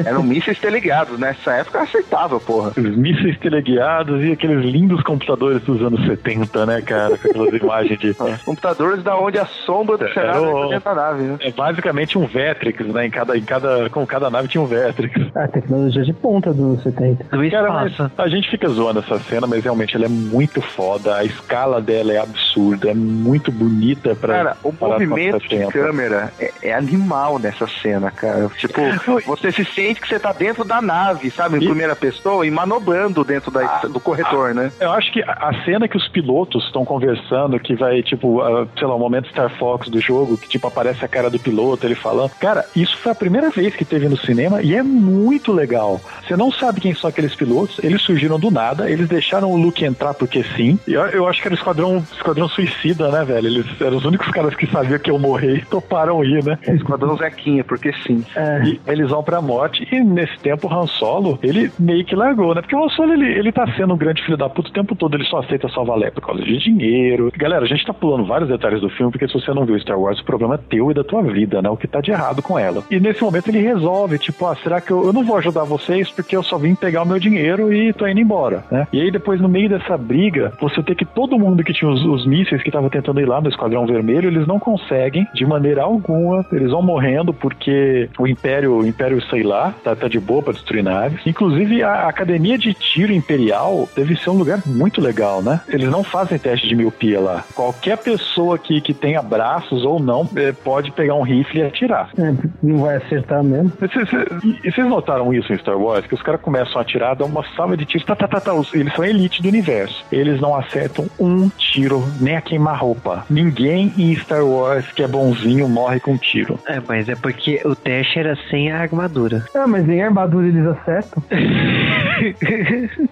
[0.04, 2.70] Eram mísseis teleguiados, nessa época era aceitável, porra.
[2.70, 7.16] Os mísseis teleguiados e aqueles lindos computadores dos anos 70, né, cara?
[7.18, 8.14] Com aquelas imagens de.
[8.44, 11.36] Computadores da onde a sombra do É, cenário é da nave, né?
[11.40, 13.06] É basicamente um Vectrix, né?
[13.06, 15.34] Em cada, em cada, com cada nave tinha um Vectrix.
[15.36, 17.24] A tecnologia de ponta dos 70.
[17.36, 18.12] Do Cara, mas espaço.
[18.18, 21.16] a gente fica zoando essa cena, mas realmente ela é muito foda.
[21.16, 24.34] A escala dela é absurda, é muito bonita pra.
[24.34, 28.48] Cara, o movimento de câmera é, é animal nessa cena, cara.
[28.56, 28.80] Tipo,
[29.26, 31.58] você se sente que você tá dentro da nave, sabe?
[31.58, 34.72] Em E- primeira pessoa e manobrando dentro da- do corredor, né?
[34.80, 38.86] Eu acho que a cena que os pilotos estão conversando, que vai, tipo, ah, sei
[38.86, 41.94] lá, o momento Star Fox do jogo, que, tipo, aparece a cara do piloto, ele
[41.94, 42.30] falando.
[42.40, 46.00] Cara, isso foi a primeira vez que teve no cinema e é muito legal.
[46.26, 49.84] Você não sabe quem são aqueles pilotos, eles surgiram do nada, eles deixaram o Luke
[49.84, 50.78] entrar porque sim.
[50.86, 53.46] E eu, eu acho que era o esquadrão, esquadrão suicida, né, velho?
[53.46, 56.58] Eles eram os únicos caras que sabiam que eu morrer e toparam ir, né?
[56.66, 58.24] Esquadrão Zequinha, porque sim.
[58.34, 58.62] É.
[58.64, 59.86] E eles vão pra morte.
[59.90, 62.60] E nesse tempo o Han Solo, ele meio que largou, né?
[62.60, 64.94] Porque o Han Solo, ele, ele tá sendo um grande filho da puta o tempo
[64.94, 65.14] todo.
[65.14, 67.30] Ele só aceita salvar Leia por causa de dinheiro.
[67.36, 69.98] Galera, a gente tá pulando vários detalhes do filme, porque se você não viu Star
[69.98, 71.68] Wars, o problema é teu e da tua vida, né?
[71.68, 72.82] O que tá de errado com ela.
[72.90, 76.10] E nesse momento ele resolve, tipo, ah, será que eu, eu não vou ajudar vocês
[76.10, 78.86] porque eu só vim pegar o meu dinheiro e tô indo embora, né?
[78.92, 82.04] E aí depois, no meio dessa briga, você tem que todo mundo que tinha os,
[82.04, 85.82] os mísseis que tava tentando ir lá no Esquadrão Vermelho, eles não conseguem de maneira
[85.82, 86.44] alguma.
[86.52, 90.52] Eles vão morrendo porque o Império, o Império, sei lá, tá, tá de boa pra
[90.52, 91.20] destruir naves.
[91.26, 95.60] Inclusive, a Academia de Tiro Imperial deve ser um lugar muito legal, né?
[95.68, 97.44] Eles não fazem teste de miopia lá.
[97.54, 102.10] Qualquer pessoa que, que tenha braços ou não eh, pode pegar um rifle e atirar.
[102.18, 103.72] É, não vai acertar mesmo.
[103.78, 106.06] Vocês- vocês- E vocês notaram isso em Star Wars?
[106.06, 108.52] Que os caras começam a atirar, dão uma salva de tiros, tá, tá, tá, tá.
[108.74, 110.04] Eles são a elite do universo.
[110.10, 113.24] Eles não acertam um tiro, nem a queimar-roupa.
[113.30, 116.56] Ninguém em Star Wars que é bonzinho morre com um tiro.
[116.68, 119.44] É, mas é porque o teste era sem a armadura.
[119.60, 121.22] Ah, mas em armadura eles acertam.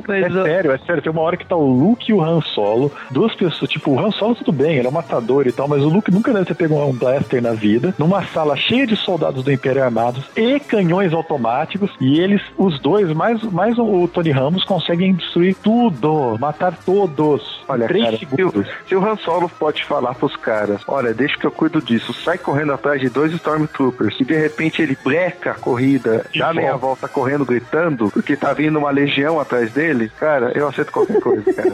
[0.06, 1.02] Mas É o- sério, é sério.
[1.02, 3.98] Tem uma hora que tá o Luke e o Han Solo, duas pessoas, tipo, o
[3.98, 6.46] Han Solo tudo bem, ele é um matador e tal, mas o Luke nunca deve
[6.46, 10.58] ter pego um blaster na vida, numa sala cheia de soldados do Império armados e
[10.60, 16.74] canhões automáticos, e eles, os dois, mais, mais o, Tony Ramos, conseguem destruir tudo, matar
[16.84, 17.62] todos.
[17.68, 18.66] Olha, três cara, se o, segundos.
[18.88, 22.38] se o Han Solo pode falar pros caras, olha, deixa que eu cuido disso, sai
[22.38, 26.76] correndo atrás de dois Stormtroopers, e de repente ele breca a corrida, E dá meia
[26.76, 27.08] volta.
[27.08, 31.72] correndo, gritando, porque tá vindo uma legião atrás dele, cara, eu aceito qualquer coisa, cara.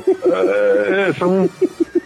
[1.08, 1.48] É, são.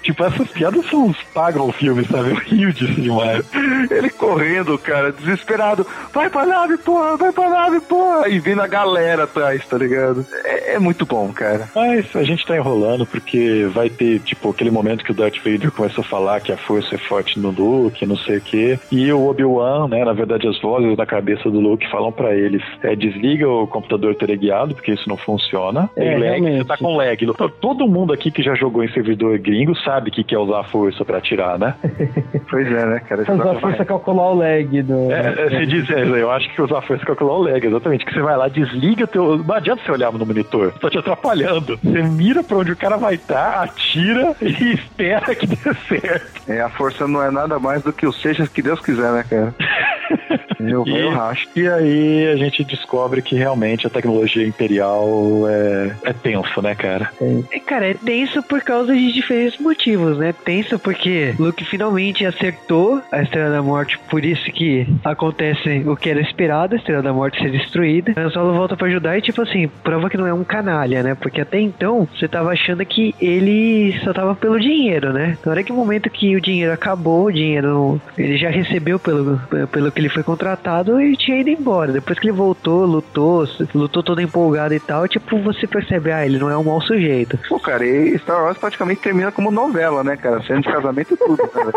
[0.03, 2.31] Tipo, essas piadas são, pagam o filme, sabe?
[2.31, 3.45] Eu rio disso demais.
[3.91, 8.67] Ele correndo, cara, desesperado, vai pra nave, porra, vai pra nave, porra, e vindo a
[8.67, 10.25] galera atrás, tá ligado?
[10.45, 11.69] É, é muito bom, cara.
[11.75, 15.71] Mas a gente tá enrolando porque vai ter, tipo, aquele momento que o Darth Vader
[15.73, 18.79] começa a falar que a força é forte no Luke, não sei o quê.
[18.91, 22.63] E o Obi-Wan, né, na verdade as vozes da cabeça do Luke falam pra eles,
[22.83, 25.89] é, desliga o computador teleguiado, porque isso não funciona.
[25.97, 26.67] É, Tem lag, você realmente.
[26.67, 27.25] tá com lag.
[27.25, 30.65] Então, Todo mundo aqui que já jogou em servidor gringo sabe que quer usar a
[30.65, 31.75] força pra atirar, né?
[32.51, 33.23] Pois é, né, cara?
[33.23, 35.13] Usar a força calcular o lag do.
[35.13, 37.67] É, é, você diz, é, eu acho que usar a força é calcular o lag,
[37.67, 38.07] exatamente.
[38.07, 39.39] Que você vai lá, desliga teu.
[39.39, 41.79] Não adianta você olhar no monitor, tá te atrapalhando.
[41.83, 45.57] Você mira pra onde o cara vai estar, atira e espera que dê
[45.89, 46.41] certo.
[46.49, 49.25] É, a força não é nada mais do que o seja que Deus quiser, né,
[49.29, 49.55] cara?
[50.59, 51.61] Meu E-.
[51.61, 57.11] E aí a gente descobre que realmente a tecnologia imperial é, é tenso, né, cara?
[57.53, 60.35] É, cara, é tenso por causa de diferentes motivos, né?
[60.45, 66.11] Tenso porque Luke finalmente acertou a Estrela da Morte, por isso que acontece o que
[66.11, 68.15] era esperado, a Estrela da Morte ser destruída.
[68.17, 71.15] Han Solo volta pra ajudar e, tipo assim, prova que não é um canalha, né?
[71.15, 75.37] Porque até então, você tava achando que ele só tava pelo dinheiro, né?
[75.45, 79.41] Na hora que o momento que o dinheiro acabou, o dinheiro, ele já recebeu pelo,
[79.71, 81.91] pelo que ele foi contratado e tinha ido embora.
[81.91, 83.45] Depois que ele voltou, lutou,
[83.75, 87.37] lutou todo empolgado e tal, tipo, você percebe, ah, ele não é um mau sujeito.
[87.49, 90.41] Pô, cara, e Star Wars praticamente termina como novela, né, cara?
[90.43, 91.73] Cena de casamento e tudo, cara.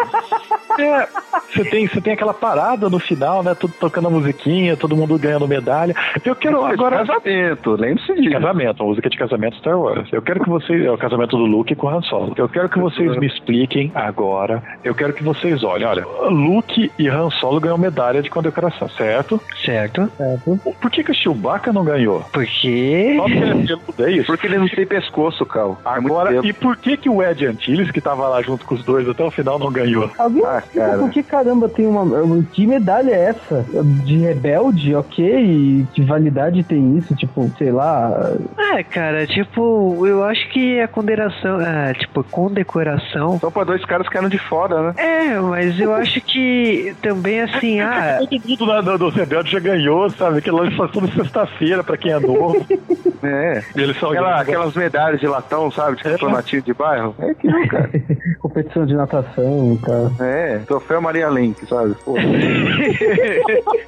[0.80, 1.07] É,
[1.52, 3.56] você tem, você tem aquela parada no final, né?
[3.56, 5.95] Tudo tocando a musiquinha, todo mundo ganhando medalha.
[6.23, 6.98] Eu quero agora.
[7.06, 8.34] Casamento, lembre-se De disso.
[8.34, 10.07] casamento, a música de casamento Star Wars.
[10.14, 10.85] Eu quero que vocês.
[10.85, 12.34] É o casamento do Luke com o Han Solo.
[12.38, 14.61] Eu quero que vocês me expliquem agora.
[14.84, 15.88] Eu quero que vocês olhem.
[15.88, 19.39] Olha, Luke e Han Solo ganham medalha de condecoração, certo?
[19.63, 20.11] Certo?
[20.17, 20.59] Certo?
[20.81, 22.25] Por que, que o Chewbacca não ganhou?
[22.33, 23.13] Porque.
[23.15, 24.25] Só porque ele é peludo, é isso?
[24.27, 25.79] Porque ele não tem pescoço, Cal.
[25.85, 29.07] Agora, e por que que o Ed Antilles, que tava lá junto com os dois
[29.07, 30.09] até o final, não ganhou?
[30.17, 30.97] Alguém Ah, explica cara.
[30.97, 32.43] por que caramba tem uma.
[32.51, 33.65] Que medalha é essa?
[34.03, 35.25] De rebelde, ok?
[35.25, 37.15] E que validade tem isso?
[37.15, 38.31] Tipo, sei lá.
[38.73, 41.61] É, cara, tipo, eu acho que a condecoração.
[41.61, 43.39] É, tipo, condecoração.
[43.39, 44.93] Só pra dois caras que eram de fora, né?
[44.97, 48.01] É, mas eu acho que também assim, ah.
[48.28, 50.40] Todo mundo lá do, do Rebelde já ganhou, sabe?
[50.40, 52.65] Aquilo lá eles fazem toda sexta-feira pra quem é novo.
[53.23, 53.61] É.
[53.76, 55.95] Eles são Aquela- aquelas medalhas de latão, sabe?
[55.95, 57.14] De campeonatinho de bairro.
[57.19, 57.88] É aquilo, cara.
[58.41, 60.11] competição de natação e tal.
[60.19, 61.94] É, troféu Maria Lenk, sabe?
[62.03, 62.15] Pô.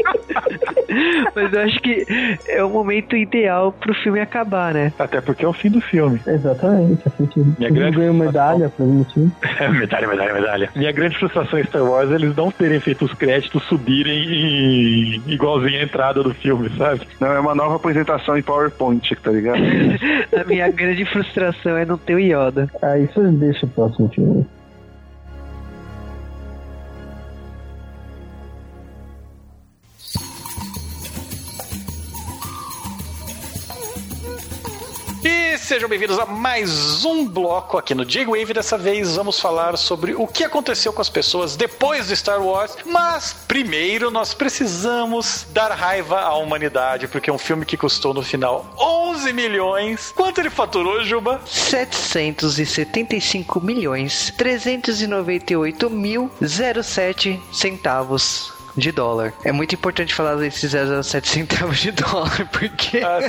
[1.35, 2.05] mas eu acho que
[2.47, 4.91] é o momento ideal pro filme acabar, né?
[4.99, 6.21] Até porque é o fim do filme.
[6.27, 7.55] Exatamente, faz sentido.
[7.57, 9.31] Minha grande ganhou medalha por algum motivo.
[9.71, 10.69] medalha, medalha, medalha.
[10.75, 15.21] Minha grande frustração em Star Wars é eles não terem feito os créditos subirem em-
[15.27, 17.01] igualzinho a entrada do filme, sabe?
[17.19, 19.59] Não, é uma nova apresentação em PowerPoint, tá ligado?
[20.39, 22.69] A minha grande frustração é não ter o Yoda.
[22.81, 24.45] Ah, isso deixa o próximo filme.
[35.25, 38.53] E sejam bem-vindos a mais um bloco aqui no J-Wave.
[38.53, 42.75] Dessa vez vamos falar sobre o que aconteceu com as pessoas depois de Star Wars.
[42.85, 48.21] Mas primeiro nós precisamos dar raiva à humanidade, porque é um filme que custou no
[48.21, 50.11] final 11 milhões.
[50.13, 51.39] Quanto ele faturou, Juba?
[51.45, 59.33] 775 milhões 398 mil 07 centavos de dólar.
[59.43, 63.19] É muito importante falar desses 007 centavos de dólar, porque Ah.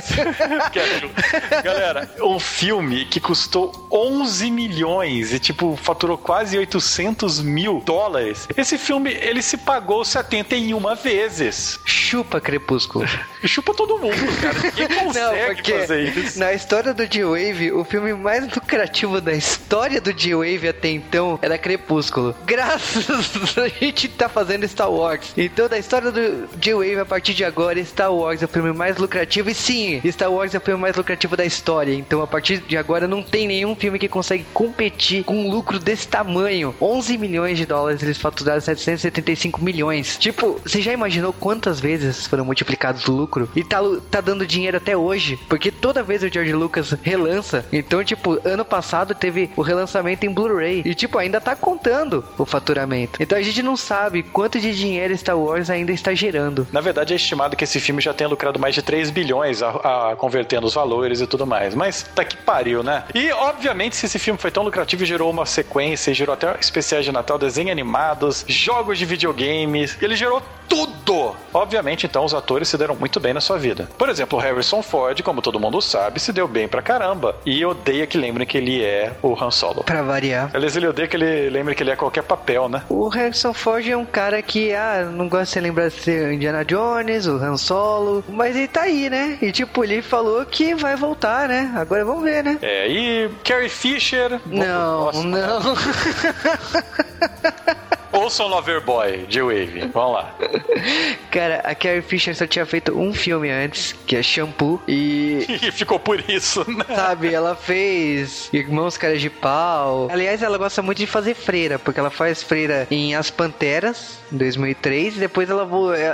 [1.63, 8.47] Galera, um filme que custou 11 milhões e, tipo, faturou quase 800 mil dólares.
[8.55, 11.79] Esse filme, ele se pagou 71 vezes.
[11.85, 13.05] chupa Crepúsculo.
[13.45, 14.59] Chupa todo mundo, cara.
[14.59, 16.39] Ninguém consegue Não, porque fazer isso.
[16.39, 21.55] na história do G-Wave, o filme mais lucrativo da história do G-Wave até então era
[21.57, 22.35] Crepúsculo.
[22.45, 25.31] Graças a gente tá fazendo Star Wars.
[25.37, 28.97] Então, da história do G-Wave, a partir de agora, Star Wars é o filme mais
[28.97, 29.49] lucrativo.
[29.49, 31.93] E sim, Star Wars é o filme mais lucrativo da história.
[31.93, 35.79] Então, a partir de agora, não tem nenhum filme que consegue competir com um lucro
[35.79, 36.73] desse tamanho.
[36.79, 40.17] 11 milhões de dólares, eles faturaram 775 milhões.
[40.17, 43.49] Tipo, você já imaginou quantas vezes foram multiplicados o lucro?
[43.55, 43.79] E tá,
[44.09, 45.37] tá dando dinheiro até hoje.
[45.49, 47.65] Porque toda vez o George Lucas relança.
[47.71, 50.81] Então, tipo, ano passado teve o relançamento em Blu-ray.
[50.85, 53.21] E, tipo, ainda tá contando o faturamento.
[53.21, 56.67] Então a gente não sabe quanto de dinheiro Star Wars ainda está gerando.
[56.71, 60.11] Na verdade, é estimado que esse filme já tenha lucrado mais de 3 bilhões a,
[60.11, 61.73] a convertendo os valores e tudo mais.
[61.73, 63.03] Mas tá que pariu, né?
[63.13, 66.55] E, obviamente, se esse filme foi tão lucrativo e gerou uma sequência, e gerou até
[66.59, 71.35] especiais de Natal, desenhos animados, jogos de videogames, ele gerou tudo!
[71.53, 73.87] Obviamente, então, os atores se deram muito bem na sua vida.
[73.97, 77.35] Por exemplo, o Harrison Ford, como todo mundo sabe, se deu bem pra caramba.
[77.45, 79.83] E odeia que lembrem que ele é o Han Solo.
[79.83, 80.51] Pra variar.
[80.53, 82.83] Aliás, ele odeia que ele lembre que ele é qualquer papel, né?
[82.89, 86.31] O Harrison Ford é um cara que, ah, não gosta de ser lembrado de ser
[86.31, 89.37] Indiana Jones, o Han Solo, mas ele tá aí, né?
[89.41, 91.71] E tipo, ele falou que vai voltar, né?
[91.75, 92.57] Agora vamos ver, né?
[92.61, 94.39] É, e Carrie Fisher.
[94.45, 95.61] Não, Nossa, não.
[98.15, 99.89] Ouçam Loverboy, J-Wave.
[99.93, 100.35] Vamos lá.
[101.31, 105.71] Cara, a Carrie Fisher só tinha feito um filme antes, que é Shampoo, e E
[105.71, 106.85] ficou por isso, né?
[106.95, 110.07] Sabe, ela fez Irmãos Caras de Pau.
[110.11, 114.37] Aliás, ela gosta muito de fazer freira, porque ela faz freira em As Panteras, em
[114.37, 115.67] 2003, e depois ela,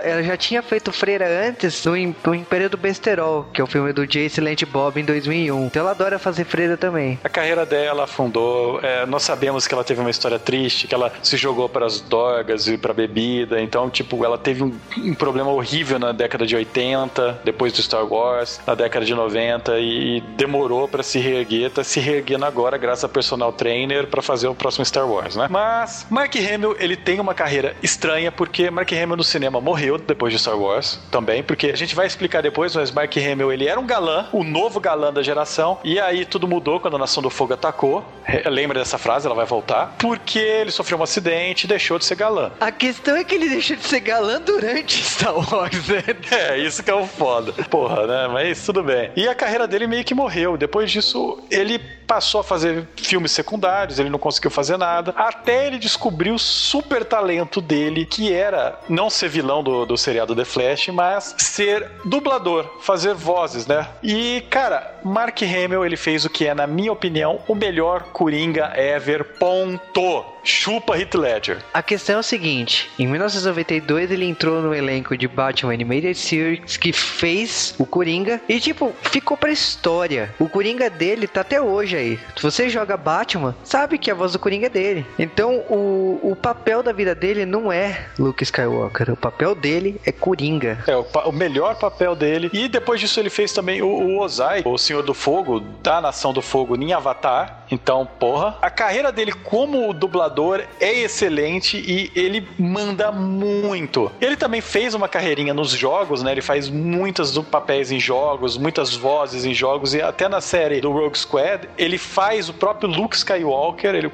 [0.03, 1.95] ela já tinha feito freira antes no
[2.35, 5.65] Império do Besterol, que é o filme do Jay Silent Bob em 2001.
[5.65, 7.19] Então ela adora fazer freira também.
[7.23, 8.79] A carreira dela afundou.
[8.81, 12.01] é, nós sabemos que ela teve uma história triste, que ela se jogou para as
[12.01, 13.61] as drogas e pra bebida.
[13.61, 18.05] Então, tipo, ela teve um, um problema horrível na década de 80, depois do Star
[18.05, 23.03] Wars, na década de 90 e demorou para se reerguer, tá se reerguendo agora graças
[23.03, 25.47] a personal trainer para fazer o próximo Star Wars, né?
[25.49, 30.33] Mas Mark Hamill, ele tem uma carreira estranha porque Mark Hamill no cinema morreu depois
[30.33, 33.79] de Star Wars também, porque a gente vai explicar depois, mas Mark Hamill, ele era
[33.79, 37.29] um galã, o novo galã da geração, e aí tudo mudou quando a Nação do
[37.29, 38.05] Fogo atacou.
[38.45, 39.95] Lembra dessa frase, ela vai voltar.
[39.97, 42.51] Porque ele sofreu um acidente e deixou de ser galã.
[42.59, 46.03] A questão é que ele deixou de ser galã durante Star Wars, né?
[46.31, 47.51] É, isso que é o foda.
[47.69, 48.27] Porra, né?
[48.27, 49.11] Mas tudo bem.
[49.15, 50.55] E a carreira dele meio que morreu.
[50.55, 51.79] Depois disso, ele
[52.11, 57.05] passou a fazer filmes secundários, ele não conseguiu fazer nada, até ele descobriu o super
[57.05, 62.69] talento dele, que era não ser vilão do, do seriado The Flash, mas ser dublador,
[62.81, 63.87] fazer vozes, né?
[64.03, 68.73] E, cara, Mark Hamill, ele fez o que é, na minha opinião, o melhor Coringa
[68.75, 70.25] ever, ponto.
[70.43, 71.57] Chupa Heath Ledger.
[71.73, 76.77] A questão é o seguinte: em 1992 ele entrou no elenco de Batman Animated Series
[76.77, 80.33] que fez o Coringa e, tipo, ficou pra história.
[80.39, 82.19] O Coringa dele tá até hoje aí.
[82.35, 85.05] Se você joga Batman, sabe que a voz do Coringa é dele.
[85.17, 89.11] Então, o, o papel da vida dele não é Luke Skywalker.
[89.11, 90.83] O papel dele é Coringa.
[90.87, 92.49] É, o, o melhor papel dele.
[92.53, 96.33] E depois disso ele fez também o, o Ozai, o Senhor do Fogo, da Nação
[96.33, 97.65] do Fogo em Avatar.
[97.71, 98.57] Então, porra.
[98.61, 104.11] A carreira dele como dublador é excelente e ele manda muito.
[104.19, 106.31] Ele também fez uma carreirinha nos jogos, né?
[106.31, 110.91] Ele faz muitas papéis em jogos, muitas vozes em jogos e até na série do
[110.91, 114.11] Rogue Squad, ele faz o próprio Luke Skywalker, ele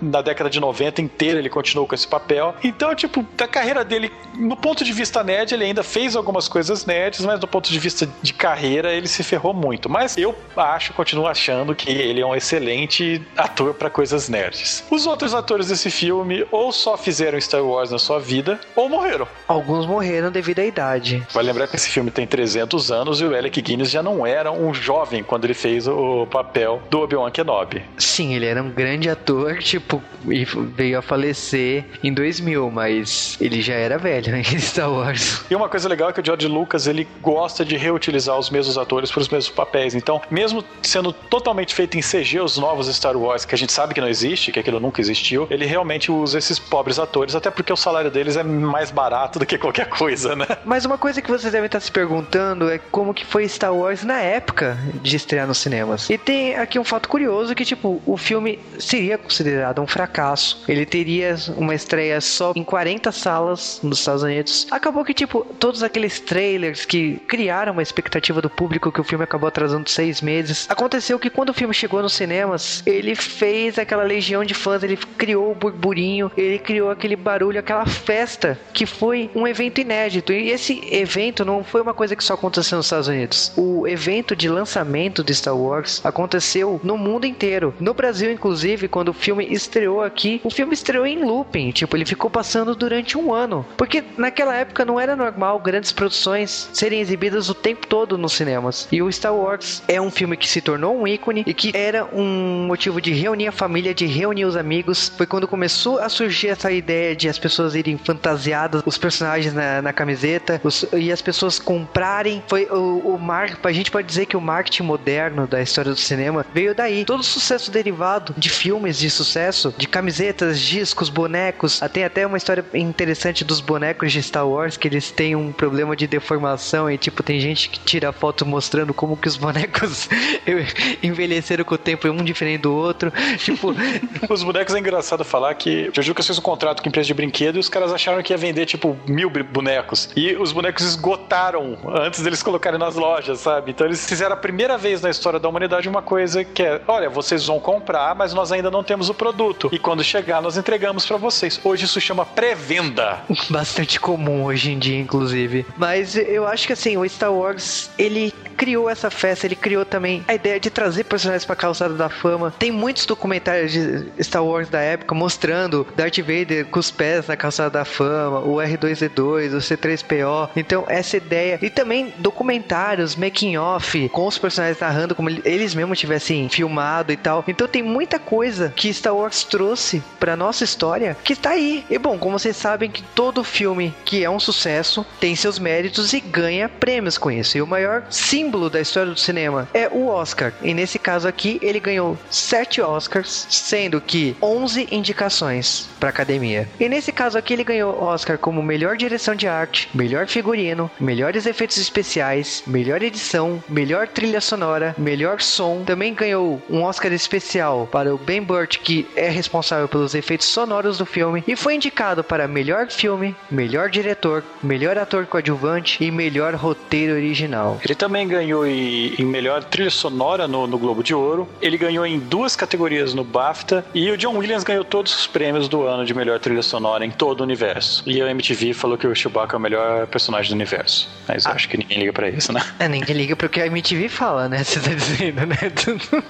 [0.00, 2.54] na década de 90 inteira ele continuou com esse papel.
[2.62, 6.86] Então, tipo, da carreira dele, no ponto de vista nerd, ele ainda fez algumas coisas
[6.86, 9.90] nerds, mas do ponto de vista de carreira, ele se ferrou muito.
[9.90, 14.84] Mas eu acho, continuo achando que ele é um excelente ator para coisas nerds.
[14.88, 19.26] Os outros atores desse filme ou só fizeram Star Wars na sua vida ou morreram.
[19.48, 21.26] Alguns morreram devido à idade.
[21.32, 24.52] Vai lembrar que esse filme tem 300 anos e o Alec Guinness já não era
[24.52, 27.82] um jovem quando ele fez o papel do Obi-Wan Kenobi.
[27.98, 33.62] Sim, ele era um grande ator, tipo, e veio a falecer em 2000, mas ele
[33.62, 35.44] já era velho né, em Star Wars.
[35.50, 38.76] E uma coisa legal é que o George Lucas, ele gosta de reutilizar os mesmos
[38.78, 39.94] atores para os mesmos papéis.
[39.94, 43.94] Então, mesmo sendo totalmente feito em CG os novos Star Wars, que a gente sabe
[43.94, 47.72] que não existe, que aquilo nunca existiu, ele realmente usa esses pobres atores, até porque
[47.72, 50.46] o salário deles é mais barato do que qualquer coisa, né?
[50.64, 54.04] Mas uma coisa que vocês devem estar se perguntando é como que foi Star Wars
[54.04, 56.08] na época de estrear nos cinemas.
[56.10, 60.62] E tem aqui um fato curioso que, tipo, o filme seria considerado um fracasso.
[60.68, 64.66] Ele teria uma estreia só em 40 salas nos Estados Unidos.
[64.70, 69.24] Acabou que, tipo, todos aqueles trailers que criaram uma expectativa do público que o filme
[69.24, 70.66] acabou atrasando seis meses.
[70.68, 74.96] Aconteceu que quando o filme chegou nos cinemas, ele fez aquela legião de fãs, ele
[74.96, 80.32] criou criou o burburinho, ele criou aquele barulho, aquela festa que foi um evento inédito.
[80.32, 83.52] E esse evento não foi uma coisa que só aconteceu nos Estados Unidos.
[83.56, 87.74] O evento de lançamento de Star Wars aconteceu no mundo inteiro.
[87.80, 91.70] No Brasil, inclusive, quando o filme estreou aqui, o filme estreou em looping.
[91.70, 93.64] Tipo, ele ficou passando durante um ano.
[93.76, 98.88] Porque naquela época não era normal grandes produções serem exibidas o tempo todo nos cinemas.
[98.90, 102.04] E o Star Wars é um filme que se tornou um ícone e que era
[102.12, 106.48] um motivo de reunir a família, de reunir os amigos foi quando começou a surgir
[106.48, 111.22] essa ideia de as pessoas irem fantasiadas, os personagens na, na camiseta, os, e as
[111.22, 112.42] pessoas comprarem.
[112.46, 115.98] Foi o, o mar, a gente pode dizer que o marketing moderno da história do
[115.98, 117.04] cinema veio daí.
[117.04, 122.64] Todo sucesso derivado de filmes de sucesso, de camisetas, discos, bonecos, até até uma história
[122.74, 127.22] interessante dos bonecos de Star Wars que eles têm um problema de deformação e tipo
[127.22, 130.08] tem gente que tira foto mostrando como que os bonecos
[131.02, 133.12] envelheceram com o tempo um diferente do outro.
[133.38, 133.74] Tipo,
[134.28, 137.14] os bonecos é engraçado falar que o George Lucas fez um contrato com empresa de
[137.14, 140.08] brinquedo e os caras acharam que ia vender, tipo, mil bonecos.
[140.16, 143.70] E os bonecos esgotaram antes deles colocarem nas lojas, sabe?
[143.70, 147.08] Então eles fizeram a primeira vez na história da humanidade uma coisa que é: olha,
[147.08, 149.68] vocês vão comprar, mas nós ainda não temos o produto.
[149.72, 151.60] E quando chegar, nós entregamos para vocês.
[151.62, 153.20] Hoje isso chama pré-venda.
[153.50, 155.66] Bastante comum hoje em dia, inclusive.
[155.76, 160.22] Mas eu acho que assim, o Star Wars, ele criou essa festa, ele criou também
[160.28, 162.52] a ideia de trazer personagens pra calçada da fama.
[162.58, 167.36] Tem muitos documentários de Star Wars da época mostrando Darth Vader com os pés na
[167.36, 170.50] calçada da fama, o R2D2, o C3PO.
[170.54, 171.58] Então, essa ideia.
[171.62, 177.16] E também documentários, making off, com os personagens narrando como eles mesmos tivessem filmado e
[177.16, 177.44] tal.
[177.46, 181.84] Então, tem muita coisa que Star Wars trouxe pra nossa história que tá aí.
[181.90, 186.12] E bom, como vocês sabem que todo filme que é um sucesso tem seus méritos
[186.12, 187.56] e ganha prêmios com isso.
[187.56, 190.52] E o maior símbolo da história do cinema é o Oscar.
[190.62, 196.68] E nesse caso aqui, ele ganhou sete Oscars, sendo que 11 11 indicações para academia.
[196.78, 201.46] E nesse caso aqui ele ganhou Oscar como melhor direção de arte, melhor figurino, melhores
[201.46, 205.82] efeitos especiais, melhor edição, melhor trilha sonora, melhor som.
[205.84, 210.98] Também ganhou um Oscar especial para o Ben Burt, que é responsável pelos efeitos sonoros
[210.98, 216.54] do filme, e foi indicado para melhor filme, melhor diretor, melhor ator coadjuvante e melhor
[216.54, 217.80] roteiro original.
[217.84, 221.48] Ele também ganhou em, melhor trilha sonora no, no Globo de Ouro.
[221.60, 225.68] Ele ganhou em duas categorias no BAFTA e o John Williams ganhou todos os prêmios
[225.68, 228.02] do ano de melhor trilha sonora em todo o universo.
[228.06, 231.08] E a MTV falou que o Chewbacca é o melhor personagem do universo.
[231.28, 231.52] Mas Ah.
[231.52, 232.60] acho que ninguém liga pra isso, né?
[232.78, 234.62] É, ninguém liga porque a MTV fala, né?
[234.64, 235.56] Você tá dizendo, né?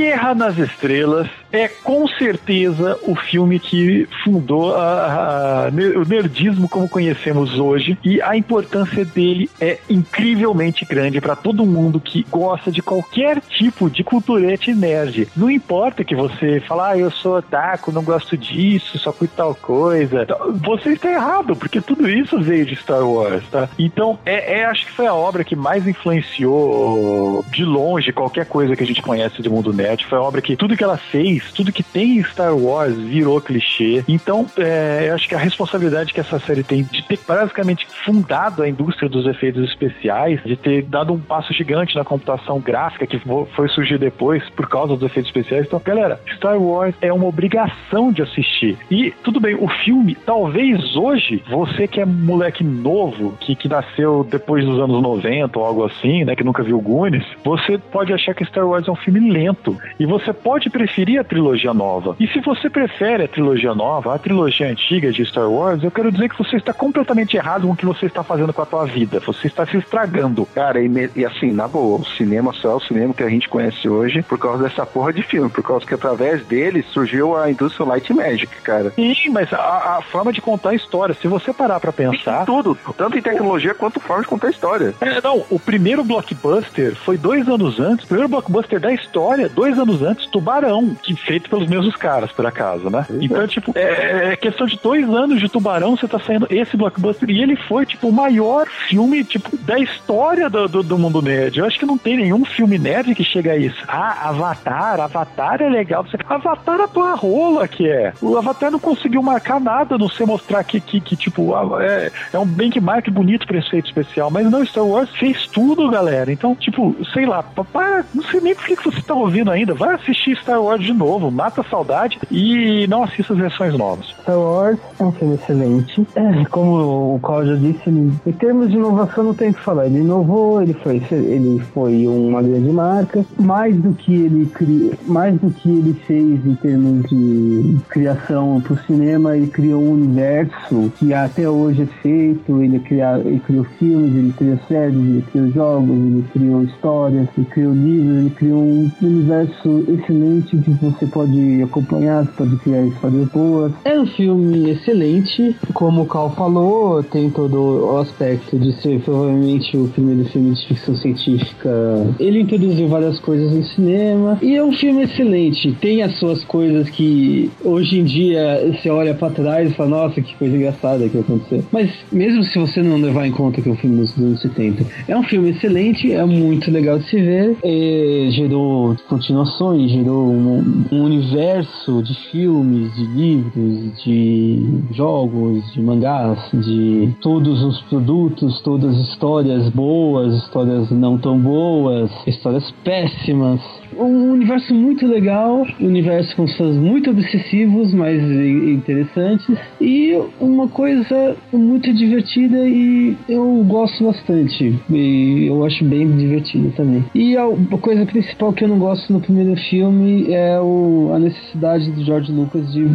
[0.00, 6.88] Guerra nas Estrelas é com certeza o filme que fundou a- a- o nerdismo como
[6.88, 12.80] conhecemos hoje e a importância dele é incrivelmente grande para todo mundo que gosta de
[12.80, 15.28] qualquer tipo de culturete nerd.
[15.36, 19.54] Não importa que você fala, ah, eu sou otaku, não gosto disso, só curto tal
[19.54, 20.26] coisa.
[20.64, 23.68] Você está errado, porque tudo isso veio de Star Wars, tá?
[23.78, 28.74] Então, é, é- acho que foi a obra que mais influenciou de longe qualquer coisa
[28.74, 29.89] que a gente conhece do mundo nerd.
[30.04, 33.40] Foi a obra que tudo que ela fez, tudo que tem em Star Wars virou
[33.40, 34.04] clichê.
[34.08, 38.62] Então, é, eu acho que a responsabilidade que essa série tem de ter basicamente fundado
[38.62, 43.20] a indústria dos efeitos especiais, de ter dado um passo gigante na computação gráfica que
[43.54, 45.66] foi surgir depois por causa dos efeitos especiais.
[45.66, 48.78] Então, galera, Star Wars é uma obrigação de assistir.
[48.90, 54.26] E tudo bem, o filme, talvez hoje, você que é moleque novo, que, que nasceu
[54.28, 58.34] depois dos anos 90 ou algo assim, né, que nunca viu Goonies, você pode achar
[58.34, 59.76] que Star Wars é um filme lento.
[59.98, 62.16] E você pode preferir a trilogia nova.
[62.18, 66.10] E se você prefere a trilogia nova, a trilogia antiga de Star Wars, eu quero
[66.10, 68.86] dizer que você está completamente errado com o que você está fazendo com a tua
[68.86, 69.20] vida.
[69.20, 70.46] Você está se estragando.
[70.54, 73.48] Cara, e, e assim, na boa, o cinema só é o cinema que a gente
[73.48, 77.50] conhece hoje por causa dessa porra de filme, por causa que através dele surgiu a
[77.50, 78.90] indústria Light Magic, cara.
[78.90, 82.44] Sim, mas a, a forma de contar a história, se você parar pra pensar.
[82.44, 84.94] Tudo, tanto em tecnologia quanto forma de contar a história.
[85.00, 89.69] É, não, o primeiro blockbuster foi dois anos antes, o primeiro blockbuster da história, dois
[89.78, 93.06] anos antes, Tubarão, que feito pelos mesmos caras, por acaso, né?
[93.20, 97.28] Então, tipo, é, é questão de dois anos de Tubarão, você tá saindo esse blockbuster,
[97.30, 101.58] e ele foi, tipo, o maior filme, tipo, da história do, do, do mundo nerd.
[101.58, 103.82] Eu acho que não tem nenhum filme nerd que chega a isso.
[103.88, 106.04] Ah, Avatar, Avatar é legal.
[106.04, 108.12] Você, Avatar a tua rola que é.
[108.20, 112.38] O Avatar não conseguiu marcar nada, não sei mostrar que, que, que tipo, é, é
[112.38, 116.32] um benchmark bonito pra efeito especial, mas não, Star Wars fez tudo, galera.
[116.32, 119.59] Então, tipo, sei lá, para, não sei nem por que que você tá ouvindo ainda.
[119.66, 124.06] Vai assistir Star Wars de novo, mata a saudade e não assista as versões novas.
[124.22, 126.06] Star Wars é um filme excelente.
[126.14, 129.86] É, como o Cláudio disse, em termos de inovação não tem o que falar.
[129.86, 133.24] Ele inovou, ele foi, ele foi uma grande marca.
[133.38, 138.74] Mais do que ele cri, mais do que ele fez em termos de criação para
[138.74, 142.62] o cinema, ele criou um universo que até hoje é feito.
[142.62, 147.46] Ele, cria, ele criou filmes, ele criou séries, ele criou jogos, ele criou histórias, ele
[147.46, 149.49] criou livros, ele criou um universo
[149.88, 153.72] excelente que você pode acompanhar, você pode criar histórias boas.
[153.84, 159.76] É um filme excelente, como o Cal falou, tem todo o aspecto de ser provavelmente
[159.76, 161.70] o primeiro filme de ficção científica.
[162.18, 165.72] Ele introduziu várias coisas no cinema e é um filme excelente.
[165.80, 170.20] Tem as suas coisas que hoje em dia você olha pra trás e fala, nossa,
[170.20, 171.64] que coisa engraçada que aconteceu.
[171.72, 174.84] Mas mesmo se você não levar em conta que é um filme dos anos 70,
[175.08, 178.96] é um filme excelente, é muito legal de se ver, e gerou
[179.30, 187.62] continuações, gerou um, um universo de filmes, de livros, de jogos, de mangás, de todos
[187.62, 193.60] os produtos, todas as histórias boas, histórias não tão boas, histórias péssimas.
[193.96, 199.46] Um universo muito legal, um universo com fãs muito obsessivos, mas interessantes,
[199.80, 204.78] e uma coisa muito divertida e eu gosto bastante.
[204.90, 207.04] E eu acho bem divertida também.
[207.14, 207.46] E a
[207.80, 212.32] coisa principal que eu não gosto no primeiro filme é o, a necessidade do George
[212.32, 212.86] Lucas de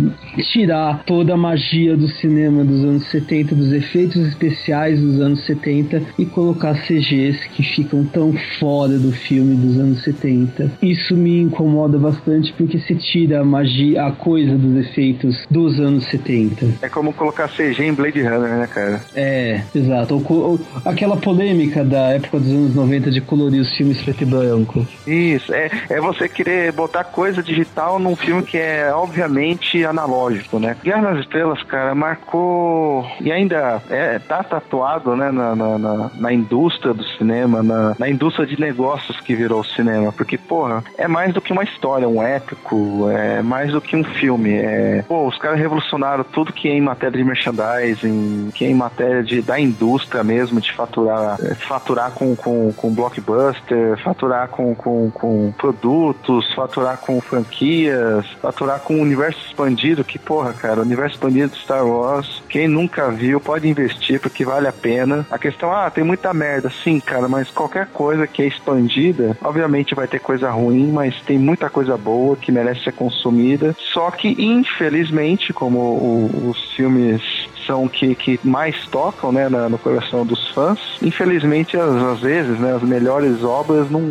[0.51, 6.01] tirar toda a magia do cinema dos anos 70, dos efeitos especiais dos anos 70
[6.17, 10.71] e colocar CGs que ficam tão fora do filme dos anos 70.
[10.91, 16.05] Isso me incomoda bastante porque se tira a magia, a coisa dos efeitos dos anos
[16.05, 16.75] 70.
[16.81, 19.01] É como colocar CG em Blade Runner, né, cara?
[19.15, 20.15] É, exato.
[20.15, 24.25] Ou, ou, aquela polêmica da época dos anos 90 de colorir os filmes preto e
[24.25, 24.87] branco.
[25.07, 30.75] Isso, é, é você querer botar coisa digital num filme que é obviamente analógico, né?
[30.83, 36.33] Guerra nas Estrelas, cara, marcou e ainda é, tá tatuado, né, na, na, na, na
[36.33, 41.07] indústria do cinema, na, na indústria de negócios que virou o cinema, porque, porra, é
[41.07, 45.27] mais do que uma história, um épico, é mais do que um filme, é, pô,
[45.27, 49.41] os caras revolucionaram tudo que é em matéria de merchandising, que é em matéria de,
[49.41, 55.53] da indústria mesmo, de faturar, é, faturar com, com, com blockbuster, faturar com, com, com
[55.57, 61.49] produtos, faturar com franquias, faturar com o universo expandido, que, porra, cara, o universo expandido
[61.49, 65.25] de Star Wars, quem nunca viu pode investir porque vale a pena.
[65.29, 69.95] A questão, ah, tem muita merda, sim, cara, mas qualquer coisa que é expandida, obviamente
[69.95, 73.75] vai ter coisa ruim, mas tem muita coisa boa que merece ser consumida.
[73.93, 77.21] Só que, infelizmente, como o, os filmes
[77.65, 80.79] são que, que mais tocam né, na, no coração dos fãs.
[81.01, 84.01] Infelizmente, às, às vezes, né, as melhores obras não,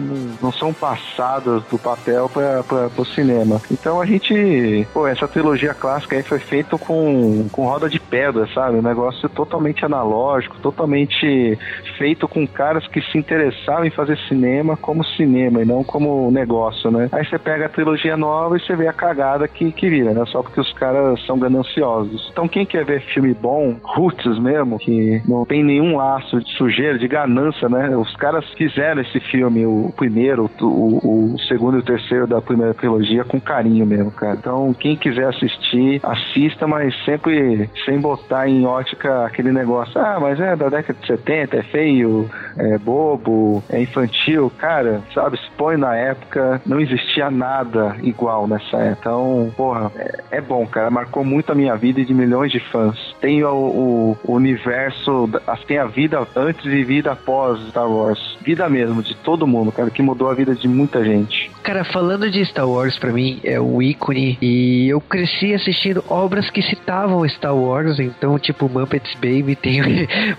[0.43, 3.61] não, são passadas do papel para o cinema.
[3.71, 8.49] Então a gente, pô, essa trilogia clássica aí foi feita com, com roda de pedra,
[8.53, 8.79] sabe?
[8.79, 11.59] Um negócio totalmente analógico, totalmente
[11.97, 16.91] feito com caras que se interessavam em fazer cinema como cinema e não como negócio,
[16.91, 17.09] né?
[17.11, 20.25] Aí você pega a trilogia nova e você vê a cagada que, que vira, né?
[20.27, 22.29] Só porque os caras são gananciosos.
[22.31, 26.99] Então quem quer ver filme bom, roots mesmo, que não tem nenhum laço de sujeira,
[26.99, 27.97] de ganância, né?
[27.97, 32.75] Os caras fizeram esse filme, o primeiro, o, o segundo e o terceiro da primeira
[32.75, 34.35] trilogia, com carinho mesmo, cara.
[34.35, 40.39] Então, quem quiser assistir, assista, mas sempre sem botar em ótica aquele negócio, ah, mas
[40.39, 44.53] é da década de 70, é feio, é bobo, é infantil.
[44.59, 46.24] Cara, sabe, se põe na época,
[46.67, 48.99] não existia nada igual nessa época.
[49.01, 50.91] Então, porra, é, é bom, cara.
[50.91, 52.97] Marcou muito a minha vida e de milhões de fãs.
[53.21, 55.29] Tem o, o, universo,
[55.67, 58.37] tem a vida antes e vida após Star Wars.
[58.43, 61.51] Vida mesmo, de todo mundo, cara, que mudou a vida de muita gente.
[61.63, 66.51] Cara, falando de Star Wars, para mim é um ícone e eu cresci assistindo obras
[66.51, 69.85] que citavam Star Wars, então, tipo, Muppets Baby, tenho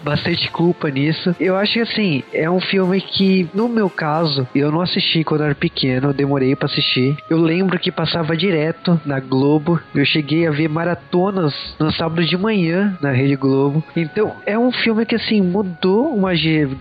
[0.03, 1.35] bastante culpa nisso.
[1.39, 5.43] Eu acho que, assim, é um filme que, no meu caso, eu não assisti quando
[5.43, 7.17] era pequeno, eu demorei para assistir.
[7.29, 12.37] Eu lembro que passava direto na Globo, eu cheguei a ver maratonas no sábado de
[12.37, 13.83] manhã na Rede Globo.
[13.95, 16.35] Então, é um filme que, assim, mudou uma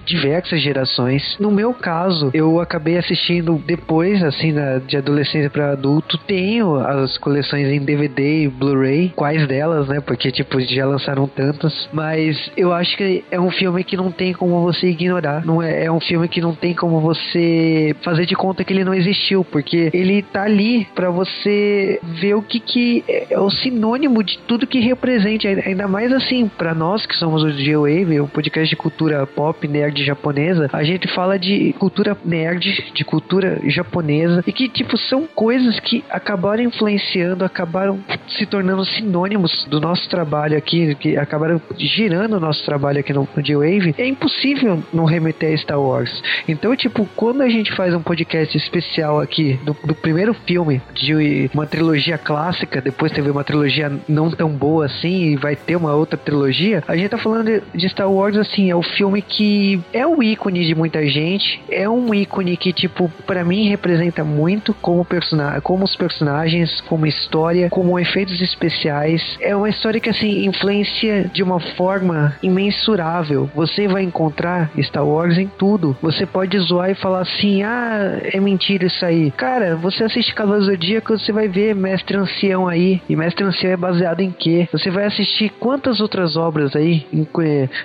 [0.05, 1.37] diversas gerações.
[1.39, 6.19] No meu caso, eu acabei assistindo depois, assim, na, de adolescência para adulto.
[6.19, 10.01] Tenho as coleções em DVD e Blu-ray, quais delas, né?
[10.01, 11.89] Porque, tipo, já lançaram tantas.
[11.93, 15.45] Mas eu acho que é um filme que não tem como você ignorar.
[15.45, 18.84] Não é, é um filme que não tem como você fazer de conta que ele
[18.85, 24.23] não existiu, porque ele tá ali para você ver o que, que é o sinônimo
[24.23, 28.69] de tudo que representa, ainda mais assim, para nós que somos o G-Wave, o podcast
[28.69, 34.53] de cultura pop nerd japonesa, a gente fala de cultura nerd, de cultura japonesa, e
[34.53, 37.99] que, tipo, são coisas que acabaram influenciando, acabaram
[38.29, 43.29] se tornando sinônimos do nosso trabalho aqui, que acabaram girando o nosso trabalho aqui no,
[43.35, 43.95] no G-Wave.
[43.99, 46.23] É impossível não remeter a Star Wars.
[46.49, 51.51] Então, tipo, quando a gente faz um podcast especial aqui do, do primeiro filme de
[51.55, 55.95] uma trilogia clássica, depois teve uma trilogia não tão boa assim, e vai ter uma
[55.95, 60.07] outra trilogia, a gente tá falando de Star Wars, assim, é o filme que é
[60.07, 65.05] o ícone de muita gente, é um ícone que, tipo, para mim representa muito como
[65.05, 69.23] personagem, como os personagens, como história, como efeitos especiais.
[69.41, 73.49] É uma história que, assim, influencia de uma forma imensurável.
[73.55, 75.97] Você vai encontrar Star Wars em tudo.
[76.03, 79.31] Você pode zoar e falar assim, ah, é mentira isso aí.
[79.33, 83.01] Cara, você assiste Cavaleiro Zodíaco, você vai ver Mestre Ancião aí.
[83.09, 84.69] E Mestre Ancião é baseado em quê?
[84.73, 87.07] Você vai assistir quantas outras obras aí,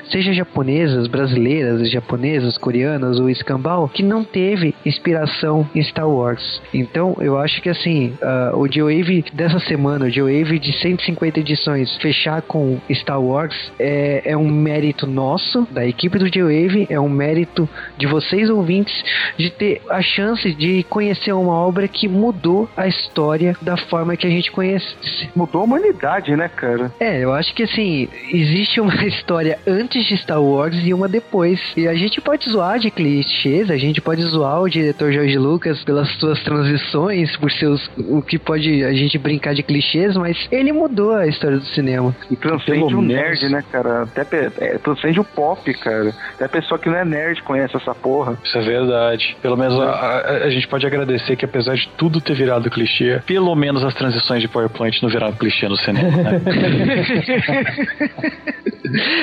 [0.09, 6.61] seja japonesas, brasileiras, japonesas, coreanas ou escambau, que não teve inspiração em Star Wars.
[6.73, 11.95] Então, eu acho que assim, uh, o G-Wave dessa semana, o G-Wave de 150 edições,
[11.97, 17.09] fechar com Star Wars é, é um mérito nosso, da equipe do G-Wave, é um
[17.09, 19.03] mérito de vocês ouvintes,
[19.37, 24.25] de ter a chance de conhecer uma obra que mudou a história da forma que
[24.27, 24.87] a gente conhece.
[25.35, 26.91] Mudou a humanidade, né, cara?
[26.99, 31.59] É, eu acho que assim, existe uma história antes de Star Wars e uma depois.
[31.75, 35.83] E a gente pode zoar de clichês, a gente pode zoar o diretor George Lucas
[35.83, 37.89] pelas suas transições, por seus.
[37.97, 42.15] o que pode a gente brincar de clichês, mas ele mudou a história do cinema.
[42.29, 43.07] E transcende o menos.
[43.23, 44.03] nerd, né, cara?
[44.03, 44.21] Até
[44.59, 46.13] é, transcende o pop, cara.
[46.35, 48.37] Até a pessoa que não é nerd conhece essa porra.
[48.43, 49.35] Isso é verdade.
[49.41, 53.19] Pelo menos a, a- a gente pode agradecer que apesar de tudo ter virado clichê,
[53.25, 56.39] pelo menos as transições de PowerPoint não viraram clichê no cinema, né?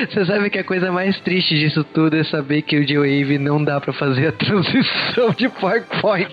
[0.09, 3.61] Você sabe que a coisa mais triste disso tudo é saber que o J-Wave não
[3.61, 6.31] dá pra fazer a transição de PowerPoint.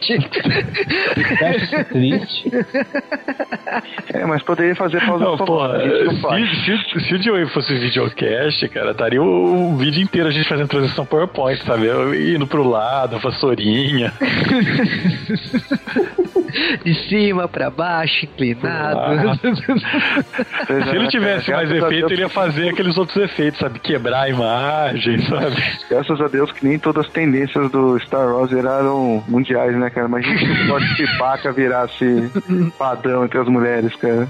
[1.90, 2.50] Triste.
[4.12, 5.82] É, mas poderia fazer pausa Não, faz.
[6.64, 10.48] se, se, se o Joey fosse videocast, cara, estaria o, o vídeo inteiro a gente
[10.48, 11.86] fazendo transição PowerPoint, sabe?
[11.86, 14.12] Eu Indo pro lado, vassourinha.
[16.84, 19.00] De cima pra baixo, inclinado.
[20.66, 23.78] Se ele tivesse mais Graças efeito, Deus- ele ia fazer aqueles outros efeitos, sabe?
[23.80, 25.56] Quebrar a imagem, sabe?
[25.90, 30.06] Graças a Deus que nem todas as tendências do Star Wars viraram mundiais, né, cara?
[30.06, 32.30] Imagina se o Chewbacca virasse
[32.78, 34.28] padrão entre as mulheres, cara.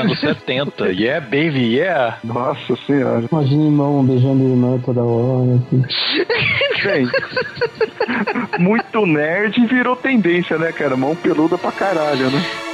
[0.00, 0.88] Anos 70.
[0.92, 2.18] Yeah, baby, yeah.
[2.22, 3.24] Nossa senhora.
[3.30, 5.58] Imagina irmão beijando irmã toda hora.
[5.66, 5.84] Assim.
[6.84, 7.08] Bem,
[8.58, 10.96] muito nerd virou tendência, né, cara?
[10.96, 12.69] Mão peluda pra caralho, né?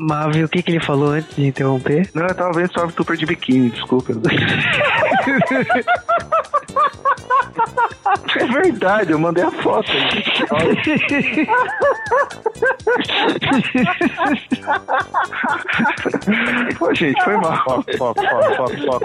[0.00, 2.08] Marvel, o que, que ele falou antes de interromper?
[2.14, 4.12] Não, eu tava vendo Stormtrooper de biquíni, desculpa.
[8.36, 9.90] É verdade, eu mandei a foto.
[16.78, 17.56] Pô, gente, foi mal.
[17.64, 19.04] Foco, foco, foco, foco, foco,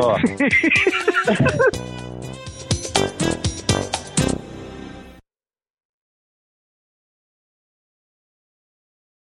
[0.00, 0.16] Ó.